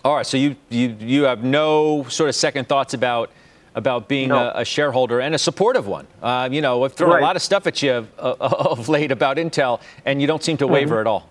All 0.05 0.15
right, 0.15 0.25
so 0.25 0.37
you 0.37 0.55
you 0.69 0.95
you 0.99 1.23
have 1.23 1.43
no 1.43 2.03
sort 2.07 2.29
of 2.29 2.35
second 2.35 2.67
thoughts 2.69 2.93
about 2.93 3.31
about 3.75 4.07
being 4.07 4.29
No. 4.29 4.49
a, 4.49 4.61
a 4.61 4.65
shareholder 4.65 5.19
and 5.19 5.35
a 5.35 5.37
supportive 5.37 5.87
one. 5.87 6.07
Uh, 6.23 6.47
you 6.51 6.61
know, 6.61 6.83
I've 6.83 6.93
thrown 6.93 7.11
Right. 7.11 7.21
a 7.21 7.25
lot 7.25 7.35
of 7.35 7.41
stuff 7.41 7.67
at 7.67 7.83
you 7.83 8.07
uh, 8.17 8.35
of 8.39 8.87
late 8.89 9.11
about 9.11 9.37
Intel, 9.37 9.81
and 10.05 10.21
you 10.21 10.27
don't 10.27 10.43
seem 10.43 10.57
to 10.57 10.67
waver 10.67 10.97
Mhm. 10.97 11.01
at 11.01 11.07
all. 11.07 11.29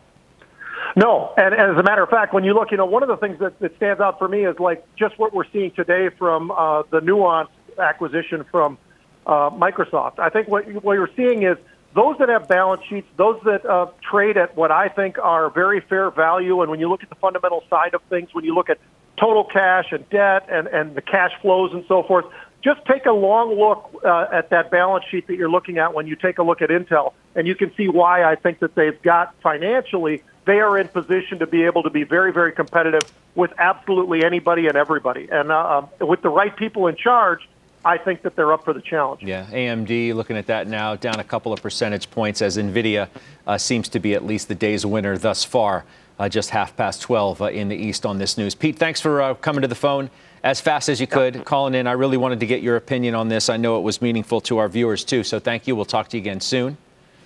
No, 0.96 1.32
and, 1.36 1.54
and 1.54 1.72
as 1.72 1.78
a 1.78 1.82
matter 1.82 2.02
of 2.02 2.08
fact, 2.10 2.32
when 2.34 2.44
you 2.44 2.54
look, 2.54 2.70
you 2.70 2.76
know, 2.76 2.86
one 2.86 3.02
of 3.02 3.08
the 3.08 3.16
things 3.16 3.38
that, 3.40 3.58
that 3.60 3.76
stands 3.76 4.00
out 4.00 4.18
for 4.18 4.28
me 4.28 4.44
is 4.44 4.58
like 4.58 4.84
just 4.96 5.18
what 5.18 5.32
we're 5.32 5.48
seeing 5.52 5.70
today 5.72 6.08
from 6.10 6.50
uh, 6.50 6.82
the 6.90 7.00
Nuance 7.00 7.50
acquisition 7.78 8.44
from 8.50 8.78
uh, 9.26 9.50
Microsoft. 9.50 10.18
I 10.18 10.28
think 10.28 10.48
what, 10.48 10.66
what 10.82 10.94
you're 10.94 11.10
seeing 11.16 11.42
is 11.42 11.56
those 11.94 12.18
that 12.18 12.28
have 12.28 12.48
balance 12.48 12.82
sheets, 12.88 13.08
those 13.16 13.40
that 13.44 13.64
uh, 13.64 13.86
trade 14.00 14.36
at 14.36 14.56
what 14.56 14.70
I 14.70 14.88
think 14.88 15.18
are 15.18 15.50
very 15.50 15.80
fair 15.80 16.10
value, 16.10 16.60
and 16.60 16.70
when 16.70 16.80
you 16.80 16.88
look 16.88 17.02
at 17.02 17.08
the 17.08 17.14
fundamental 17.16 17.64
side 17.70 17.94
of 17.94 18.02
things, 18.10 18.32
when 18.32 18.44
you 18.44 18.54
look 18.54 18.68
at 18.68 18.78
total 19.16 19.44
cash 19.44 19.86
and 19.90 20.08
debt 20.10 20.46
and, 20.50 20.68
and 20.68 20.94
the 20.94 21.02
cash 21.02 21.32
flows 21.40 21.72
and 21.72 21.84
so 21.88 22.02
forth, 22.02 22.26
just 22.62 22.84
take 22.86 23.06
a 23.06 23.12
long 23.12 23.54
look 23.54 24.02
uh, 24.04 24.26
at 24.32 24.50
that 24.50 24.70
balance 24.70 25.04
sheet 25.10 25.26
that 25.28 25.36
you're 25.36 25.50
looking 25.50 25.78
at 25.78 25.94
when 25.94 26.06
you 26.06 26.16
take 26.16 26.38
a 26.38 26.42
look 26.42 26.60
at 26.60 26.70
Intel, 26.70 27.12
and 27.34 27.46
you 27.46 27.54
can 27.54 27.72
see 27.76 27.88
why 27.88 28.24
I 28.24 28.34
think 28.34 28.58
that 28.60 28.74
they've 28.74 29.00
got 29.02 29.34
financially, 29.42 30.22
they 30.44 30.60
are 30.60 30.78
in 30.78 30.88
position 30.88 31.38
to 31.38 31.46
be 31.46 31.64
able 31.64 31.82
to 31.84 31.90
be 31.90 32.04
very, 32.04 32.32
very 32.32 32.52
competitive 32.52 33.06
with 33.34 33.52
absolutely 33.58 34.24
anybody 34.24 34.66
and 34.66 34.76
everybody. 34.76 35.28
And 35.30 35.52
uh, 35.52 35.88
um, 36.00 36.08
with 36.08 36.22
the 36.22 36.30
right 36.30 36.54
people 36.56 36.88
in 36.88 36.96
charge, 36.96 37.48
I 37.84 37.96
think 37.96 38.22
that 38.22 38.36
they're 38.36 38.52
up 38.52 38.64
for 38.64 38.72
the 38.72 38.80
challenge. 38.80 39.22
Yeah, 39.22 39.46
AMD 39.46 40.14
looking 40.14 40.36
at 40.36 40.46
that 40.46 40.66
now, 40.66 40.96
down 40.96 41.20
a 41.20 41.24
couple 41.24 41.52
of 41.52 41.62
percentage 41.62 42.10
points 42.10 42.42
as 42.42 42.56
Nvidia 42.56 43.08
uh, 43.46 43.56
seems 43.58 43.88
to 43.90 44.00
be 44.00 44.14
at 44.14 44.24
least 44.24 44.48
the 44.48 44.54
day's 44.54 44.84
winner 44.84 45.16
thus 45.16 45.44
far. 45.44 45.84
Uh, 46.18 46.28
just 46.28 46.50
half 46.50 46.76
past 46.76 47.00
12 47.02 47.40
uh, 47.40 47.44
in 47.46 47.68
the 47.68 47.76
East 47.76 48.04
on 48.04 48.18
this 48.18 48.36
news. 48.36 48.52
Pete, 48.52 48.76
thanks 48.76 49.00
for 49.00 49.22
uh, 49.22 49.34
coming 49.34 49.62
to 49.62 49.68
the 49.68 49.74
phone 49.76 50.10
as 50.42 50.60
fast 50.60 50.88
as 50.88 51.00
you 51.00 51.06
could, 51.06 51.44
calling 51.44 51.74
in. 51.74 51.86
I 51.86 51.92
really 51.92 52.16
wanted 52.16 52.40
to 52.40 52.46
get 52.46 52.60
your 52.60 52.74
opinion 52.76 53.14
on 53.14 53.28
this. 53.28 53.48
I 53.48 53.56
know 53.56 53.78
it 53.78 53.82
was 53.82 54.02
meaningful 54.02 54.40
to 54.42 54.58
our 54.58 54.68
viewers 54.68 55.04
too. 55.04 55.22
So 55.22 55.38
thank 55.38 55.68
you. 55.68 55.76
We'll 55.76 55.84
talk 55.84 56.08
to 56.08 56.16
you 56.16 56.20
again 56.20 56.40
soon. 56.40 56.76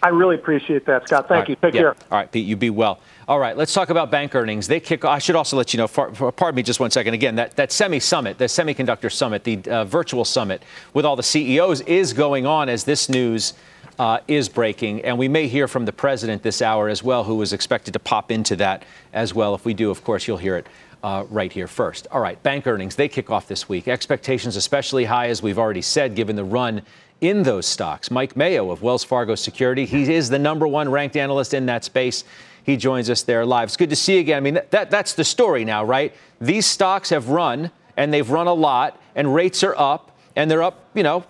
I 0.02 0.08
really 0.08 0.34
appreciate 0.34 0.84
that, 0.86 1.06
Scott. 1.06 1.28
Thank 1.28 1.40
right. 1.40 1.48
you. 1.48 1.56
Take 1.56 1.74
Yeah. 1.74 1.80
care. 1.80 1.96
All 2.10 2.18
right, 2.18 2.30
Pete, 2.30 2.44
you 2.44 2.56
be 2.56 2.70
well. 2.70 2.98
All 3.32 3.38
right, 3.38 3.56
let's 3.56 3.72
talk 3.72 3.88
about 3.88 4.10
bank 4.10 4.34
earnings. 4.34 4.68
They 4.68 4.78
kick. 4.78 5.06
I 5.06 5.18
should 5.18 5.36
also 5.36 5.56
let 5.56 5.72
you 5.72 5.78
know. 5.78 5.88
Pardon 5.88 6.54
me, 6.54 6.62
just 6.62 6.80
one 6.80 6.90
second. 6.90 7.14
Again, 7.14 7.36
that 7.36 7.56
that 7.56 7.72
semi 7.72 7.98
summit, 7.98 8.36
the 8.36 8.44
semiconductor 8.44 9.10
summit, 9.10 9.42
the 9.42 9.58
uh, 9.70 9.84
virtual 9.86 10.26
summit 10.26 10.62
with 10.92 11.06
all 11.06 11.16
the 11.16 11.22
CEOs 11.22 11.80
is 11.80 12.12
going 12.12 12.44
on 12.44 12.68
as 12.68 12.84
this 12.84 13.08
news. 13.08 13.54
Uh, 13.98 14.18
is 14.26 14.48
breaking, 14.48 15.02
and 15.02 15.18
we 15.18 15.28
may 15.28 15.46
hear 15.46 15.68
from 15.68 15.84
the 15.84 15.92
president 15.92 16.42
this 16.42 16.60
hour 16.60 16.88
as 16.88 17.02
well, 17.02 17.24
who 17.24 17.40
is 17.42 17.52
expected 17.52 17.92
to 17.92 17.98
pop 17.98 18.30
into 18.30 18.56
that 18.56 18.84
as 19.12 19.34
well. 19.34 19.54
If 19.54 19.64
we 19.64 19.74
do, 19.74 19.90
of 19.90 20.02
course, 20.02 20.26
you'll 20.26 20.38
hear 20.38 20.56
it 20.56 20.66
uh, 21.02 21.24
right 21.30 21.52
here 21.52 21.66
first. 21.66 22.06
All 22.10 22.20
right, 22.20 22.42
bank 22.42 22.66
earnings, 22.66 22.96
they 22.96 23.08
kick 23.08 23.30
off 23.30 23.48
this 23.48 23.68
week. 23.68 23.88
Expectations 23.88 24.56
especially 24.56 25.04
high, 25.04 25.28
as 25.28 25.42
we've 25.42 25.58
already 25.58 25.82
said, 25.82 26.14
given 26.14 26.36
the 26.36 26.44
run 26.44 26.82
in 27.20 27.44
those 27.44 27.66
stocks. 27.66 28.10
Mike 28.10 28.34
Mayo 28.34 28.70
of 28.70 28.82
Wells 28.82 29.04
Fargo 29.04 29.34
Security, 29.34 29.84
he 29.84 30.12
is 30.12 30.28
the 30.28 30.38
number 30.38 30.66
one 30.66 30.90
ranked 30.90 31.16
analyst 31.16 31.54
in 31.54 31.66
that 31.66 31.84
space. 31.84 32.24
He 32.64 32.76
joins 32.76 33.10
us 33.10 33.22
there 33.22 33.44
live. 33.44 33.68
It's 33.68 33.76
good 33.76 33.90
to 33.90 33.96
see 33.96 34.14
you 34.14 34.20
again. 34.20 34.36
I 34.36 34.40
mean, 34.40 34.60
that, 34.70 34.90
that's 34.90 35.14
the 35.14 35.24
story 35.24 35.64
now, 35.64 35.84
right? 35.84 36.14
These 36.40 36.66
stocks 36.66 37.10
have 37.10 37.28
run, 37.28 37.70
and 37.96 38.12
they've 38.12 38.28
run 38.28 38.46
a 38.46 38.54
lot, 38.54 39.00
and 39.14 39.34
rates 39.34 39.62
are 39.62 39.76
up, 39.76 40.16
and 40.36 40.50
they're 40.50 40.62
up, 40.62 40.86
you 40.94 41.02
know, 41.02 41.24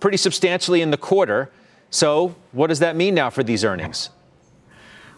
pretty 0.00 0.16
substantially 0.16 0.82
in 0.82 0.90
the 0.90 0.96
quarter. 0.96 1.50
So, 1.90 2.34
what 2.52 2.68
does 2.68 2.78
that 2.80 2.96
mean 2.96 3.14
now 3.14 3.30
for 3.30 3.42
these 3.42 3.64
earnings? 3.64 4.10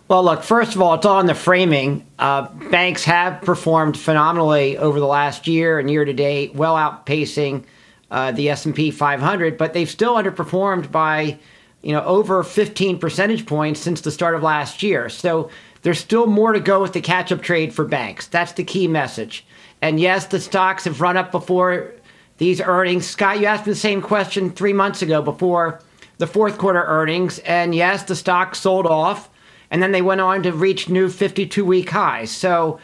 Well, 0.09 0.25
look, 0.25 0.43
first 0.43 0.75
of 0.75 0.81
all, 0.81 0.95
it's 0.95 1.05
all 1.05 1.21
in 1.21 1.27
the 1.27 1.35
framing. 1.35 2.07
Uh, 2.19 2.49
banks 2.71 3.05
have 3.05 3.43
performed 3.43 3.99
phenomenally 3.99 4.79
over 4.79 4.99
the 4.99 5.07
last 5.07 5.47
year 5.47 5.79
and 5.79 5.91
year 5.91 6.07
to 6.07 6.15
date, 6.15 6.55
well 6.55 6.77
outpacing 6.77 7.65
uh, 8.11 8.33
the 8.33 8.49
S&P 8.49 8.91
500, 8.91 9.59
but 9.59 9.75
they've 9.75 9.91
still 9.91 10.15
underperformed 10.15 10.91
by, 10.91 11.39
you 11.83 11.93
know, 11.93 12.03
over 12.05 12.43
15 12.43 12.99
percentage 12.99 13.47
points 13.47 13.81
since 13.81 14.01
the 14.01 14.11
start 14.11 14.35
of 14.35 14.43
last 14.43 14.83
year. 14.83 15.09
So 15.09 15.51
there's 15.83 16.01
still 16.01 16.27
more 16.27 16.53
to 16.53 16.61
go 16.61 16.83
with 16.83 16.93
the 16.93 17.01
catch-up 17.01 17.43
trade 17.43 17.73
for 17.73 17.85
banks. 17.85 18.27
That's 18.27 18.53
the 18.53 18.65
key 18.65 18.89
message. 18.89 19.47
And 19.81 20.01
yes, 20.01 20.27
the 20.27 20.41
stocks 20.41 20.85
have 20.85 21.01
run 21.01 21.17
up 21.17 21.31
before 21.31 21.95
these 22.39 22.61
earnings. 22.61 23.07
Scott, 23.07 23.41
you 23.41 23.47
asked 23.47 23.67
me 23.67 23.73
the 23.73 23.79
same 23.79 24.03
question 24.03 24.51
three 24.51 24.73
months 24.73 25.03
ago 25.03 25.23
before 25.23 25.81
the 26.19 26.27
fourth 26.27 26.59
quarter 26.59 26.83
earnings, 26.83 27.39
and 27.41 27.75
yes, 27.75 28.03
the 28.03 28.17
stocks 28.17 28.59
sold 28.59 28.87
off 28.87 29.31
and 29.71 29.83
then 29.83 29.93
they 29.93 30.03
went 30.03 30.21
on 30.21 30.43
to 30.43 30.53
reach 30.53 30.89
new 30.89 31.09
52 31.09 31.65
week 31.65 31.91
highs. 31.91 32.31
So, 32.31 32.81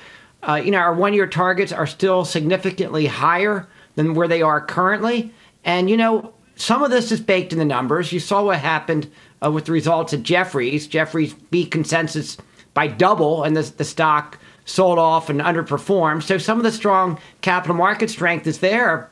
uh, 0.46 0.57
you 0.57 0.70
know, 0.70 0.78
our 0.78 0.94
one 0.94 1.14
year 1.14 1.26
targets 1.26 1.72
are 1.72 1.87
still 1.87 2.24
significantly 2.24 3.07
higher 3.07 3.66
than 3.94 4.14
where 4.14 4.28
they 4.28 4.42
are 4.42 4.61
currently. 4.61 5.33
And, 5.64 5.88
you 5.88 5.96
know, 5.96 6.34
some 6.57 6.83
of 6.83 6.90
this 6.90 7.11
is 7.11 7.21
baked 7.21 7.53
in 7.53 7.59
the 7.59 7.64
numbers. 7.64 8.12
You 8.12 8.21
saw 8.21 8.45
what 8.45 8.59
happened 8.59 9.11
uh, 9.45 9.51
with 9.51 9.67
the 9.67 9.73
results 9.73 10.12
at 10.12 10.23
Jefferies. 10.23 10.87
Jefferies 10.87 11.35
beat 11.35 11.71
consensus 11.71 12.37
by 12.75 12.87
double, 12.87 13.45
and 13.45 13.57
the, 13.57 13.62
the 13.62 13.85
stock 13.85 14.38
sold 14.64 14.99
off 14.99 15.29
and 15.29 15.40
underperformed. 15.40 16.23
So, 16.23 16.38
some 16.38 16.59
of 16.59 16.64
the 16.64 16.73
strong 16.73 17.19
capital 17.40 17.77
market 17.77 18.11
strength 18.11 18.47
is 18.47 18.59
there 18.59 19.11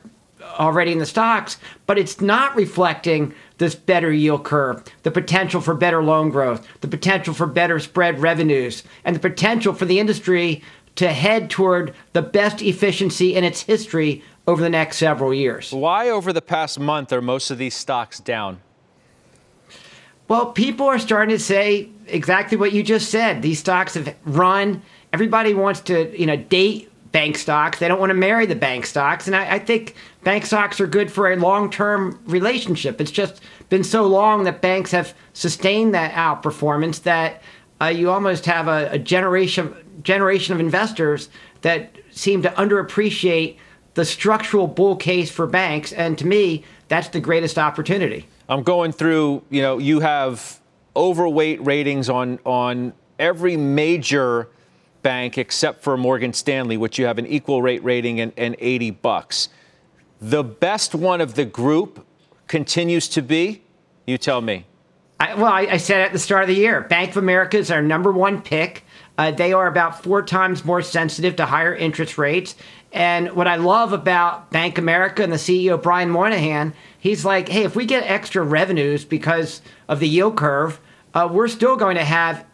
already 0.59 0.91
in 0.91 0.97
the 0.99 1.05
stocks, 1.05 1.57
but 1.85 1.97
it's 1.97 2.21
not 2.21 2.55
reflecting 2.55 3.33
this 3.57 3.75
better 3.75 4.11
yield 4.11 4.43
curve, 4.43 4.83
the 5.03 5.11
potential 5.11 5.61
for 5.61 5.73
better 5.73 6.03
loan 6.03 6.29
growth, 6.29 6.65
the 6.81 6.87
potential 6.87 7.33
for 7.33 7.47
better 7.47 7.79
spread 7.79 8.19
revenues, 8.19 8.83
and 9.05 9.15
the 9.15 9.19
potential 9.19 9.73
for 9.73 9.85
the 9.85 9.99
industry 9.99 10.61
to 10.95 11.11
head 11.11 11.49
toward 11.49 11.93
the 12.13 12.21
best 12.21 12.61
efficiency 12.61 13.35
in 13.35 13.43
its 13.43 13.63
history 13.63 14.23
over 14.47 14.61
the 14.61 14.69
next 14.69 14.97
several 14.97 15.33
years. 15.33 15.71
Why, 15.71 16.09
over 16.09 16.33
the 16.33 16.41
past 16.41 16.79
month, 16.79 17.13
are 17.13 17.21
most 17.21 17.51
of 17.51 17.57
these 17.57 17.75
stocks 17.75 18.19
down? 18.19 18.61
Well, 20.27 20.51
people 20.51 20.87
are 20.87 20.99
starting 20.99 21.35
to 21.35 21.43
say 21.43 21.89
exactly 22.07 22.57
what 22.57 22.71
you 22.71 22.83
just 22.83 23.09
said. 23.09 23.41
These 23.41 23.59
stocks 23.59 23.93
have 23.95 24.15
run. 24.25 24.81
Everybody 25.11 25.53
wants 25.53 25.81
to, 25.81 26.17
you 26.19 26.25
know, 26.25 26.37
date 26.37 26.89
bank 27.11 27.37
stocks. 27.37 27.79
They 27.79 27.87
don't 27.87 27.99
want 27.99 28.09
to 28.09 28.15
marry 28.15 28.45
the 28.45 28.55
bank 28.55 28.85
stocks. 28.85 29.27
And 29.27 29.35
I, 29.35 29.55
I 29.55 29.59
think 29.59 29.95
bank 30.23 30.45
stocks 30.45 30.81
are 30.81 30.87
good 30.87 31.11
for 31.11 31.31
a 31.31 31.35
long 31.35 31.69
term 31.69 32.19
relationship. 32.25 32.99
It's 32.99 33.11
just 33.11 33.41
been 33.69 33.83
so 33.83 34.07
long 34.07 34.43
that 34.45 34.61
banks 34.61 34.91
have 34.91 35.13
sustained 35.33 35.93
that 35.93 36.13
outperformance 36.13 37.03
that 37.03 37.41
uh, 37.79 37.85
you 37.85 38.09
almost 38.09 38.45
have 38.45 38.67
a, 38.67 38.89
a 38.91 38.99
generation 38.99 39.75
generation 40.01 40.53
of 40.53 40.59
investors 40.59 41.29
that 41.61 41.95
seem 42.11 42.41
to 42.41 42.49
underappreciate 42.49 43.57
the 43.93 44.05
structural 44.05 44.67
bull 44.67 44.95
case 44.95 45.29
for 45.29 45.47
banks. 45.47 45.93
And 45.93 46.17
to 46.17 46.27
me, 46.27 46.63
that's 46.87 47.09
the 47.09 47.19
greatest 47.19 47.57
opportunity. 47.57 48.27
I'm 48.49 48.63
going 48.63 48.91
through, 48.91 49.43
you 49.49 49.61
know, 49.61 49.77
you 49.77 49.99
have 49.99 50.59
overweight 50.95 51.65
ratings 51.65 52.09
on 52.09 52.39
on 52.45 52.93
every 53.19 53.57
major 53.57 54.49
bank 55.01 55.37
except 55.37 55.83
for 55.83 55.97
Morgan 55.97 56.33
Stanley, 56.33 56.77
which 56.77 56.97
you 56.97 57.05
have 57.05 57.17
an 57.17 57.27
equal 57.27 57.61
rate 57.61 57.83
rating 57.83 58.19
and, 58.19 58.31
and 58.37 58.55
80 58.59 58.91
bucks. 58.91 59.49
The 60.21 60.43
best 60.43 60.95
one 60.95 61.21
of 61.21 61.35
the 61.35 61.45
group 61.45 62.05
continues 62.47 63.09
to 63.09 63.21
be, 63.21 63.63
you 64.07 64.17
tell 64.17 64.41
me. 64.41 64.65
I, 65.19 65.35
well, 65.35 65.51
I, 65.51 65.61
I, 65.61 65.77
said 65.77 66.01
at 66.01 66.11
the 66.11 66.19
start 66.19 66.43
of 66.43 66.47
the 66.49 66.55
year, 66.55 66.81
Bank 66.81 67.11
of 67.11 67.17
America 67.17 67.57
is 67.57 67.71
our 67.71 67.81
number 67.81 68.11
one 68.11 68.41
pick. 68.41 68.83
Uh, 69.17 69.31
they 69.31 69.53
are 69.53 69.67
about 69.67 70.03
four 70.03 70.23
times 70.23 70.65
more 70.65 70.81
sensitive 70.81 71.35
to 71.35 71.45
higher 71.45 71.75
interest 71.75 72.17
rates. 72.17 72.55
And 72.91 73.31
what 73.33 73.47
I 73.47 73.55
love 73.55 73.93
about 73.93 74.51
Bank 74.51 74.77
America 74.77 75.23
and 75.23 75.31
the 75.31 75.37
CEO, 75.37 75.81
Brian 75.81 76.09
Moynihan, 76.09 76.73
he's 76.99 77.25
like, 77.25 77.49
hey, 77.49 77.63
if 77.63 77.75
we 77.75 77.85
get 77.85 78.03
extra 78.09 78.43
revenues 78.43 79.05
because 79.05 79.61
of 79.87 79.99
the 79.99 80.07
yield 80.07 80.37
curve, 80.37 80.79
uh, 81.13 81.29
we're 81.31 81.47
still 81.47 81.75
going 81.75 81.95
to 81.95 82.03
have 82.03 82.45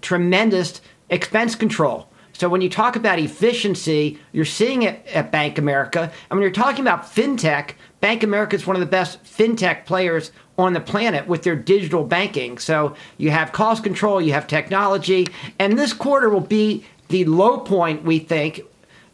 tremendous 0.00 0.80
expense 1.08 1.54
control. 1.54 2.08
So 2.32 2.48
when 2.48 2.60
you 2.60 2.68
talk 2.68 2.96
about 2.96 3.18
efficiency, 3.18 4.18
you're 4.32 4.44
seeing 4.44 4.82
it 4.82 5.06
at 5.06 5.30
Bank 5.30 5.56
America. 5.56 6.12
And 6.30 6.38
when 6.38 6.42
you're 6.42 6.50
talking 6.50 6.80
about 6.80 7.04
fintech, 7.04 7.74
Bank 8.00 8.22
America 8.22 8.56
is 8.56 8.66
one 8.66 8.76
of 8.76 8.80
the 8.80 8.86
best 8.86 9.22
fintech 9.22 9.86
players 9.86 10.32
on 10.56 10.72
the 10.72 10.80
planet 10.80 11.26
with 11.26 11.42
their 11.42 11.56
digital 11.56 12.04
banking. 12.04 12.58
So 12.58 12.94
you 13.18 13.30
have 13.30 13.52
cost 13.52 13.82
control, 13.82 14.20
you 14.20 14.32
have 14.32 14.46
technology, 14.46 15.26
and 15.58 15.78
this 15.78 15.92
quarter 15.92 16.28
will 16.28 16.40
be 16.40 16.84
the 17.08 17.24
low 17.24 17.58
point, 17.58 18.04
we 18.04 18.18
think, 18.18 18.62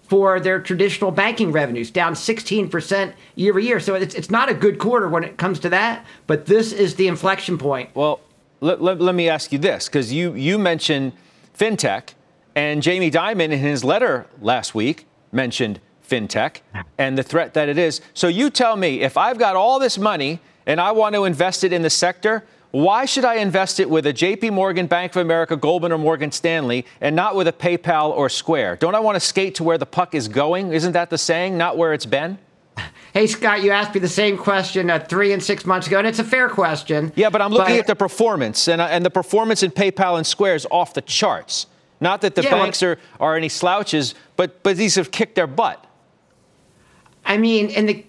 for 0.02 0.40
their 0.40 0.60
traditional 0.60 1.10
banking 1.12 1.52
revenues, 1.52 1.90
down 1.90 2.14
16% 2.14 3.12
year 3.36 3.52
over 3.52 3.60
year. 3.60 3.78
So 3.78 3.94
it's, 3.94 4.14
it's 4.14 4.30
not 4.30 4.48
a 4.48 4.54
good 4.54 4.78
quarter 4.78 5.08
when 5.08 5.22
it 5.22 5.36
comes 5.36 5.60
to 5.60 5.68
that, 5.68 6.04
but 6.26 6.46
this 6.46 6.72
is 6.72 6.96
the 6.96 7.06
inflection 7.06 7.56
point. 7.56 7.90
Well, 7.94 8.20
let, 8.60 8.82
let, 8.82 9.00
let 9.00 9.14
me 9.14 9.28
ask 9.28 9.52
you 9.52 9.58
this, 9.58 9.86
because 9.88 10.12
you, 10.12 10.34
you 10.34 10.58
mentioned 10.58 11.12
fintech, 11.56 12.14
and 12.54 12.82
Jamie 12.82 13.10
Dimon 13.10 13.52
in 13.52 13.60
his 13.60 13.84
letter 13.84 14.26
last 14.42 14.74
week 14.74 15.06
mentioned 15.30 15.80
fintech 16.06 16.60
and 16.98 17.16
the 17.16 17.22
threat 17.22 17.54
that 17.54 17.68
it 17.68 17.78
is. 17.78 18.00
So 18.12 18.26
you 18.26 18.50
tell 18.50 18.76
me, 18.76 19.02
if 19.02 19.16
I've 19.16 19.38
got 19.38 19.54
all 19.54 19.78
this 19.78 19.96
money 19.96 20.40
and 20.70 20.80
I 20.80 20.92
want 20.92 21.16
to 21.16 21.24
invest 21.24 21.64
it 21.64 21.72
in 21.72 21.82
the 21.82 21.90
sector, 21.90 22.44
why 22.70 23.04
should 23.04 23.24
I 23.24 23.36
invest 23.36 23.80
it 23.80 23.90
with 23.90 24.06
a 24.06 24.12
JP 24.12 24.52
Morgan, 24.52 24.86
Bank 24.86 25.16
of 25.16 25.22
America, 25.22 25.56
Goldman, 25.56 25.90
or 25.90 25.98
Morgan 25.98 26.30
Stanley 26.30 26.86
and 27.00 27.16
not 27.16 27.34
with 27.34 27.48
a 27.48 27.52
PayPal 27.52 28.10
or 28.16 28.28
Square? 28.28 28.76
Don't 28.76 28.94
I 28.94 29.00
want 29.00 29.16
to 29.16 29.20
skate 29.20 29.56
to 29.56 29.64
where 29.64 29.78
the 29.78 29.86
puck 29.86 30.14
is 30.14 30.28
going? 30.28 30.72
Isn't 30.72 30.92
that 30.92 31.10
the 31.10 31.18
saying, 31.18 31.58
not 31.58 31.76
where 31.76 31.92
it's 31.92 32.06
been? 32.06 32.38
Hey, 33.12 33.26
Scott, 33.26 33.64
you 33.64 33.72
asked 33.72 33.92
me 33.92 33.98
the 33.98 34.06
same 34.06 34.38
question 34.38 34.88
uh, 34.88 35.00
three 35.00 35.32
and 35.32 35.42
six 35.42 35.66
months 35.66 35.88
ago, 35.88 35.98
and 35.98 36.06
it's 36.06 36.20
a 36.20 36.24
fair 36.24 36.48
question. 36.48 37.12
Yeah, 37.16 37.28
but 37.28 37.42
I'm 37.42 37.50
looking 37.50 37.74
but, 37.74 37.80
at 37.80 37.86
the 37.88 37.96
performance, 37.96 38.68
and, 38.68 38.80
uh, 38.80 38.84
and 38.84 39.04
the 39.04 39.10
performance 39.10 39.64
in 39.64 39.72
PayPal 39.72 40.16
and 40.16 40.24
Square 40.24 40.54
is 40.54 40.66
off 40.70 40.94
the 40.94 41.00
charts. 41.00 41.66
Not 42.00 42.20
that 42.20 42.36
the 42.36 42.44
yeah, 42.44 42.50
banks 42.50 42.82
well, 42.82 42.92
are, 42.92 43.32
are 43.32 43.36
any 43.36 43.48
slouches, 43.48 44.14
but, 44.36 44.62
but 44.62 44.76
these 44.76 44.94
have 44.94 45.10
kicked 45.10 45.34
their 45.34 45.48
butt. 45.48 45.84
I 47.24 47.36
mean, 47.36 47.70
in 47.70 47.86
the 47.86 48.04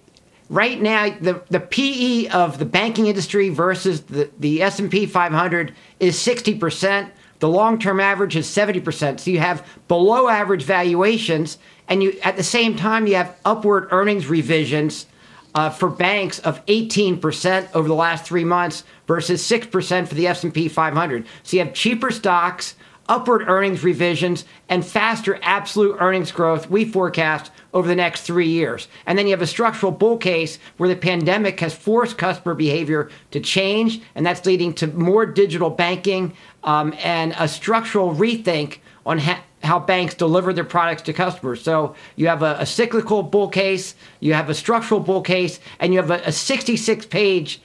right 0.52 0.80
now, 0.80 1.08
the, 1.18 1.42
the 1.48 1.60
PE 1.60 2.28
of 2.28 2.58
the 2.58 2.66
banking 2.66 3.06
industry 3.06 3.48
versus 3.48 4.02
the, 4.02 4.30
the 4.38 4.62
S&P 4.62 5.06
500 5.06 5.74
is 5.98 6.16
60%. 6.18 7.10
The 7.38 7.48
long-term 7.48 7.98
average 7.98 8.36
is 8.36 8.46
70%. 8.46 9.18
So 9.18 9.30
you 9.30 9.40
have 9.40 9.66
below 9.88 10.28
average 10.28 10.62
valuations, 10.62 11.58
and 11.88 12.02
you 12.02 12.18
at 12.22 12.36
the 12.36 12.42
same 12.42 12.76
time 12.76 13.06
you 13.06 13.16
have 13.16 13.36
upward 13.44 13.88
earnings 13.90 14.26
revisions 14.26 15.06
uh, 15.54 15.70
for 15.70 15.88
banks 15.88 16.38
of 16.40 16.64
18% 16.66 17.68
over 17.74 17.88
the 17.88 17.94
last 17.94 18.24
three 18.24 18.44
months 18.44 18.84
versus 19.06 19.42
6% 19.42 20.06
for 20.06 20.14
the 20.14 20.26
S&P 20.26 20.68
500. 20.68 21.26
So 21.42 21.56
you 21.56 21.64
have 21.64 21.74
cheaper 21.74 22.10
stocks, 22.10 22.76
upward 23.08 23.48
earnings 23.48 23.82
revisions, 23.82 24.44
and 24.68 24.84
faster 24.84 25.38
absolute 25.42 25.96
earnings 25.98 26.30
growth 26.30 26.70
we 26.70 26.84
forecast 26.84 27.50
over 27.74 27.88
the 27.88 27.96
next 27.96 28.22
three 28.22 28.48
years. 28.48 28.88
And 29.06 29.18
then 29.18 29.26
you 29.26 29.32
have 29.32 29.42
a 29.42 29.46
structural 29.46 29.92
bull 29.92 30.18
case 30.18 30.58
where 30.76 30.88
the 30.88 30.96
pandemic 30.96 31.60
has 31.60 31.74
forced 31.74 32.18
customer 32.18 32.54
behavior 32.54 33.10
to 33.30 33.40
change, 33.40 34.00
and 34.14 34.24
that's 34.26 34.44
leading 34.44 34.72
to 34.74 34.86
more 34.88 35.26
digital 35.26 35.70
banking 35.70 36.34
um, 36.64 36.94
and 37.02 37.34
a 37.38 37.48
structural 37.48 38.14
rethink 38.14 38.78
on 39.06 39.18
ha- 39.18 39.42
how 39.62 39.78
banks 39.78 40.14
deliver 40.14 40.52
their 40.52 40.64
products 40.64 41.02
to 41.02 41.12
customers. 41.12 41.62
So 41.62 41.94
you 42.16 42.28
have 42.28 42.42
a, 42.42 42.56
a, 42.58 42.66
cyclical 42.66 43.22
bull 43.22 43.48
case, 43.48 43.94
you 44.20 44.34
have 44.34 44.50
a 44.50 44.54
structural 44.54 45.00
bull 45.00 45.22
case, 45.22 45.60
and 45.78 45.92
you 45.92 46.00
have 46.00 46.10
a, 46.10 46.20
a 46.26 46.32
66 46.32 47.06
page 47.06 47.60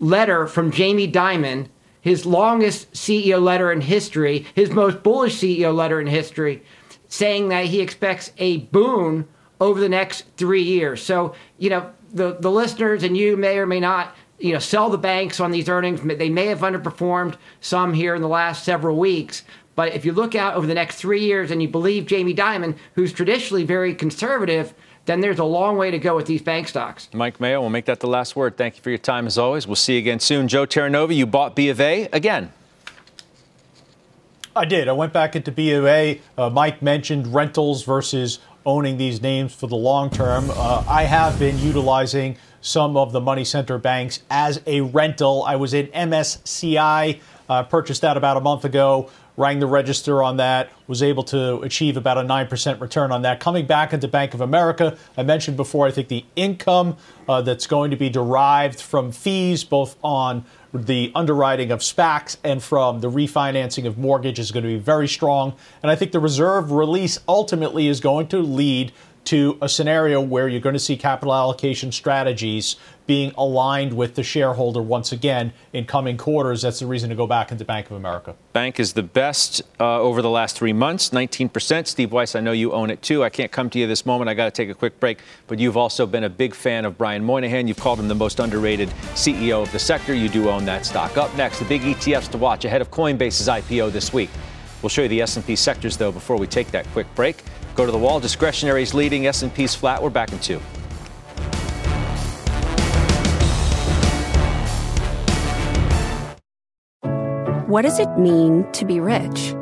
letter 0.00 0.46
from 0.46 0.70
Jamie 0.70 1.10
Dimon 1.10 1.68
his 2.00 2.24
longest 2.24 2.92
CEO 2.92 3.40
letter 3.40 3.70
in 3.70 3.80
history, 3.80 4.46
his 4.54 4.70
most 4.70 5.02
bullish 5.02 5.36
CEO 5.36 5.74
letter 5.74 6.00
in 6.00 6.06
history, 6.06 6.62
saying 7.08 7.48
that 7.48 7.66
he 7.66 7.80
expects 7.80 8.32
a 8.38 8.58
boon 8.58 9.28
over 9.60 9.78
the 9.78 9.88
next 9.88 10.24
three 10.36 10.62
years. 10.62 11.02
So, 11.02 11.34
you 11.58 11.70
know, 11.70 11.90
the, 12.12 12.36
the 12.40 12.50
listeners 12.50 13.02
and 13.02 13.16
you 13.16 13.36
may 13.36 13.58
or 13.58 13.66
may 13.66 13.80
not, 13.80 14.14
you 14.38 14.52
know, 14.52 14.58
sell 14.58 14.88
the 14.90 14.98
banks 14.98 15.38
on 15.38 15.50
these 15.50 15.68
earnings. 15.68 16.00
They 16.02 16.30
may 16.30 16.46
have 16.46 16.60
underperformed 16.60 17.36
some 17.60 17.92
here 17.92 18.14
in 18.14 18.22
the 18.22 18.28
last 18.28 18.64
several 18.64 18.96
weeks. 18.96 19.44
But 19.76 19.94
if 19.94 20.04
you 20.04 20.12
look 20.12 20.34
out 20.34 20.54
over 20.54 20.66
the 20.66 20.74
next 20.74 20.96
three 20.96 21.24
years 21.24 21.50
and 21.50 21.62
you 21.62 21.68
believe 21.68 22.06
Jamie 22.06 22.34
Dimon, 22.34 22.76
who's 22.94 23.12
traditionally 23.12 23.64
very 23.64 23.94
conservative, 23.94 24.74
then 25.06 25.20
there's 25.20 25.38
a 25.38 25.44
long 25.44 25.76
way 25.76 25.90
to 25.90 25.98
go 25.98 26.16
with 26.16 26.26
these 26.26 26.42
bank 26.42 26.68
stocks. 26.68 27.08
Mike 27.12 27.40
Mayo, 27.40 27.60
we'll 27.60 27.70
make 27.70 27.86
that 27.86 28.00
the 28.00 28.06
last 28.06 28.36
word. 28.36 28.56
Thank 28.56 28.76
you 28.76 28.82
for 28.82 28.90
your 28.90 28.98
time 28.98 29.26
as 29.26 29.38
always. 29.38 29.66
We'll 29.66 29.76
see 29.76 29.94
you 29.94 29.98
again 30.00 30.20
soon. 30.20 30.48
Joe 30.48 30.66
Terranova, 30.66 31.14
you 31.14 31.26
bought 31.26 31.54
B 31.54 31.68
of 31.68 31.80
A 31.80 32.08
again. 32.12 32.52
I 34.54 34.64
did. 34.64 34.88
I 34.88 34.92
went 34.92 35.12
back 35.12 35.36
into 35.36 35.52
B 35.52 35.72
of 35.72 35.86
A. 35.86 36.20
Uh, 36.36 36.50
Mike 36.50 36.82
mentioned 36.82 37.32
rentals 37.32 37.84
versus 37.84 38.40
owning 38.66 38.98
these 38.98 39.22
names 39.22 39.54
for 39.54 39.66
the 39.66 39.76
long 39.76 40.10
term. 40.10 40.50
Uh, 40.50 40.84
I 40.86 41.04
have 41.04 41.38
been 41.38 41.58
utilizing 41.58 42.36
some 42.60 42.96
of 42.96 43.12
the 43.12 43.20
money 43.20 43.44
center 43.44 43.78
banks 43.78 44.20
as 44.30 44.60
a 44.66 44.82
rental. 44.82 45.44
I 45.46 45.56
was 45.56 45.74
in 45.74 45.86
MSCI, 45.88 47.20
uh, 47.48 47.62
purchased 47.64 48.02
that 48.02 48.16
about 48.16 48.36
a 48.36 48.40
month 48.40 48.64
ago 48.64 49.10
rang 49.40 49.58
the 49.58 49.66
register 49.66 50.22
on 50.22 50.36
that, 50.36 50.70
was 50.86 51.02
able 51.02 51.22
to 51.22 51.60
achieve 51.60 51.96
about 51.96 52.18
a 52.18 52.20
9% 52.20 52.80
return 52.80 53.10
on 53.10 53.22
that. 53.22 53.40
Coming 53.40 53.66
back 53.66 53.94
into 53.94 54.06
Bank 54.06 54.34
of 54.34 54.42
America, 54.42 54.98
I 55.16 55.22
mentioned 55.22 55.56
before, 55.56 55.86
I 55.86 55.90
think 55.90 56.08
the 56.08 56.26
income 56.36 56.98
uh, 57.26 57.40
that's 57.40 57.66
going 57.66 57.90
to 57.90 57.96
be 57.96 58.10
derived 58.10 58.82
from 58.82 59.12
fees, 59.12 59.64
both 59.64 59.96
on 60.04 60.44
the 60.72 61.10
underwriting 61.14 61.70
of 61.70 61.80
SPACs 61.80 62.36
and 62.44 62.62
from 62.62 63.00
the 63.00 63.10
refinancing 63.10 63.86
of 63.86 63.98
mortgage, 63.98 64.38
is 64.38 64.52
going 64.52 64.62
to 64.62 64.68
be 64.68 64.78
very 64.78 65.08
strong. 65.08 65.54
And 65.82 65.90
I 65.90 65.96
think 65.96 66.12
the 66.12 66.20
reserve 66.20 66.70
release 66.70 67.18
ultimately 67.28 67.88
is 67.88 68.00
going 68.00 68.28
to 68.28 68.38
lead 68.38 68.92
to 69.30 69.56
a 69.62 69.68
scenario 69.68 70.20
where 70.20 70.48
you're 70.48 70.60
going 70.60 70.72
to 70.72 70.80
see 70.80 70.96
capital 70.96 71.32
allocation 71.32 71.92
strategies 71.92 72.74
being 73.06 73.32
aligned 73.38 73.96
with 73.96 74.16
the 74.16 74.24
shareholder 74.24 74.82
once 74.82 75.12
again 75.12 75.52
in 75.72 75.84
coming 75.84 76.16
quarters. 76.16 76.62
That's 76.62 76.80
the 76.80 76.86
reason 76.86 77.10
to 77.10 77.14
go 77.14 77.28
back 77.28 77.52
into 77.52 77.64
Bank 77.64 77.86
of 77.86 77.96
America. 77.96 78.34
Bank 78.52 78.80
is 78.80 78.94
the 78.94 79.04
best 79.04 79.62
uh, 79.78 80.00
over 80.00 80.20
the 80.20 80.28
last 80.28 80.56
three 80.56 80.72
months, 80.72 81.10
19%. 81.10 81.86
Steve 81.86 82.10
Weiss, 82.10 82.34
I 82.34 82.40
know 82.40 82.50
you 82.50 82.72
own 82.72 82.90
it 82.90 83.02
too. 83.02 83.22
I 83.22 83.28
can't 83.28 83.52
come 83.52 83.70
to 83.70 83.78
you 83.78 83.86
this 83.86 84.04
moment. 84.04 84.28
I 84.28 84.34
got 84.34 84.46
to 84.46 84.50
take 84.50 84.68
a 84.68 84.74
quick 84.74 84.98
break. 84.98 85.20
But 85.46 85.60
you've 85.60 85.76
also 85.76 86.06
been 86.06 86.24
a 86.24 86.28
big 86.28 86.52
fan 86.52 86.84
of 86.84 86.98
Brian 86.98 87.24
Moynihan. 87.24 87.68
You've 87.68 87.78
called 87.78 88.00
him 88.00 88.08
the 88.08 88.16
most 88.16 88.40
underrated 88.40 88.88
CEO 89.14 89.62
of 89.62 89.70
the 89.70 89.78
sector. 89.78 90.12
You 90.12 90.28
do 90.28 90.50
own 90.50 90.64
that 90.64 90.84
stock. 90.84 91.16
Up 91.16 91.32
next, 91.36 91.60
the 91.60 91.66
big 91.66 91.82
ETFs 91.82 92.28
to 92.32 92.38
watch 92.38 92.64
ahead 92.64 92.80
of 92.80 92.90
Coinbase's 92.90 93.46
IPO 93.46 93.92
this 93.92 94.12
week. 94.12 94.30
We'll 94.82 94.90
show 94.90 95.02
you 95.02 95.08
the 95.08 95.22
S&P 95.22 95.54
sectors 95.54 95.96
though 95.96 96.10
before 96.10 96.36
we 96.36 96.48
take 96.48 96.72
that 96.72 96.84
quick 96.88 97.06
break. 97.14 97.44
Go 97.80 97.86
to 97.86 97.92
the 97.92 97.96
wall. 97.96 98.20
Discretionaries 98.20 98.92
leading. 98.92 99.26
S&P's 99.26 99.74
flat. 99.74 100.02
We're 100.02 100.10
back 100.10 100.34
in 100.34 100.38
two. 100.40 100.58
What 107.68 107.80
does 107.80 107.98
it 107.98 108.18
mean 108.18 108.70
to 108.72 108.84
be 108.84 109.00
rich? 109.00 109.54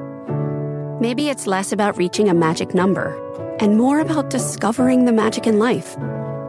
Maybe 1.00 1.28
it's 1.28 1.46
less 1.46 1.70
about 1.70 1.96
reaching 1.96 2.28
a 2.28 2.34
magic 2.34 2.74
number 2.74 3.14
and 3.60 3.76
more 3.76 4.00
about 4.00 4.30
discovering 4.30 5.04
the 5.04 5.12
magic 5.12 5.46
in 5.46 5.60
life. 5.60 5.96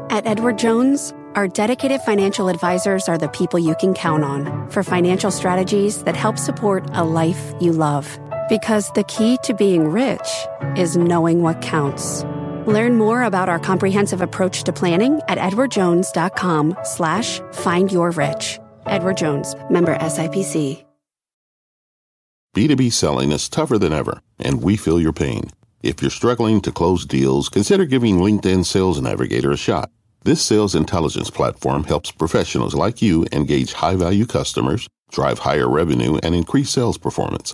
At 0.09 0.25
Edward 0.25 0.57
Jones, 0.57 1.13
our 1.35 1.47
dedicated 1.47 2.01
financial 2.01 2.49
advisors 2.49 3.07
are 3.07 3.19
the 3.19 3.29
people 3.29 3.59
you 3.59 3.75
can 3.79 3.93
count 3.93 4.23
on 4.23 4.67
for 4.71 4.81
financial 4.81 5.29
strategies 5.29 6.03
that 6.05 6.15
help 6.15 6.39
support 6.39 6.89
a 6.93 7.03
life 7.03 7.53
you 7.61 7.73
love. 7.73 8.19
Because 8.49 8.91
the 8.91 9.03
key 9.03 9.37
to 9.43 9.53
being 9.53 9.87
rich 9.89 10.27
is 10.75 10.97
knowing 10.97 11.41
what 11.43 11.61
counts. 11.61 12.23
Learn 12.65 12.97
more 12.97 13.23
about 13.23 13.47
our 13.47 13.59
comprehensive 13.59 14.21
approach 14.21 14.63
to 14.63 14.73
planning 14.73 15.21
at 15.27 15.37
edwardjones.com 15.37 16.77
slash 16.83 17.39
find 17.53 17.91
your 17.91 18.11
rich. 18.11 18.59
Edward 18.85 19.17
Jones, 19.17 19.55
member 19.69 19.95
SIPC. 19.97 20.83
B2B 22.55 22.91
selling 22.91 23.31
is 23.31 23.47
tougher 23.47 23.77
than 23.77 23.93
ever, 23.93 24.21
and 24.39 24.63
we 24.63 24.75
feel 24.75 24.99
your 24.99 25.13
pain. 25.13 25.51
If 25.83 26.01
you're 26.01 26.09
struggling 26.09 26.61
to 26.61 26.71
close 26.71 27.05
deals, 27.05 27.47
consider 27.47 27.85
giving 27.85 28.17
LinkedIn 28.17 28.65
Sales 28.65 28.99
Navigator 28.99 29.51
a 29.51 29.57
shot. 29.57 29.91
This 30.23 30.41
sales 30.41 30.75
intelligence 30.75 31.29
platform 31.29 31.83
helps 31.83 32.11
professionals 32.11 32.73
like 32.73 33.01
you 33.01 33.25
engage 33.31 33.73
high 33.73 33.95
value 33.95 34.25
customers, 34.25 34.87
drive 35.11 35.39
higher 35.39 35.69
revenue, 35.69 36.19
and 36.23 36.35
increase 36.35 36.71
sales 36.71 36.97
performance. 36.97 37.53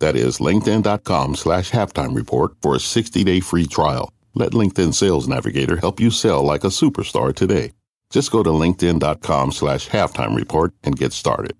That 0.00 0.16
is 0.16 0.38
linkedin.com 0.38 1.36
slash 1.36 1.70
halftime 1.70 2.16
report 2.16 2.52
for 2.60 2.74
a 2.74 2.80
60 2.80 3.24
day 3.24 3.40
free 3.40 3.66
trial. 3.66 4.12
Let 4.34 4.52
LinkedIn 4.52 4.94
Sales 4.94 5.28
Navigator 5.28 5.76
help 5.76 6.00
you 6.00 6.10
sell 6.10 6.42
like 6.42 6.64
a 6.64 6.68
superstar 6.68 7.34
today. 7.34 7.72
Just 8.10 8.32
go 8.32 8.42
to 8.42 8.50
linkedin.com 8.50 9.52
slash 9.52 9.88
halftime 9.88 10.34
report 10.34 10.72
and 10.82 10.98
get 10.98 11.12
started. 11.12 11.52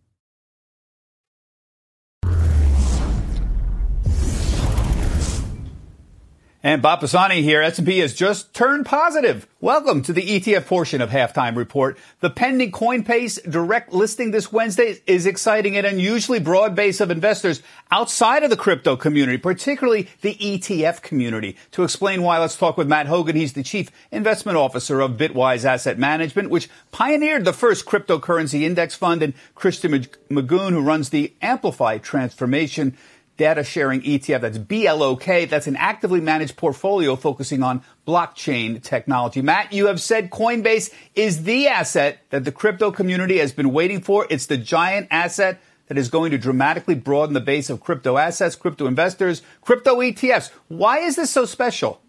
And 6.62 6.82
Bob 6.82 7.00
Pisani 7.00 7.40
here. 7.40 7.62
S&P 7.62 8.00
has 8.00 8.12
just 8.12 8.52
turned 8.52 8.84
positive. 8.84 9.46
Welcome 9.62 10.02
to 10.02 10.12
the 10.12 10.20
ETF 10.20 10.66
portion 10.66 11.00
of 11.00 11.08
Halftime 11.08 11.56
Report. 11.56 11.96
The 12.20 12.28
pending 12.28 12.70
Coinbase 12.70 13.50
direct 13.50 13.94
listing 13.94 14.30
this 14.30 14.52
Wednesday 14.52 15.00
is 15.06 15.24
exciting 15.24 15.78
an 15.78 15.86
unusually 15.86 16.38
broad 16.38 16.74
base 16.74 17.00
of 17.00 17.10
investors 17.10 17.62
outside 17.90 18.42
of 18.42 18.50
the 18.50 18.58
crypto 18.58 18.94
community, 18.94 19.38
particularly 19.38 20.10
the 20.20 20.34
ETF 20.34 21.00
community. 21.00 21.56
To 21.70 21.82
explain 21.82 22.22
why, 22.22 22.38
let's 22.38 22.58
talk 22.58 22.76
with 22.76 22.88
Matt 22.88 23.06
Hougan. 23.06 23.36
He's 23.36 23.54
the 23.54 23.62
chief 23.62 23.90
investment 24.10 24.58
officer 24.58 25.00
of 25.00 25.12
Bitwise 25.12 25.64
Asset 25.64 25.98
Management, 25.98 26.50
which 26.50 26.68
pioneered 26.92 27.46
the 27.46 27.54
first 27.54 27.86
cryptocurrency 27.86 28.64
index 28.64 28.94
fund, 28.94 29.22
and 29.22 29.32
Christian 29.54 29.92
Magoon, 30.28 30.72
who 30.72 30.82
runs 30.82 31.08
the 31.08 31.32
Amplify 31.40 31.96
Transformation 31.96 32.98
data 33.40 33.64
sharing 33.64 34.02
ETF. 34.02 34.42
That's 34.42 34.58
BLOK. 34.58 35.48
That's 35.48 35.66
an 35.66 35.76
actively 35.76 36.20
managed 36.20 36.56
portfolio 36.56 37.16
focusing 37.16 37.62
on 37.62 37.82
blockchain 38.06 38.82
technology. 38.82 39.40
Matt, 39.40 39.72
you 39.72 39.86
have 39.86 39.98
said 39.98 40.30
Coinbase 40.30 40.92
is 41.14 41.44
the 41.44 41.66
asset 41.66 42.18
that 42.28 42.44
the 42.44 42.52
crypto 42.52 42.92
community 42.92 43.38
has 43.38 43.50
been 43.50 43.72
waiting 43.72 44.02
for. 44.02 44.26
It's 44.28 44.44
the 44.44 44.58
giant 44.58 45.08
asset 45.10 45.58
that 45.86 45.96
is 45.96 46.10
going 46.10 46.32
to 46.32 46.38
dramatically 46.38 46.94
broaden 46.94 47.32
the 47.32 47.40
base 47.40 47.70
of 47.70 47.80
crypto 47.80 48.18
assets, 48.18 48.56
crypto 48.56 48.86
investors, 48.86 49.40
crypto 49.62 49.96
ETFs. 49.96 50.50
Why 50.68 50.98
is 50.98 51.16
this 51.16 51.30
so 51.30 51.46
special? 51.46 52.02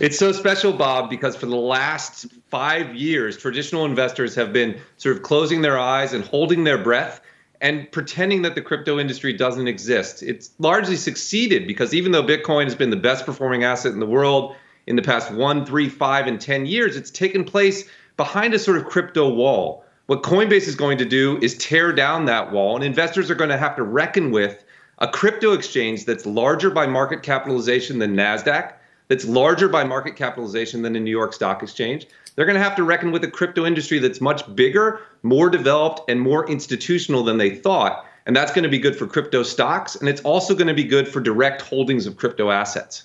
It's 0.00 0.18
so 0.18 0.32
special, 0.32 0.72
Bob, 0.72 1.10
because 1.10 1.36
for 1.36 1.46
the 1.46 1.54
last 1.54 2.26
five 2.50 2.96
years, 2.96 3.38
traditional 3.38 3.84
investors 3.84 4.34
have 4.34 4.52
been 4.52 4.80
sort 4.96 5.16
of 5.16 5.22
closing 5.22 5.62
their 5.62 5.78
eyes 5.78 6.12
and 6.12 6.24
holding 6.24 6.64
their 6.64 6.76
breath 6.76 7.20
and 7.64 7.90
pretending 7.92 8.42
that 8.42 8.54
the 8.54 8.60
crypto 8.60 8.98
industry 8.98 9.32
doesn't 9.32 9.66
exist. 9.66 10.22
It's 10.22 10.50
largely 10.58 10.96
succeeded 10.96 11.66
because 11.66 11.94
even 11.94 12.12
though 12.12 12.22
Bitcoin 12.22 12.64
has 12.64 12.74
been 12.74 12.90
the 12.90 12.96
best 12.96 13.24
performing 13.24 13.64
asset 13.64 13.92
in 13.92 14.00
the 14.00 14.06
world 14.06 14.54
in 14.86 14.96
the 14.96 15.02
past 15.02 15.32
one, 15.32 15.64
three, 15.64 15.88
five, 15.88 16.26
and 16.26 16.38
10 16.38 16.66
years, 16.66 16.94
it's 16.94 17.10
taken 17.10 17.42
place 17.42 17.88
behind 18.18 18.52
a 18.52 18.58
sort 18.58 18.76
of 18.76 18.84
crypto 18.84 19.30
wall. 19.30 19.82
What 20.08 20.22
Coinbase 20.22 20.68
is 20.68 20.76
going 20.76 20.98
to 20.98 21.06
do 21.06 21.38
is 21.40 21.56
tear 21.56 21.90
down 21.90 22.26
that 22.26 22.52
wall, 22.52 22.76
and 22.76 22.84
investors 22.84 23.30
are 23.30 23.34
going 23.34 23.48
to 23.48 23.56
have 23.56 23.76
to 23.76 23.82
reckon 23.82 24.30
with 24.30 24.62
a 24.98 25.08
crypto 25.08 25.54
exchange 25.54 26.04
that's 26.04 26.26
larger 26.26 26.68
by 26.68 26.86
market 26.86 27.22
capitalization 27.22 27.98
than 27.98 28.14
NASDAQ, 28.14 28.74
that's 29.08 29.24
larger 29.24 29.68
by 29.68 29.84
market 29.84 30.16
capitalization 30.16 30.82
than 30.82 30.92
the 30.92 31.00
New 31.00 31.10
York 31.10 31.32
Stock 31.32 31.62
Exchange, 31.62 32.06
they're 32.34 32.46
going 32.46 32.56
to 32.56 32.62
have 32.62 32.76
to 32.76 32.82
reckon 32.82 33.12
with 33.12 33.24
a 33.24 33.30
crypto 33.30 33.64
industry 33.64 33.98
that's 33.98 34.20
much 34.20 34.54
bigger, 34.54 35.00
more 35.22 35.50
developed, 35.50 36.10
and 36.10 36.20
more 36.20 36.48
institutional 36.48 37.22
than 37.22 37.38
they 37.38 37.54
thought. 37.54 38.06
And 38.26 38.34
that's 38.34 38.52
going 38.52 38.64
to 38.64 38.70
be 38.70 38.78
good 38.78 38.96
for 38.96 39.06
crypto 39.06 39.42
stocks. 39.42 39.96
And 39.96 40.08
it's 40.08 40.22
also 40.22 40.54
going 40.54 40.68
to 40.68 40.74
be 40.74 40.84
good 40.84 41.06
for 41.06 41.20
direct 41.20 41.62
holdings 41.62 42.06
of 42.06 42.16
crypto 42.16 42.50
assets. 42.50 43.04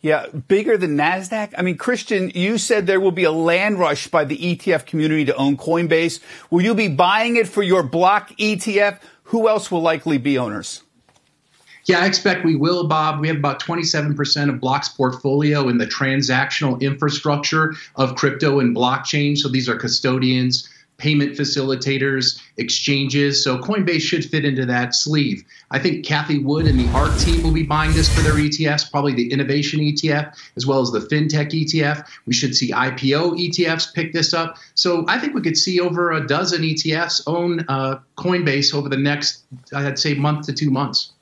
Yeah, 0.00 0.26
bigger 0.26 0.76
than 0.76 0.96
NASDAQ? 0.96 1.54
I 1.58 1.62
mean, 1.62 1.76
Christian, 1.76 2.30
you 2.30 2.58
said 2.58 2.86
there 2.86 3.00
will 3.00 3.12
be 3.12 3.24
a 3.24 3.32
land 3.32 3.80
rush 3.80 4.06
by 4.06 4.24
the 4.24 4.36
ETF 4.36 4.86
community 4.86 5.24
to 5.24 5.34
own 5.34 5.56
Coinbase. 5.56 6.20
Will 6.50 6.62
you 6.62 6.74
be 6.74 6.86
buying 6.88 7.36
it 7.36 7.48
for 7.48 7.62
your 7.62 7.82
BLOK 7.82 8.28
ETF? 8.38 9.00
Who 9.24 9.48
else 9.48 9.72
will 9.72 9.82
likely 9.82 10.18
be 10.18 10.38
owners? 10.38 10.82
Yeah, 11.88 12.00
I 12.00 12.06
expect 12.06 12.44
we 12.44 12.54
will, 12.54 12.86
Bob. 12.86 13.18
We 13.18 13.28
have 13.28 13.38
about 13.38 13.62
27% 13.62 14.50
of 14.50 14.60
BLOK's 14.60 14.90
portfolio 14.90 15.70
in 15.70 15.78
the 15.78 15.86
transactional 15.86 16.78
infrastructure 16.82 17.74
of 17.96 18.14
crypto 18.14 18.60
and 18.60 18.76
blockchain. 18.76 19.38
So 19.38 19.48
these 19.48 19.70
are 19.70 19.74
custodians, 19.76 20.68
payment 20.98 21.34
facilitators, 21.34 22.38
exchanges. 22.58 23.42
So 23.42 23.56
Coinbase 23.56 24.02
should 24.02 24.26
fit 24.26 24.44
into 24.44 24.66
that 24.66 24.94
sleeve. 24.94 25.42
I 25.70 25.78
think 25.78 26.04
Cathie 26.04 26.44
Wood 26.44 26.66
and 26.66 26.78
the 26.78 26.90
ARK 26.92 27.16
team 27.20 27.42
will 27.42 27.52
be 27.52 27.62
buying 27.62 27.94
this 27.94 28.12
for 28.12 28.20
their 28.20 28.34
ETFs, 28.34 28.90
probably 28.90 29.14
the 29.14 29.32
innovation 29.32 29.80
ETF 29.80 30.36
as 30.58 30.66
well 30.66 30.82
as 30.82 30.90
the 30.90 31.00
fintech 31.00 31.52
ETF. 31.52 32.06
We 32.26 32.34
should 32.34 32.54
see 32.54 32.70
IPO 32.70 33.48
ETFs 33.48 33.94
pick 33.94 34.12
this 34.12 34.34
up. 34.34 34.58
So 34.74 35.06
I 35.08 35.18
think 35.18 35.32
we 35.32 35.40
could 35.40 35.56
see 35.56 35.80
over 35.80 36.12
a 36.12 36.26
dozen 36.26 36.60
ETFs 36.60 37.22
own 37.26 37.64
uh, 37.68 38.00
Coinbase 38.18 38.74
over 38.74 38.90
the 38.90 38.98
next, 38.98 39.44
I'd 39.72 39.98
say, 39.98 40.12
month 40.12 40.44
to 40.48 40.52
two 40.52 40.70
months 40.70 41.14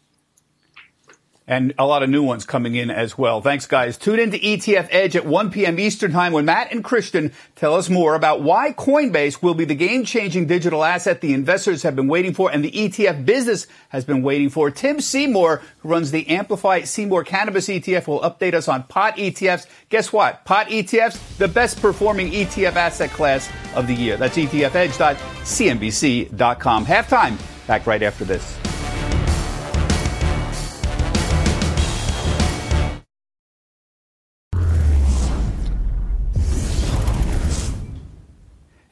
and 1.48 1.72
a 1.78 1.86
lot 1.86 2.02
of 2.02 2.10
new 2.10 2.22
ones 2.22 2.44
coming 2.44 2.74
in 2.74 2.90
as 2.90 3.16
well. 3.16 3.40
Thanks, 3.40 3.66
guys. 3.66 3.96
Tune 3.96 4.18
in 4.18 4.32
to 4.32 4.38
ETF 4.38 4.88
Edge 4.90 5.14
at 5.14 5.26
1 5.26 5.50
p.m. 5.50 5.78
Eastern 5.78 6.10
Time 6.12 6.32
when 6.32 6.44
Matt 6.44 6.72
and 6.72 6.82
Christian 6.82 7.32
tell 7.54 7.74
us 7.74 7.88
more 7.88 8.14
about 8.14 8.42
why 8.42 8.72
Coinbase 8.72 9.42
will 9.42 9.54
be 9.54 9.64
the 9.64 9.76
game-changing 9.76 10.46
digital 10.46 10.82
asset 10.82 11.20
the 11.20 11.32
investors 11.32 11.84
have 11.84 11.94
been 11.94 12.08
waiting 12.08 12.34
for 12.34 12.50
and 12.50 12.64
the 12.64 12.70
ETF 12.70 13.24
business 13.24 13.68
has 13.90 14.04
been 14.04 14.22
waiting 14.22 14.50
for. 14.50 14.70
Tim 14.70 15.00
Seymour, 15.00 15.62
who 15.78 15.88
runs 15.88 16.10
the 16.10 16.28
Amplify 16.28 16.82
Seymour 16.82 17.22
Cannabis 17.24 17.68
ETF, 17.68 18.08
will 18.08 18.20
update 18.20 18.54
us 18.54 18.68
on 18.68 18.82
pot 18.84 19.16
ETFs. 19.16 19.66
Guess 19.88 20.12
what? 20.12 20.44
Pot 20.44 20.68
ETFs, 20.68 21.36
the 21.38 21.48
best 21.48 21.80
performing 21.80 22.32
ETF 22.32 22.74
asset 22.74 23.10
class 23.10 23.48
of 23.74 23.86
the 23.86 23.94
year. 23.94 24.16
That's 24.16 24.36
etfedge.cnbc.com. 24.36 26.86
Halftime. 26.86 27.38
Back 27.66 27.86
right 27.86 28.02
after 28.02 28.24
this. 28.24 28.65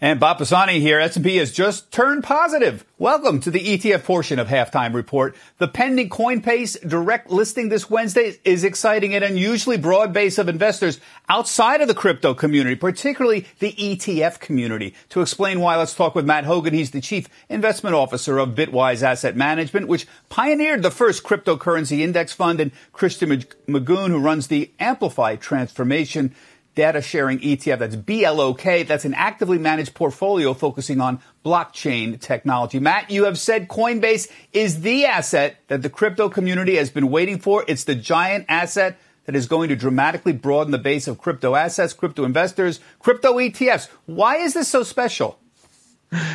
And 0.04 0.20
Bob 0.20 0.36
Pisani 0.36 0.80
here. 0.80 1.00
S&P 1.00 1.36
has 1.36 1.50
just 1.50 1.90
turned 1.90 2.24
positive. 2.24 2.84
Welcome 2.98 3.40
to 3.40 3.50
the 3.50 3.58
ETF 3.58 4.04
portion 4.04 4.38
of 4.38 4.48
Halftime 4.48 4.92
Report. 4.92 5.34
The 5.56 5.66
pending 5.66 6.10
Coinbase 6.10 6.86
direct 6.86 7.30
listing 7.30 7.70
this 7.70 7.88
Wednesday 7.88 8.38
is 8.44 8.64
exciting 8.64 9.14
an 9.14 9.22
unusually 9.22 9.78
broad 9.78 10.12
base 10.12 10.36
of 10.36 10.46
investors 10.46 11.00
outside 11.30 11.80
of 11.80 11.88
the 11.88 11.94
crypto 11.94 12.34
community, 12.34 12.76
particularly 12.76 13.46
the 13.60 13.72
ETF 13.72 14.40
community. 14.40 14.94
To 15.08 15.22
explain 15.22 15.60
why, 15.60 15.78
let's 15.78 15.94
talk 15.94 16.14
with 16.14 16.26
Matt 16.26 16.44
Hougan. 16.44 16.74
He's 16.74 16.90
the 16.90 17.00
chief 17.00 17.26
investment 17.48 17.96
officer 17.96 18.36
of 18.36 18.50
Bitwise 18.50 19.02
Asset 19.02 19.36
Management, 19.36 19.88
which 19.88 20.06
pioneered 20.28 20.82
the 20.82 20.90
first 20.90 21.24
cryptocurrency 21.24 22.00
index 22.00 22.34
fund, 22.34 22.60
and 22.60 22.72
Christian 22.92 23.30
Magoon, 23.66 24.08
who 24.08 24.18
runs 24.18 24.48
the 24.48 24.70
Amplify 24.78 25.36
Transformation 25.36 26.34
data 26.74 27.00
sharing 27.00 27.38
ETF. 27.40 27.78
That's 27.78 27.96
BLOK. 27.96 28.86
That's 28.86 29.04
an 29.04 29.14
actively 29.14 29.58
managed 29.58 29.94
portfolio 29.94 30.54
focusing 30.54 31.00
on 31.00 31.20
blockchain 31.44 32.20
technology. 32.20 32.78
Matt, 32.78 33.10
you 33.10 33.24
have 33.24 33.38
said 33.38 33.68
Coinbase 33.68 34.30
is 34.52 34.80
the 34.80 35.04
asset 35.06 35.56
that 35.68 35.82
the 35.82 35.90
crypto 35.90 36.28
community 36.28 36.76
has 36.76 36.90
been 36.90 37.10
waiting 37.10 37.38
for. 37.38 37.64
It's 37.68 37.84
the 37.84 37.94
giant 37.94 38.46
asset 38.48 38.98
that 39.26 39.34
is 39.34 39.46
going 39.46 39.68
to 39.70 39.76
dramatically 39.76 40.32
broaden 40.32 40.70
the 40.70 40.78
base 40.78 41.08
of 41.08 41.18
crypto 41.18 41.54
assets, 41.54 41.92
crypto 41.92 42.24
investors, 42.24 42.80
crypto 42.98 43.34
ETFs. 43.34 43.88
Why 44.06 44.36
is 44.36 44.54
this 44.54 44.68
so 44.68 44.82
special? 44.82 45.38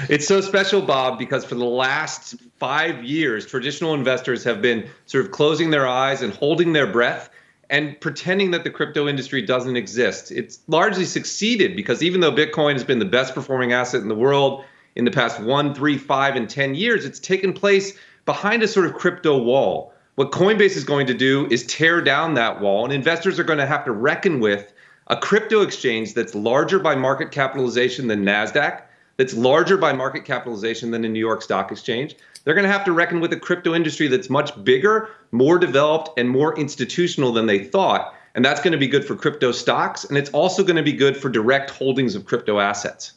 It's 0.10 0.28
so 0.28 0.42
special, 0.42 0.82
Bob, 0.82 1.18
because 1.18 1.46
for 1.46 1.56
the 1.56 1.64
last 1.66 2.36
five 2.58 3.04
years, 3.04 3.46
traditional 3.46 3.94
investors 3.94 4.44
have 4.44 4.62
been 4.62 4.90
sort 5.06 5.26
of 5.26 5.32
closing 5.32 5.70
their 5.70 5.88
eyes 5.88 6.22
and 6.22 6.34
holding 6.34 6.74
their 6.74 6.88
breath 6.88 7.30
and 7.70 8.00
pretending 8.02 8.52
that 8.52 8.64
the 8.64 8.70
crypto 8.70 9.08
industry 9.08 9.42
doesn't 9.42 9.76
exist. 9.76 10.32
It's 10.32 10.60
largely 10.68 11.06
succeeded 11.06 11.76
because 11.76 12.02
even 12.02 12.22
though 12.22 12.32
Bitcoin 12.32 12.74
has 12.74 12.84
been 12.84 13.00
the 13.00 13.06
best 13.06 13.36
performing 13.36 13.74
asset 13.74 14.02
in 14.02 14.08
the 14.08 14.16
world 14.16 14.66
in 14.96 15.06
the 15.06 15.12
past 15.12 15.40
one, 15.40 15.76
three, 15.76 15.98
five, 15.98 16.36
and 16.36 16.50
10 16.50 16.76
years, 16.76 17.06
it's 17.06 17.20
taken 17.20 17.54
place 17.54 17.98
behind 18.26 18.64
a 18.64 18.68
sort 18.68 18.86
of 18.86 18.96
crypto 18.96 19.38
wall. 19.38 19.94
What 20.16 20.32
Coinbase 20.32 20.76
is 20.76 20.84
going 20.84 21.08
to 21.08 21.14
do 21.14 21.48
is 21.50 21.66
tear 21.68 22.02
down 22.02 22.34
that 22.34 22.60
wall, 22.60 22.84
and 22.84 22.94
investors 22.94 23.40
are 23.40 23.44
going 23.44 23.60
to 23.60 23.66
have 23.66 23.86
to 23.86 23.92
reckon 23.92 24.40
with 24.40 24.74
a 25.08 25.16
crypto 25.16 25.62
exchange 25.62 26.14
that's 26.14 26.36
larger 26.36 26.80
by 26.80 26.96
market 26.96 27.32
capitalization 27.32 28.08
than 28.08 28.26
NASDAQ, 28.26 28.82
that's 29.18 29.34
larger 29.34 29.78
by 29.78 29.94
market 29.94 30.26
capitalization 30.26 30.92
than 30.92 31.04
the 31.04 31.10
New 31.10 31.20
York 31.20 31.42
Stock 31.42 31.72
Exchange. 31.72 32.16
They're 32.44 32.54
going 32.54 32.66
to 32.66 32.72
have 32.72 32.86
to 32.86 32.92
reckon 32.92 33.20
with 33.20 33.34
a 33.34 33.40
crypto 33.40 33.74
industry 33.76 34.08
that's 34.08 34.30
much 34.30 34.64
bigger, 34.64 35.10
more 35.32 35.60
developed, 35.60 36.18
and 36.18 36.30
more 36.30 36.58
institutional 36.58 37.32
than 37.32 37.46
they 37.46 37.64
thought. 37.64 38.14
And 38.36 38.46
that's 38.46 38.62
going 38.62 38.72
to 38.72 38.78
be 38.78 38.88
good 38.88 39.06
for 39.06 39.16
crypto 39.16 39.52
stocks. 39.52 40.06
And 40.06 40.18
it's 40.18 40.30
also 40.32 40.64
going 40.64 40.76
to 40.76 40.84
be 40.84 40.94
good 40.94 41.18
for 41.18 41.30
direct 41.30 41.72
holdings 41.72 42.16
of 42.16 42.26
crypto 42.26 42.60
assets. 42.60 43.14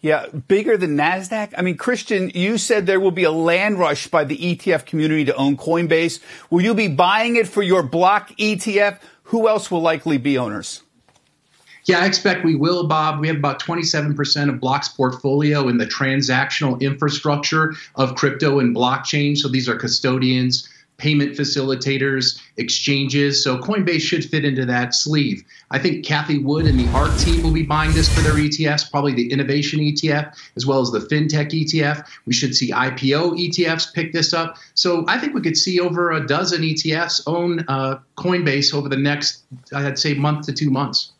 Yeah, 0.00 0.26
bigger 0.26 0.76
than 0.76 0.98
NASDAQ? 0.98 1.54
I 1.56 1.62
mean, 1.62 1.78
Christian, 1.78 2.30
you 2.34 2.58
said 2.58 2.84
there 2.84 3.00
will 3.00 3.10
be 3.10 3.24
a 3.24 3.30
land 3.30 3.78
rush 3.78 4.06
by 4.06 4.24
the 4.24 4.36
ETF 4.36 4.84
community 4.84 5.24
to 5.24 5.34
own 5.34 5.56
Coinbase. 5.56 6.20
Will 6.50 6.60
you 6.60 6.74
be 6.74 6.88
buying 6.88 7.36
it 7.36 7.48
for 7.48 7.62
your 7.62 7.82
BLOK 7.82 8.28
ETF? 8.36 9.00
Who 9.24 9.48
else 9.48 9.70
will 9.70 9.80
likely 9.80 10.18
be 10.18 10.36
owners? 10.36 10.83
Yeah, 11.86 11.98
I 11.98 12.06
expect 12.06 12.44
we 12.44 12.54
will, 12.54 12.86
Bob. 12.86 13.20
We 13.20 13.28
have 13.28 13.36
about 13.36 13.60
27% 13.60 14.48
of 14.48 14.58
BLOK's 14.58 14.88
portfolio 14.88 15.68
in 15.68 15.76
the 15.76 15.86
transactional 15.86 16.80
infrastructure 16.80 17.74
of 17.96 18.14
crypto 18.14 18.58
and 18.58 18.74
blockchain. 18.74 19.36
So 19.36 19.48
these 19.48 19.68
are 19.68 19.76
custodians, 19.76 20.66
payment 20.96 21.36
facilitators, 21.36 22.40
exchanges. 22.56 23.44
So 23.44 23.58
Coinbase 23.58 24.00
should 24.00 24.24
fit 24.24 24.46
into 24.46 24.64
that 24.64 24.94
sleeve. 24.94 25.44
I 25.70 25.78
think 25.78 26.06
Cathie 26.06 26.42
Wood 26.42 26.66
and 26.66 26.78
the 26.80 26.88
ARK 26.94 27.18
team 27.18 27.42
will 27.42 27.52
be 27.52 27.64
buying 27.64 27.92
this 27.92 28.10
for 28.10 28.22
their 28.22 28.36
ETFs, 28.36 28.90
probably 28.90 29.12
the 29.12 29.30
innovation 29.30 29.80
ETF 29.80 30.34
as 30.56 30.64
well 30.64 30.80
as 30.80 30.90
the 30.90 31.00
fintech 31.00 31.50
ETF. 31.50 32.06
We 32.24 32.32
should 32.32 32.54
see 32.54 32.70
IPO 32.70 33.38
ETFs 33.46 33.92
pick 33.92 34.14
this 34.14 34.32
up. 34.32 34.56
So 34.72 35.04
I 35.06 35.18
think 35.18 35.34
we 35.34 35.42
could 35.42 35.58
see 35.58 35.80
over 35.80 36.12
a 36.12 36.26
dozen 36.26 36.62
ETFs 36.62 37.20
own 37.26 37.62
uh, 37.68 37.98
Coinbase 38.16 38.72
over 38.72 38.88
the 38.88 38.96
next, 38.96 39.44
I'd 39.74 39.98
say, 39.98 40.14
month 40.14 40.46
to 40.46 40.54
two 40.54 40.70
months 40.70 41.10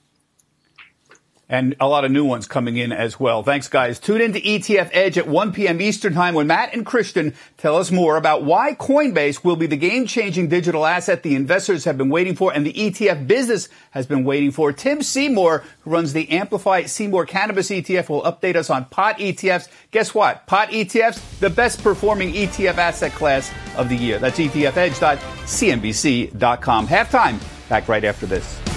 and 1.55 1.77
a 1.79 1.87
lot 1.87 2.05
of 2.05 2.11
new 2.11 2.25
ones 2.25 2.49
coming 2.49 2.77
in 2.77 2.91
as 2.91 3.21
well. 3.21 3.45
Thanks, 3.45 3.69
guys. 3.69 4.01
Tune 4.01 4.21
in 4.21 4.33
to 4.33 4.41
ETF 4.41 4.91
Edge 4.93 5.17
at 5.17 5.29
1 5.29 5.53
p.m. 5.53 5.81
Eastern 5.81 6.13
Time 6.13 6.35
when 6.35 6.49
Matt 6.49 6.75
and 6.75 6.85
Christian 6.85 7.33
tell 7.59 7.77
us 7.77 7.93
more 7.93 8.17
about 8.17 8.43
why 8.43 8.75
Coinbase 8.75 9.45
will 9.45 9.55
be 9.55 9.69
the 9.69 9.77
game-changing 9.77 10.49
digital 10.49 10.85
asset 10.85 11.23
the 11.23 11.37
investors 11.37 11.85
have 11.85 11.97
been 11.97 12.09
waiting 12.09 12.35
for 12.35 12.53
and 12.53 12.67
the 12.67 12.73
ETF 12.73 13.29
business 13.29 13.69
has 13.93 14.05
been 14.05 14.25
waiting 14.25 14.51
for. 14.51 14.73
Tim 14.73 15.01
Seymour, 15.01 15.63
who 15.83 15.91
runs 15.91 16.13
the 16.13 16.29
Amplify 16.33 16.87
Seymour 16.87 17.27
Cannabis 17.27 17.71
ETF, 17.71 18.09
will 18.09 18.23
update 18.23 18.57
us 18.57 18.69
on 18.69 18.87
pot 18.87 19.19
ETFs. 19.19 19.69
Guess 19.93 20.13
what? 20.13 20.49
Pot 20.49 20.71
ETFs, 20.71 21.39
the 21.39 21.51
best 21.51 21.85
performing 21.85 22.33
ETF 22.33 22.79
asset 22.79 23.13
class 23.13 23.53
of 23.77 23.89
the 23.89 23.97
year. 23.97 24.19
That's 24.19 24.41
etfedge.cnbc.com. 24.41 26.89
Halftime. 26.89 27.69
Back 27.69 27.89
right 27.89 28.05
after 28.05 28.27
this. 28.27 28.74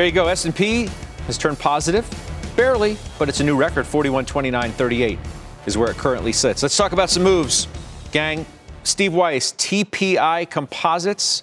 There 0.00 0.06
you 0.06 0.12
go. 0.12 0.28
S&P 0.28 0.88
has 1.26 1.36
turned 1.36 1.58
positive, 1.58 2.08
barely, 2.56 2.96
but 3.18 3.28
it's 3.28 3.40
a 3.40 3.44
new 3.44 3.54
record. 3.54 3.84
41.29.38 3.84 5.18
is 5.66 5.76
where 5.76 5.90
it 5.90 5.98
currently 5.98 6.32
sits. 6.32 6.62
Let's 6.62 6.74
talk 6.74 6.92
about 6.92 7.10
some 7.10 7.22
moves, 7.22 7.68
gang. 8.10 8.46
Steve 8.82 9.12
Weiss, 9.12 9.52
TPI 9.52 10.48
Composites. 10.48 11.42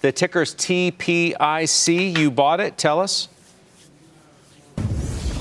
The 0.00 0.12
ticker's 0.12 0.54
TPIC. 0.54 2.16
You 2.16 2.30
bought 2.30 2.60
it. 2.60 2.78
Tell 2.78 3.00
us. 3.00 3.26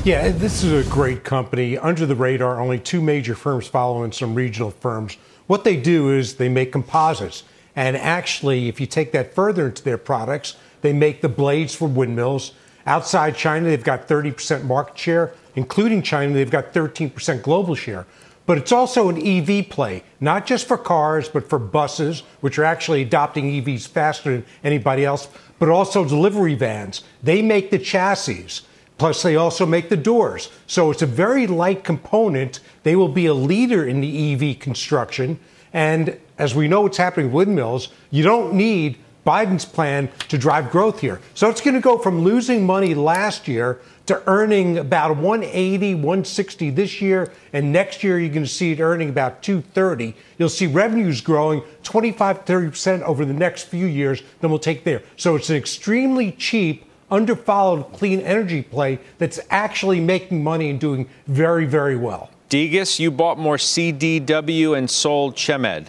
Yeah, 0.04 0.30
this 0.30 0.64
is 0.64 0.88
a 0.88 0.90
great 0.90 1.24
company. 1.24 1.78
Under 1.78 2.08
the 2.08 2.16
radar, 2.16 2.60
only 2.60 2.80
two 2.80 3.04
major 3.04 3.36
firms 3.36 3.68
following 3.68 4.12
some 4.12 4.34
regional 4.34 4.72
firms. 4.72 5.18
What 5.46 5.64
they 5.64 5.78
do 5.78 6.12
is 6.12 6.38
they 6.38 6.50
make 6.50 6.72
composites. 6.72 7.44
And 7.76 7.96
actually, 7.96 8.68
if 8.68 8.82
you 8.82 8.88
take 8.88 9.12
that 9.12 9.36
further 9.36 9.68
into 9.68 9.84
their 9.84 10.00
products, 10.00 10.58
they 10.82 10.94
make 10.94 11.22
the 11.22 11.30
blades 11.30 11.76
for 11.76 11.88
windmills. 11.88 12.54
Outside 12.86 13.36
China, 13.36 13.68
they've 13.68 13.84
got 13.84 14.08
30% 14.08 14.64
market 14.64 14.98
share. 14.98 15.34
Including 15.56 16.04
China, 16.04 16.34
they've 16.34 16.52
got 16.52 16.74
13% 16.74 17.42
global 17.42 17.76
share. 17.76 18.06
But 18.46 18.58
it's 18.58 18.72
also 18.72 19.10
an 19.10 19.22
EV 19.22 19.70
play, 19.70 20.04
not 20.22 20.46
just 20.46 20.68
for 20.68 20.78
cars, 20.78 21.28
but 21.28 21.50
for 21.50 21.60
buses, 21.60 22.22
which 22.40 22.58
are 22.58 22.64
actually 22.64 23.02
adopting 23.02 23.46
EVs 23.46 23.88
faster 23.88 24.32
than 24.32 24.46
anybody 24.64 25.04
else, 25.04 25.28
but 25.60 25.68
also 25.68 26.06
delivery 26.06 26.56
vans. 26.56 27.04
They 27.22 27.42
make 27.42 27.72
the 27.72 27.80
chassis. 27.80 28.64
Plus, 28.98 29.22
they 29.22 29.36
also 29.36 29.66
make 29.66 29.90
the 29.90 29.98
doors. 29.98 30.50
So 30.66 30.92
it's 30.92 31.02
a 31.02 31.08
very 31.08 31.46
light 31.46 31.84
component. 31.84 32.62
They 32.84 32.96
will 32.96 33.10
be 33.10 33.26
a 33.26 33.34
leader 33.34 33.86
in 33.86 34.00
the 34.00 34.34
EV 34.34 34.60
construction. 34.60 35.40
And 35.74 36.18
as 36.38 36.56
we 36.56 36.68
know 36.68 36.82
what's 36.82 36.98
happening 36.98 37.28
with 37.28 37.48
windmills, 37.48 37.90
you 38.12 38.24
don't 38.24 38.54
need 38.54 38.98
Biden's 39.28 39.66
plan 39.66 40.10
to 40.30 40.38
drive 40.38 40.72
growth 40.72 41.02
here. 41.02 41.20
So 41.34 41.50
it's 41.50 41.60
going 41.60 41.74
to 41.74 41.82
go 41.82 41.98
from 41.98 42.22
losing 42.22 42.66
money 42.66 42.96
last 42.96 43.48
year 43.48 43.82
to 44.06 44.24
earning 44.26 44.78
about 44.78 45.18
180, 45.18 45.96
160 45.96 46.70
this 46.70 47.02
year, 47.02 47.34
and 47.52 47.74
next 47.74 48.06
year 48.06 48.18
you're 48.18 48.34
going 48.34 48.46
to 48.46 48.50
see 48.50 48.72
it 48.72 48.80
earning 48.80 49.10
about 49.10 49.44
230. 49.44 50.16
You'll 50.38 50.48
see 50.48 50.66
revenues 50.66 51.20
growing 51.20 51.62
25, 51.84 52.46
30% 52.46 53.02
over 53.02 53.26
the 53.26 53.34
next 53.34 53.64
few 53.64 53.86
years, 53.86 54.24
then 54.40 54.50
we'll 54.50 54.60
take 54.60 54.86
there. 54.86 55.04
So 55.18 55.36
it's 55.36 55.50
an 55.50 55.58
extremely 55.58 56.32
cheap, 56.32 56.86
underfollowed 57.12 57.92
clean 57.92 58.22
energy 58.22 58.62
play 58.62 59.00
that's 59.18 59.42
actually 59.50 60.00
making 60.00 60.42
money 60.42 60.70
and 60.70 60.80
doing 60.80 61.10
very, 61.28 61.66
very 61.66 61.98
well. 61.98 62.30
Degas, 62.48 62.98
you 62.98 63.12
bought 63.12 63.38
more 63.38 63.58
CDW 63.58 64.78
and 64.78 64.90
sold 64.90 65.36
Chemed. 65.36 65.88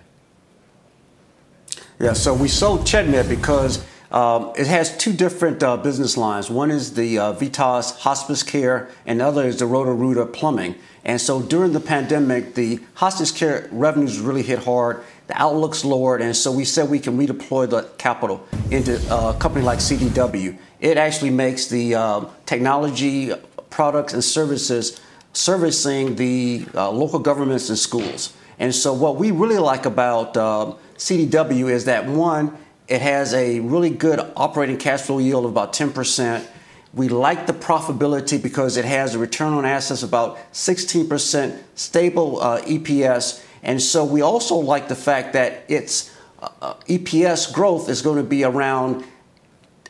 Yeah, 2.00 2.12
so 2.12 2.32
we 2.32 2.46
sold 2.46 2.82
Chemed 2.82 3.28
because 3.28 3.84
um, 4.12 4.52
it 4.56 4.68
has 4.68 4.96
two 4.96 5.12
different 5.12 5.64
uh, 5.64 5.76
business 5.76 6.16
lines. 6.16 6.48
One 6.48 6.70
is 6.70 6.94
the 6.94 7.18
uh, 7.18 7.32
Vitas 7.32 7.98
hospice 7.98 8.44
care, 8.44 8.88
and 9.04 9.18
the 9.18 9.26
other 9.26 9.44
is 9.44 9.58
the 9.58 9.66
Roto-Rooter 9.66 10.26
plumbing. 10.26 10.76
And 11.04 11.20
so 11.20 11.42
during 11.42 11.72
the 11.72 11.80
pandemic, 11.80 12.54
the 12.54 12.78
hospice 12.94 13.32
care 13.32 13.68
revenues 13.72 14.20
really 14.20 14.44
hit 14.44 14.60
hard. 14.60 15.02
The 15.26 15.42
outlook's 15.42 15.84
lowered, 15.84 16.22
and 16.22 16.36
so 16.36 16.52
we 16.52 16.64
said 16.64 16.88
we 16.88 17.00
can 17.00 17.18
redeploy 17.18 17.68
the 17.68 17.82
capital 17.98 18.46
into 18.70 18.96
uh, 19.12 19.32
a 19.34 19.38
company 19.40 19.64
like 19.64 19.80
CDW. 19.80 20.56
It 20.78 20.98
actually 20.98 21.30
makes 21.30 21.66
the 21.66 21.96
uh, 21.96 22.26
technology 22.46 23.32
products 23.70 24.12
and 24.12 24.22
services 24.22 25.00
servicing 25.32 26.14
the 26.14 26.64
uh, 26.76 26.90
local 26.92 27.18
governments 27.18 27.68
and 27.70 27.78
schools. 27.78 28.34
And 28.60 28.72
so 28.72 28.92
what 28.92 29.16
we 29.16 29.32
really 29.32 29.58
like 29.58 29.84
about 29.84 30.36
um, 30.36 30.76
CDW 30.98 31.70
is 31.70 31.86
that 31.86 32.06
one, 32.06 32.56
it 32.88 33.00
has 33.00 33.32
a 33.32 33.60
really 33.60 33.90
good 33.90 34.20
operating 34.36 34.76
cash 34.76 35.02
flow 35.02 35.18
yield 35.18 35.44
of 35.44 35.50
about 35.50 35.72
10%. 35.72 36.46
We 36.92 37.08
like 37.08 37.46
the 37.46 37.52
profitability 37.52 38.42
because 38.42 38.76
it 38.76 38.84
has 38.84 39.14
a 39.14 39.18
return 39.18 39.52
on 39.52 39.64
assets 39.64 40.02
about 40.02 40.38
16%, 40.52 41.62
stable 41.74 42.40
uh, 42.40 42.60
EPS. 42.62 43.44
And 43.62 43.80
so 43.80 44.04
we 44.04 44.22
also 44.22 44.56
like 44.56 44.88
the 44.88 44.96
fact 44.96 45.34
that 45.34 45.64
its 45.68 46.14
uh, 46.40 46.74
EPS 46.88 47.52
growth 47.52 47.88
is 47.88 48.02
going 48.02 48.16
to 48.16 48.28
be 48.28 48.42
around 48.42 49.04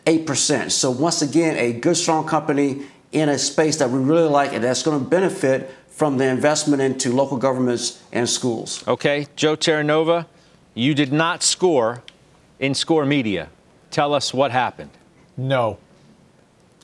8%. 0.04 0.70
So 0.70 0.90
once 0.90 1.22
again, 1.22 1.56
a 1.56 1.72
good, 1.72 1.96
strong 1.96 2.26
company 2.26 2.82
in 3.12 3.28
a 3.28 3.38
space 3.38 3.76
that 3.76 3.90
we 3.90 3.98
really 3.98 4.28
like 4.28 4.52
and 4.52 4.62
that's 4.62 4.82
going 4.82 5.02
to 5.02 5.08
benefit 5.08 5.70
from 5.88 6.18
the 6.18 6.24
investment 6.26 6.82
into 6.82 7.12
local 7.12 7.38
governments 7.38 8.02
and 8.12 8.28
schools. 8.28 8.86
Okay, 8.86 9.26
Joe 9.36 9.56
Terranova, 9.56 10.26
you 10.78 10.94
did 10.94 11.12
not 11.12 11.42
score 11.42 12.02
in 12.60 12.72
Score 12.72 13.04
Media. 13.04 13.48
Tell 13.90 14.14
us 14.14 14.32
what 14.32 14.52
happened. 14.52 14.90
No. 15.36 15.78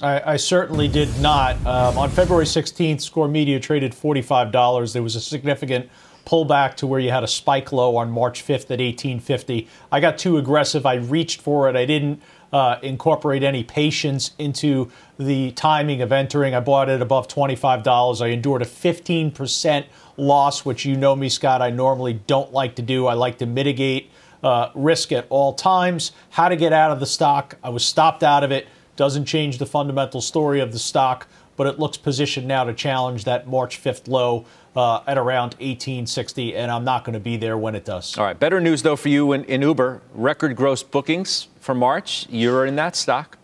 I, 0.03 0.33
I 0.33 0.37
certainly 0.37 0.89
did 0.89 1.17
not. 1.21 1.55
Um, 1.65 1.97
on 1.97 2.11
February 2.11 2.45
16th, 2.45 3.01
Score 3.01 3.29
Media 3.29 3.61
traded 3.61 3.93
$45. 3.93 4.93
There 4.93 5.03
was 5.03 5.15
a 5.15 5.21
significant 5.21 5.89
pullback 6.27 6.75
to 6.77 6.87
where 6.87 6.99
you 6.99 7.11
had 7.11 7.23
a 7.23 7.29
spike 7.29 7.71
low 7.71 7.97
on 7.97 8.11
March 8.11 8.45
5th 8.45 8.65
at 8.65 8.81
1850. 8.81 9.69
I 9.93 10.01
got 10.01 10.19
too 10.19 10.39
aggressive. 10.39 10.87
I 10.87 10.95
reached 10.95 11.41
for 11.41 11.69
it. 11.69 11.77
I 11.77 11.85
didn't 11.85 12.21
uh, 12.53 12.79
incorporate 12.83 13.43
any 13.43 13.63
patience 13.63 14.33
into 14.39 14.91
the 15.19 15.53
timing 15.53 16.03
of 16.03 16.11
entering. 16.11 16.55
I 16.55 16.61
bought 16.61 16.89
it 16.89 17.01
above 17.01 17.29
$25. 17.29 18.21
I 18.21 18.29
endured 18.29 18.63
a 18.63 18.65
15% 18.65 19.85
loss, 20.17 20.65
which 20.65 20.85
you 20.85 20.97
know 20.97 21.15
me, 21.17 21.29
Scott, 21.29 21.63
I 21.63 21.71
normally 21.71 22.15
don't 22.27 22.53
like 22.53 22.77
to 22.77 22.83
do. 22.83 23.07
I 23.07 23.15
like 23.15 23.39
to 23.39 23.47
mitigate 23.47 24.11
uh, 24.43 24.71
risk 24.75 25.13
at 25.13 25.27
all 25.31 25.55
times. 25.55 26.13
How 26.31 26.49
to 26.49 26.57
get 26.57 26.73
out 26.73 26.91
of 26.91 27.01
the 27.01 27.07
stock. 27.07 27.57
I 27.63 27.71
was 27.71 27.85
stopped 27.85 28.23
out 28.23 28.45
of 28.45 28.53
it. 28.53 28.69
Doesn't 28.97 29.25
change 29.25 29.59
the 29.59 29.67
fundamental 29.67 30.21
story 30.21 30.61
of 30.61 30.73
the 30.73 30.79
stock. 30.79 31.27
but 31.57 31.67
it 31.69 31.79
looks 31.79 31.97
positioned 31.97 32.49
now 32.49 32.65
to 32.65 32.75
challenge 32.75 33.25
that 33.25 33.47
March 33.47 33.81
5th 33.83 34.09
low 34.09 34.45
uh, 34.77 35.01
at 35.07 35.17
around 35.17 35.55
1860, 35.55 36.57
and 36.57 36.71
I'm 36.71 36.85
not 36.85 37.05
going 37.05 37.15
to 37.15 37.21
be 37.21 37.37
there 37.37 37.57
when 37.57 37.75
it 37.75 37.85
does. 37.85 38.19
All 38.19 38.25
right. 38.25 38.39
Better 38.39 38.61
news, 38.61 38.83
though, 38.83 38.97
for 38.97 39.09
you 39.09 39.33
in, 39.33 39.45
in 39.45 39.63
Uber. 39.63 40.03
Record 40.15 40.57
gross 40.57 40.83
bookings 40.83 41.49
for 41.61 41.75
March. 41.75 42.27
You're 42.29 42.67
in 42.67 42.77
that 42.77 42.97
stock. 42.97 43.39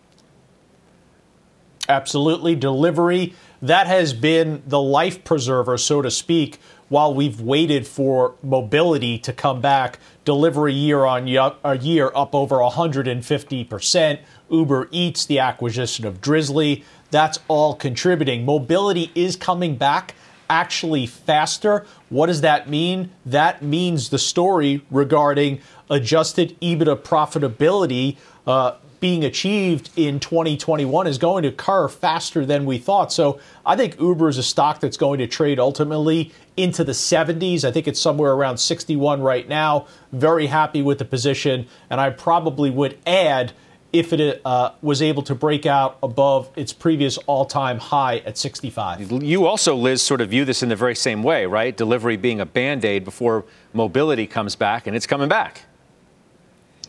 Absolutely. 1.87 2.55
Delivery, 2.55 3.33
that 3.61 3.87
has 3.87 4.13
been 4.13 4.63
the 4.65 4.81
life 4.81 5.23
preserver, 5.23 5.77
so 5.77 6.01
to 6.01 6.09
speak, 6.11 6.59
while 6.89 7.13
we've 7.13 7.39
waited 7.39 7.87
for 7.87 8.35
mobility 8.43 9.17
to 9.19 9.31
come 9.31 9.61
back. 9.61 9.99
Delivery 10.25 10.73
year 10.73 11.05
on 11.05 11.27
year 11.27 12.11
up 12.13 12.35
over 12.35 12.57
150%. 12.57 14.19
Uber 14.49 14.89
Eats, 14.91 15.25
the 15.25 15.39
acquisition 15.39 16.05
of 16.05 16.19
Drizly, 16.19 16.83
that's 17.09 17.39
all 17.47 17.75
contributing. 17.75 18.43
Mobility 18.45 19.11
is 19.15 19.35
coming 19.35 19.75
back 19.75 20.15
actually 20.51 21.05
faster. 21.07 21.85
What 22.09 22.27
does 22.27 22.41
that 22.41 22.69
mean? 22.69 23.09
That 23.25 23.63
means 23.63 24.09
the 24.09 24.19
story 24.19 24.85
regarding 24.91 25.61
adjusted 25.89 26.59
EBITDA 26.59 26.97
profitability 26.97 28.17
uh, 28.45 28.73
being 28.99 29.23
achieved 29.23 29.89
in 29.95 30.19
2021 30.19 31.07
is 31.07 31.17
going 31.17 31.43
to 31.43 31.49
occur 31.49 31.87
faster 31.87 32.45
than 32.45 32.65
we 32.65 32.77
thought. 32.77 33.13
So 33.13 33.39
I 33.65 33.77
think 33.77 33.99
Uber 33.99 34.27
is 34.27 34.37
a 34.37 34.43
stock 34.43 34.81
that's 34.81 34.97
going 34.97 35.19
to 35.19 35.27
trade 35.27 35.57
ultimately 35.57 36.33
into 36.57 36.83
the 36.83 36.91
70s. 36.91 37.63
I 37.63 37.71
think 37.71 37.87
it's 37.87 37.99
somewhere 37.99 38.33
around 38.33 38.57
61 38.57 39.21
right 39.21 39.47
now. 39.47 39.87
Very 40.11 40.47
happy 40.47 40.81
with 40.81 40.99
the 40.99 41.05
position. 41.05 41.65
And 41.89 42.01
I 42.01 42.09
probably 42.09 42.69
would 42.69 42.99
add 43.07 43.53
if 43.93 44.13
it 44.13 44.41
uh, 44.45 44.71
was 44.81 45.01
able 45.01 45.23
to 45.23 45.35
break 45.35 45.65
out 45.65 45.97
above 46.01 46.49
its 46.55 46.71
previous 46.73 47.17
all 47.19 47.45
time 47.45 47.77
high 47.77 48.17
at 48.19 48.37
65. 48.37 49.11
You 49.23 49.45
also, 49.45 49.75
Liz, 49.75 50.01
sort 50.01 50.21
of 50.21 50.29
view 50.29 50.45
this 50.45 50.63
in 50.63 50.69
the 50.69 50.75
very 50.75 50.95
same 50.95 51.23
way, 51.23 51.45
right? 51.45 51.75
Delivery 51.75 52.17
being 52.17 52.39
a 52.39 52.45
band 52.45 52.85
aid 52.85 53.03
before 53.03 53.45
mobility 53.73 54.27
comes 54.27 54.55
back, 54.55 54.87
and 54.87 54.95
it's 54.95 55.07
coming 55.07 55.29
back. 55.29 55.63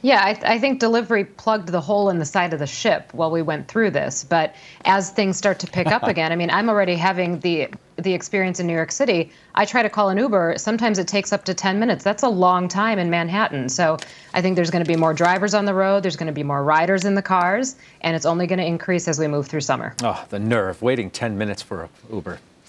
Yeah, 0.03 0.21
I, 0.25 0.35
th- 0.35 0.45
I, 0.45 0.59
think 0.59 0.81
delivery 0.81 1.25
plugged 1.25 1.69
the 1.69 1.81
hole 1.81 2.11
in 2.11 2.19
the 2.19 2.25
side 2.25 2.53
of 2.53 2.59
the 2.59 2.67
ship 2.67 3.11
while 3.15 3.31
we 3.31 3.41
went 3.41 3.69
through 3.69 3.93
this. 3.93 4.25
But 4.25 4.55
as 4.85 5.11
things 5.11 5.37
start 5.37 5.61
to 5.61 5.69
pick 5.69 5.87
up 5.87 6.03
again, 6.09 6.33
I 6.33 6.37
mean, 6.37 6.51
I'm 6.51 6.69
already 6.69 6.97
having 6.97 7.39
the 7.41 7.69
the 7.97 8.13
experience 8.15 8.59
in 8.59 8.67
New 8.67 8.73
York 8.73 8.91
City. 8.91 9.31
I 9.55 9.65
try 9.65 9.83
to 9.83 9.91
call 9.91 10.09
an 10.09 10.19
Uber. 10.19 10.55
Sometimes 10.57 10.99
it 10.99 11.07
takes 11.07 11.33
up 11.33 11.45
to 11.45 11.55
10 11.55 11.79
minutes. 11.79 12.03
That's 12.03 12.23
a 12.23 12.29
long 12.29 12.67
time 12.67 12.99
in 12.99 13.11
Manhattan. 13.11 13.69
So 13.69 13.99
I 14.35 14.41
think 14.43 14.57
there's 14.57 14.71
going 14.71 14.83
to 14.83 14.89
be 14.89 14.97
more 14.97 15.15
drivers 15.15 15.55
on 15.55 15.67
the 15.67 15.75
road. 15.75 16.03
There's 16.03 16.17
going 16.17 16.27
to 16.27 16.33
be 16.33 16.43
more 16.43 16.65
riders 16.65 17.05
in 17.05 17.15
the 17.15 17.23
cars, 17.23 17.77
and 18.01 18.17
it's 18.17 18.27
only 18.27 18.47
going 18.47 18.59
to 18.59 18.65
increase 18.65 19.07
as 19.09 19.19
we 19.19 19.29
move 19.29 19.47
through 19.47 19.61
summer. 19.61 19.95
Oh, 20.03 20.25
the 20.31 20.39
nerve 20.39 20.83
waiting 20.83 21.11
10 21.11 21.37
minutes 21.39 21.63
for 21.63 21.85
an 21.85 21.91
Uber. 22.13 22.41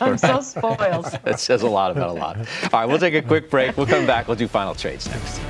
I'm 0.00 0.18
so 0.18 0.40
spoiled. 0.40 1.04
that 1.24 1.40
says 1.40 1.62
a 1.62 1.68
lot 1.68 1.90
about 1.90 2.10
a 2.10 2.12
lot. 2.12 2.38
All 2.38 2.44
right, 2.72 2.86
we'll 2.86 2.98
take 2.98 3.14
a 3.14 3.22
quick 3.22 3.50
break. 3.50 3.76
We'll 3.76 3.86
come 3.86 4.06
back. 4.06 4.28
We'll 4.28 4.36
do 4.36 4.48
final 4.48 4.74
trades 4.74 5.08
next. 5.08 5.40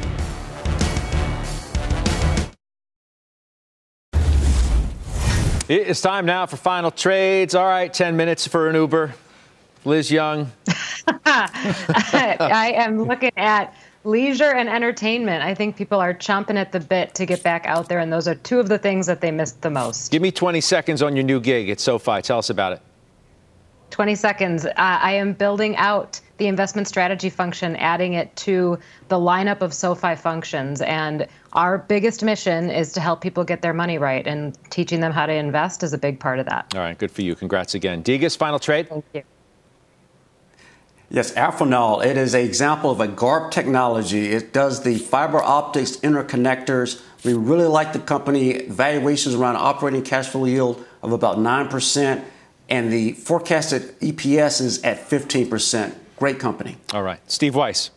It's 5.66 6.02
time 6.02 6.26
now 6.26 6.44
for 6.44 6.58
final 6.58 6.90
trades. 6.90 7.54
All 7.54 7.64
right, 7.64 7.92
10 7.92 8.18
minutes 8.18 8.46
for 8.46 8.68
an 8.68 8.74
Uber. 8.74 9.14
Liz 9.86 10.10
Young. 10.10 10.52
I 11.24 12.72
am 12.76 13.02
looking 13.04 13.32
at 13.38 13.74
leisure 14.04 14.52
and 14.52 14.68
entertainment. 14.68 15.42
I 15.42 15.54
think 15.54 15.74
people 15.74 15.98
are 16.00 16.12
chomping 16.12 16.56
at 16.56 16.70
the 16.70 16.80
bit 16.80 17.14
to 17.14 17.24
get 17.24 17.42
back 17.42 17.64
out 17.64 17.88
there, 17.88 18.00
and 18.00 18.12
those 18.12 18.28
are 18.28 18.34
two 18.34 18.60
of 18.60 18.68
the 18.68 18.76
things 18.76 19.06
that 19.06 19.22
they 19.22 19.30
missed 19.30 19.62
the 19.62 19.70
most. 19.70 20.10
Give 20.10 20.20
me 20.20 20.30
20 20.30 20.60
seconds 20.60 21.00
on 21.00 21.16
your 21.16 21.24
new 21.24 21.40
gig 21.40 21.70
at 21.70 21.80
SoFi. 21.80 22.20
Tell 22.20 22.38
us 22.38 22.50
about 22.50 22.74
it. 22.74 22.82
20 23.94 24.16
seconds. 24.16 24.66
Uh, 24.66 24.72
I 24.76 25.12
am 25.12 25.34
building 25.34 25.76
out 25.76 26.20
the 26.38 26.48
investment 26.48 26.88
strategy 26.88 27.30
function, 27.30 27.76
adding 27.76 28.14
it 28.14 28.34
to 28.34 28.76
the 29.06 29.14
lineup 29.14 29.60
of 29.60 29.72
SoFi 29.72 30.16
functions. 30.16 30.82
And 30.82 31.28
our 31.52 31.78
biggest 31.78 32.24
mission 32.24 32.70
is 32.70 32.92
to 32.94 33.00
help 33.00 33.20
people 33.20 33.44
get 33.44 33.62
their 33.62 33.72
money 33.72 33.98
right, 33.98 34.26
and 34.26 34.58
teaching 34.70 34.98
them 34.98 35.12
how 35.12 35.26
to 35.26 35.32
invest 35.32 35.84
is 35.84 35.92
a 35.92 35.98
big 35.98 36.18
part 36.18 36.40
of 36.40 36.46
that. 36.46 36.74
All 36.74 36.80
right, 36.80 36.98
good 36.98 37.12
for 37.12 37.22
you. 37.22 37.36
Congrats 37.36 37.76
again. 37.76 38.02
Degas, 38.02 38.34
final 38.34 38.58
trade? 38.58 38.88
Thank 38.88 39.04
you. 39.14 39.22
Yes, 41.08 41.32
Amphenol. 41.34 42.04
It 42.04 42.16
is 42.16 42.34
an 42.34 42.40
example 42.40 42.90
of 42.90 42.98
a 42.98 43.06
GARP 43.06 43.52
technology. 43.52 44.32
It 44.32 44.52
does 44.52 44.82
the 44.82 44.98
fiber 44.98 45.40
optics 45.40 45.98
interconnectors. 45.98 47.00
We 47.24 47.34
really 47.34 47.68
like 47.68 47.92
the 47.92 48.00
company. 48.00 48.66
Valuations 48.66 49.36
around 49.36 49.54
operating 49.54 50.02
cash 50.02 50.26
flow 50.30 50.46
yield 50.46 50.84
of 51.00 51.12
about 51.12 51.38
9%, 51.38 52.24
and 52.74 52.92
the 52.92 53.12
forecasted 53.12 53.98
EPS 54.00 54.60
is 54.60 54.82
at 54.82 55.08
15%. 55.08 55.94
Great 56.16 56.40
company. 56.40 56.76
All 56.92 57.04
right. 57.04 57.20
Steve 57.30 57.54
Weiss. 57.54 57.90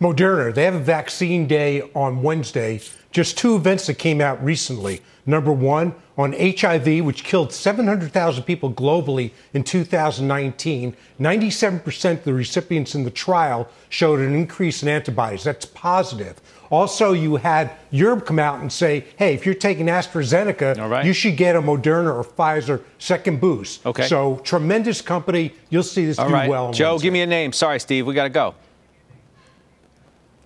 Moderna, 0.00 0.54
they 0.54 0.64
have 0.64 0.74
a 0.74 0.78
vaccine 0.78 1.46
day 1.46 1.82
on 1.94 2.22
Wednesday. 2.22 2.80
Just 3.10 3.36
two 3.36 3.56
events 3.56 3.86
that 3.88 3.98
came 3.98 4.22
out 4.22 4.42
recently. 4.42 5.02
Number 5.26 5.52
one, 5.52 5.94
on 6.16 6.32
HIV, 6.32 7.04
which 7.04 7.24
killed 7.24 7.52
700,000 7.52 8.44
people 8.44 8.72
globally 8.72 9.32
in 9.52 9.62
2019, 9.62 10.96
97% 11.20 12.10
of 12.12 12.24
the 12.24 12.32
recipients 12.32 12.94
in 12.94 13.04
the 13.04 13.10
trial 13.10 13.68
showed 13.90 14.20
an 14.20 14.34
increase 14.34 14.82
in 14.82 14.88
antibodies. 14.88 15.44
That's 15.44 15.66
positive. 15.66 16.40
Also, 16.70 17.12
you 17.12 17.36
had 17.36 17.70
Europe 17.90 18.26
come 18.26 18.38
out 18.38 18.60
and 18.60 18.72
say, 18.72 19.04
hey, 19.16 19.34
if 19.34 19.46
you're 19.46 19.54
taking 19.54 19.86
AstraZeneca, 19.86 21.04
you 21.04 21.12
should 21.12 21.36
get 21.36 21.56
a 21.56 21.62
Moderna 21.62 22.14
or 22.14 22.24
Pfizer 22.24 22.82
second 22.98 23.40
boost. 23.40 23.84
Okay. 23.86 24.06
So, 24.06 24.36
tremendous 24.44 25.00
company. 25.00 25.54
You'll 25.70 25.82
see 25.82 26.06
this 26.06 26.18
All 26.18 26.28
do 26.28 26.34
right. 26.34 26.48
well. 26.48 26.72
Joe, 26.72 26.98
give 26.98 27.12
me 27.12 27.22
a 27.22 27.26
name. 27.26 27.52
Sorry, 27.52 27.78
Steve. 27.80 28.06
We 28.06 28.14
got 28.14 28.24
to 28.24 28.30
go. 28.30 28.54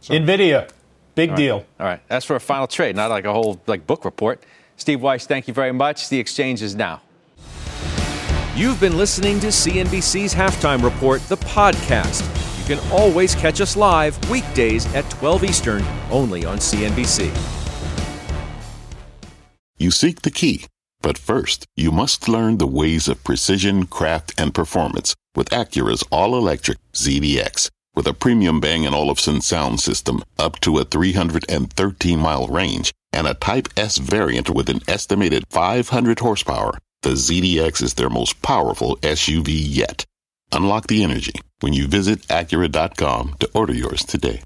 NVIDIA. 0.02 0.70
Big 1.14 1.30
All 1.30 1.34
right. 1.34 1.40
deal. 1.40 1.66
All 1.78 1.86
right. 1.86 2.00
That's 2.08 2.24
for 2.24 2.36
a 2.36 2.40
final 2.40 2.66
trade, 2.66 2.96
not 2.96 3.10
like 3.10 3.24
a 3.24 3.32
whole 3.32 3.60
like 3.66 3.86
book 3.86 4.04
report. 4.04 4.42
Steve 4.76 5.02
Weiss, 5.02 5.26
thank 5.26 5.46
you 5.48 5.54
very 5.54 5.72
much. 5.72 6.08
The 6.08 6.18
exchange 6.18 6.62
is 6.62 6.74
now. 6.74 7.02
You've 8.56 8.80
been 8.80 8.96
listening 8.96 9.38
to 9.40 9.48
CNBC's 9.48 10.34
Halftime 10.34 10.82
Report, 10.82 11.20
the 11.28 11.36
podcast. 11.36 12.39
Can 12.70 12.92
always 12.92 13.34
catch 13.34 13.60
us 13.60 13.76
live 13.76 14.16
weekdays 14.30 14.86
at 14.94 15.10
12 15.10 15.42
Eastern, 15.42 15.84
only 16.08 16.44
on 16.44 16.58
CNBC. 16.58 17.26
You 19.76 19.90
seek 19.90 20.22
the 20.22 20.30
key, 20.30 20.66
but 21.00 21.18
first, 21.18 21.66
you 21.74 21.90
must 21.90 22.28
learn 22.28 22.58
the 22.58 22.68
ways 22.68 23.08
of 23.08 23.24
precision, 23.24 23.86
craft, 23.86 24.34
and 24.38 24.54
performance 24.54 25.16
with 25.34 25.50
Acura's 25.50 26.04
all 26.12 26.36
electric 26.36 26.78
ZDX. 26.92 27.70
With 27.96 28.06
a 28.06 28.14
premium 28.14 28.60
Bang 28.60 28.86
& 28.86 28.94
Olufsen 28.94 29.40
sound 29.40 29.80
system 29.80 30.22
up 30.38 30.60
to 30.60 30.78
a 30.78 30.84
313 30.84 32.20
mile 32.20 32.46
range 32.46 32.92
and 33.12 33.26
a 33.26 33.34
Type 33.34 33.66
S 33.76 33.98
variant 33.98 34.48
with 34.48 34.68
an 34.68 34.78
estimated 34.86 35.42
500 35.50 36.20
horsepower, 36.20 36.78
the 37.02 37.14
ZDX 37.14 37.82
is 37.82 37.94
their 37.94 38.10
most 38.10 38.40
powerful 38.42 38.96
SUV 38.98 39.48
yet. 39.48 40.04
Unlock 40.52 40.86
the 40.86 41.02
energy 41.02 41.32
when 41.60 41.72
you 41.72 41.86
visit 41.86 42.20
Acura.com 42.28 43.36
to 43.40 43.50
order 43.54 43.74
yours 43.74 44.04
today. 44.04 44.42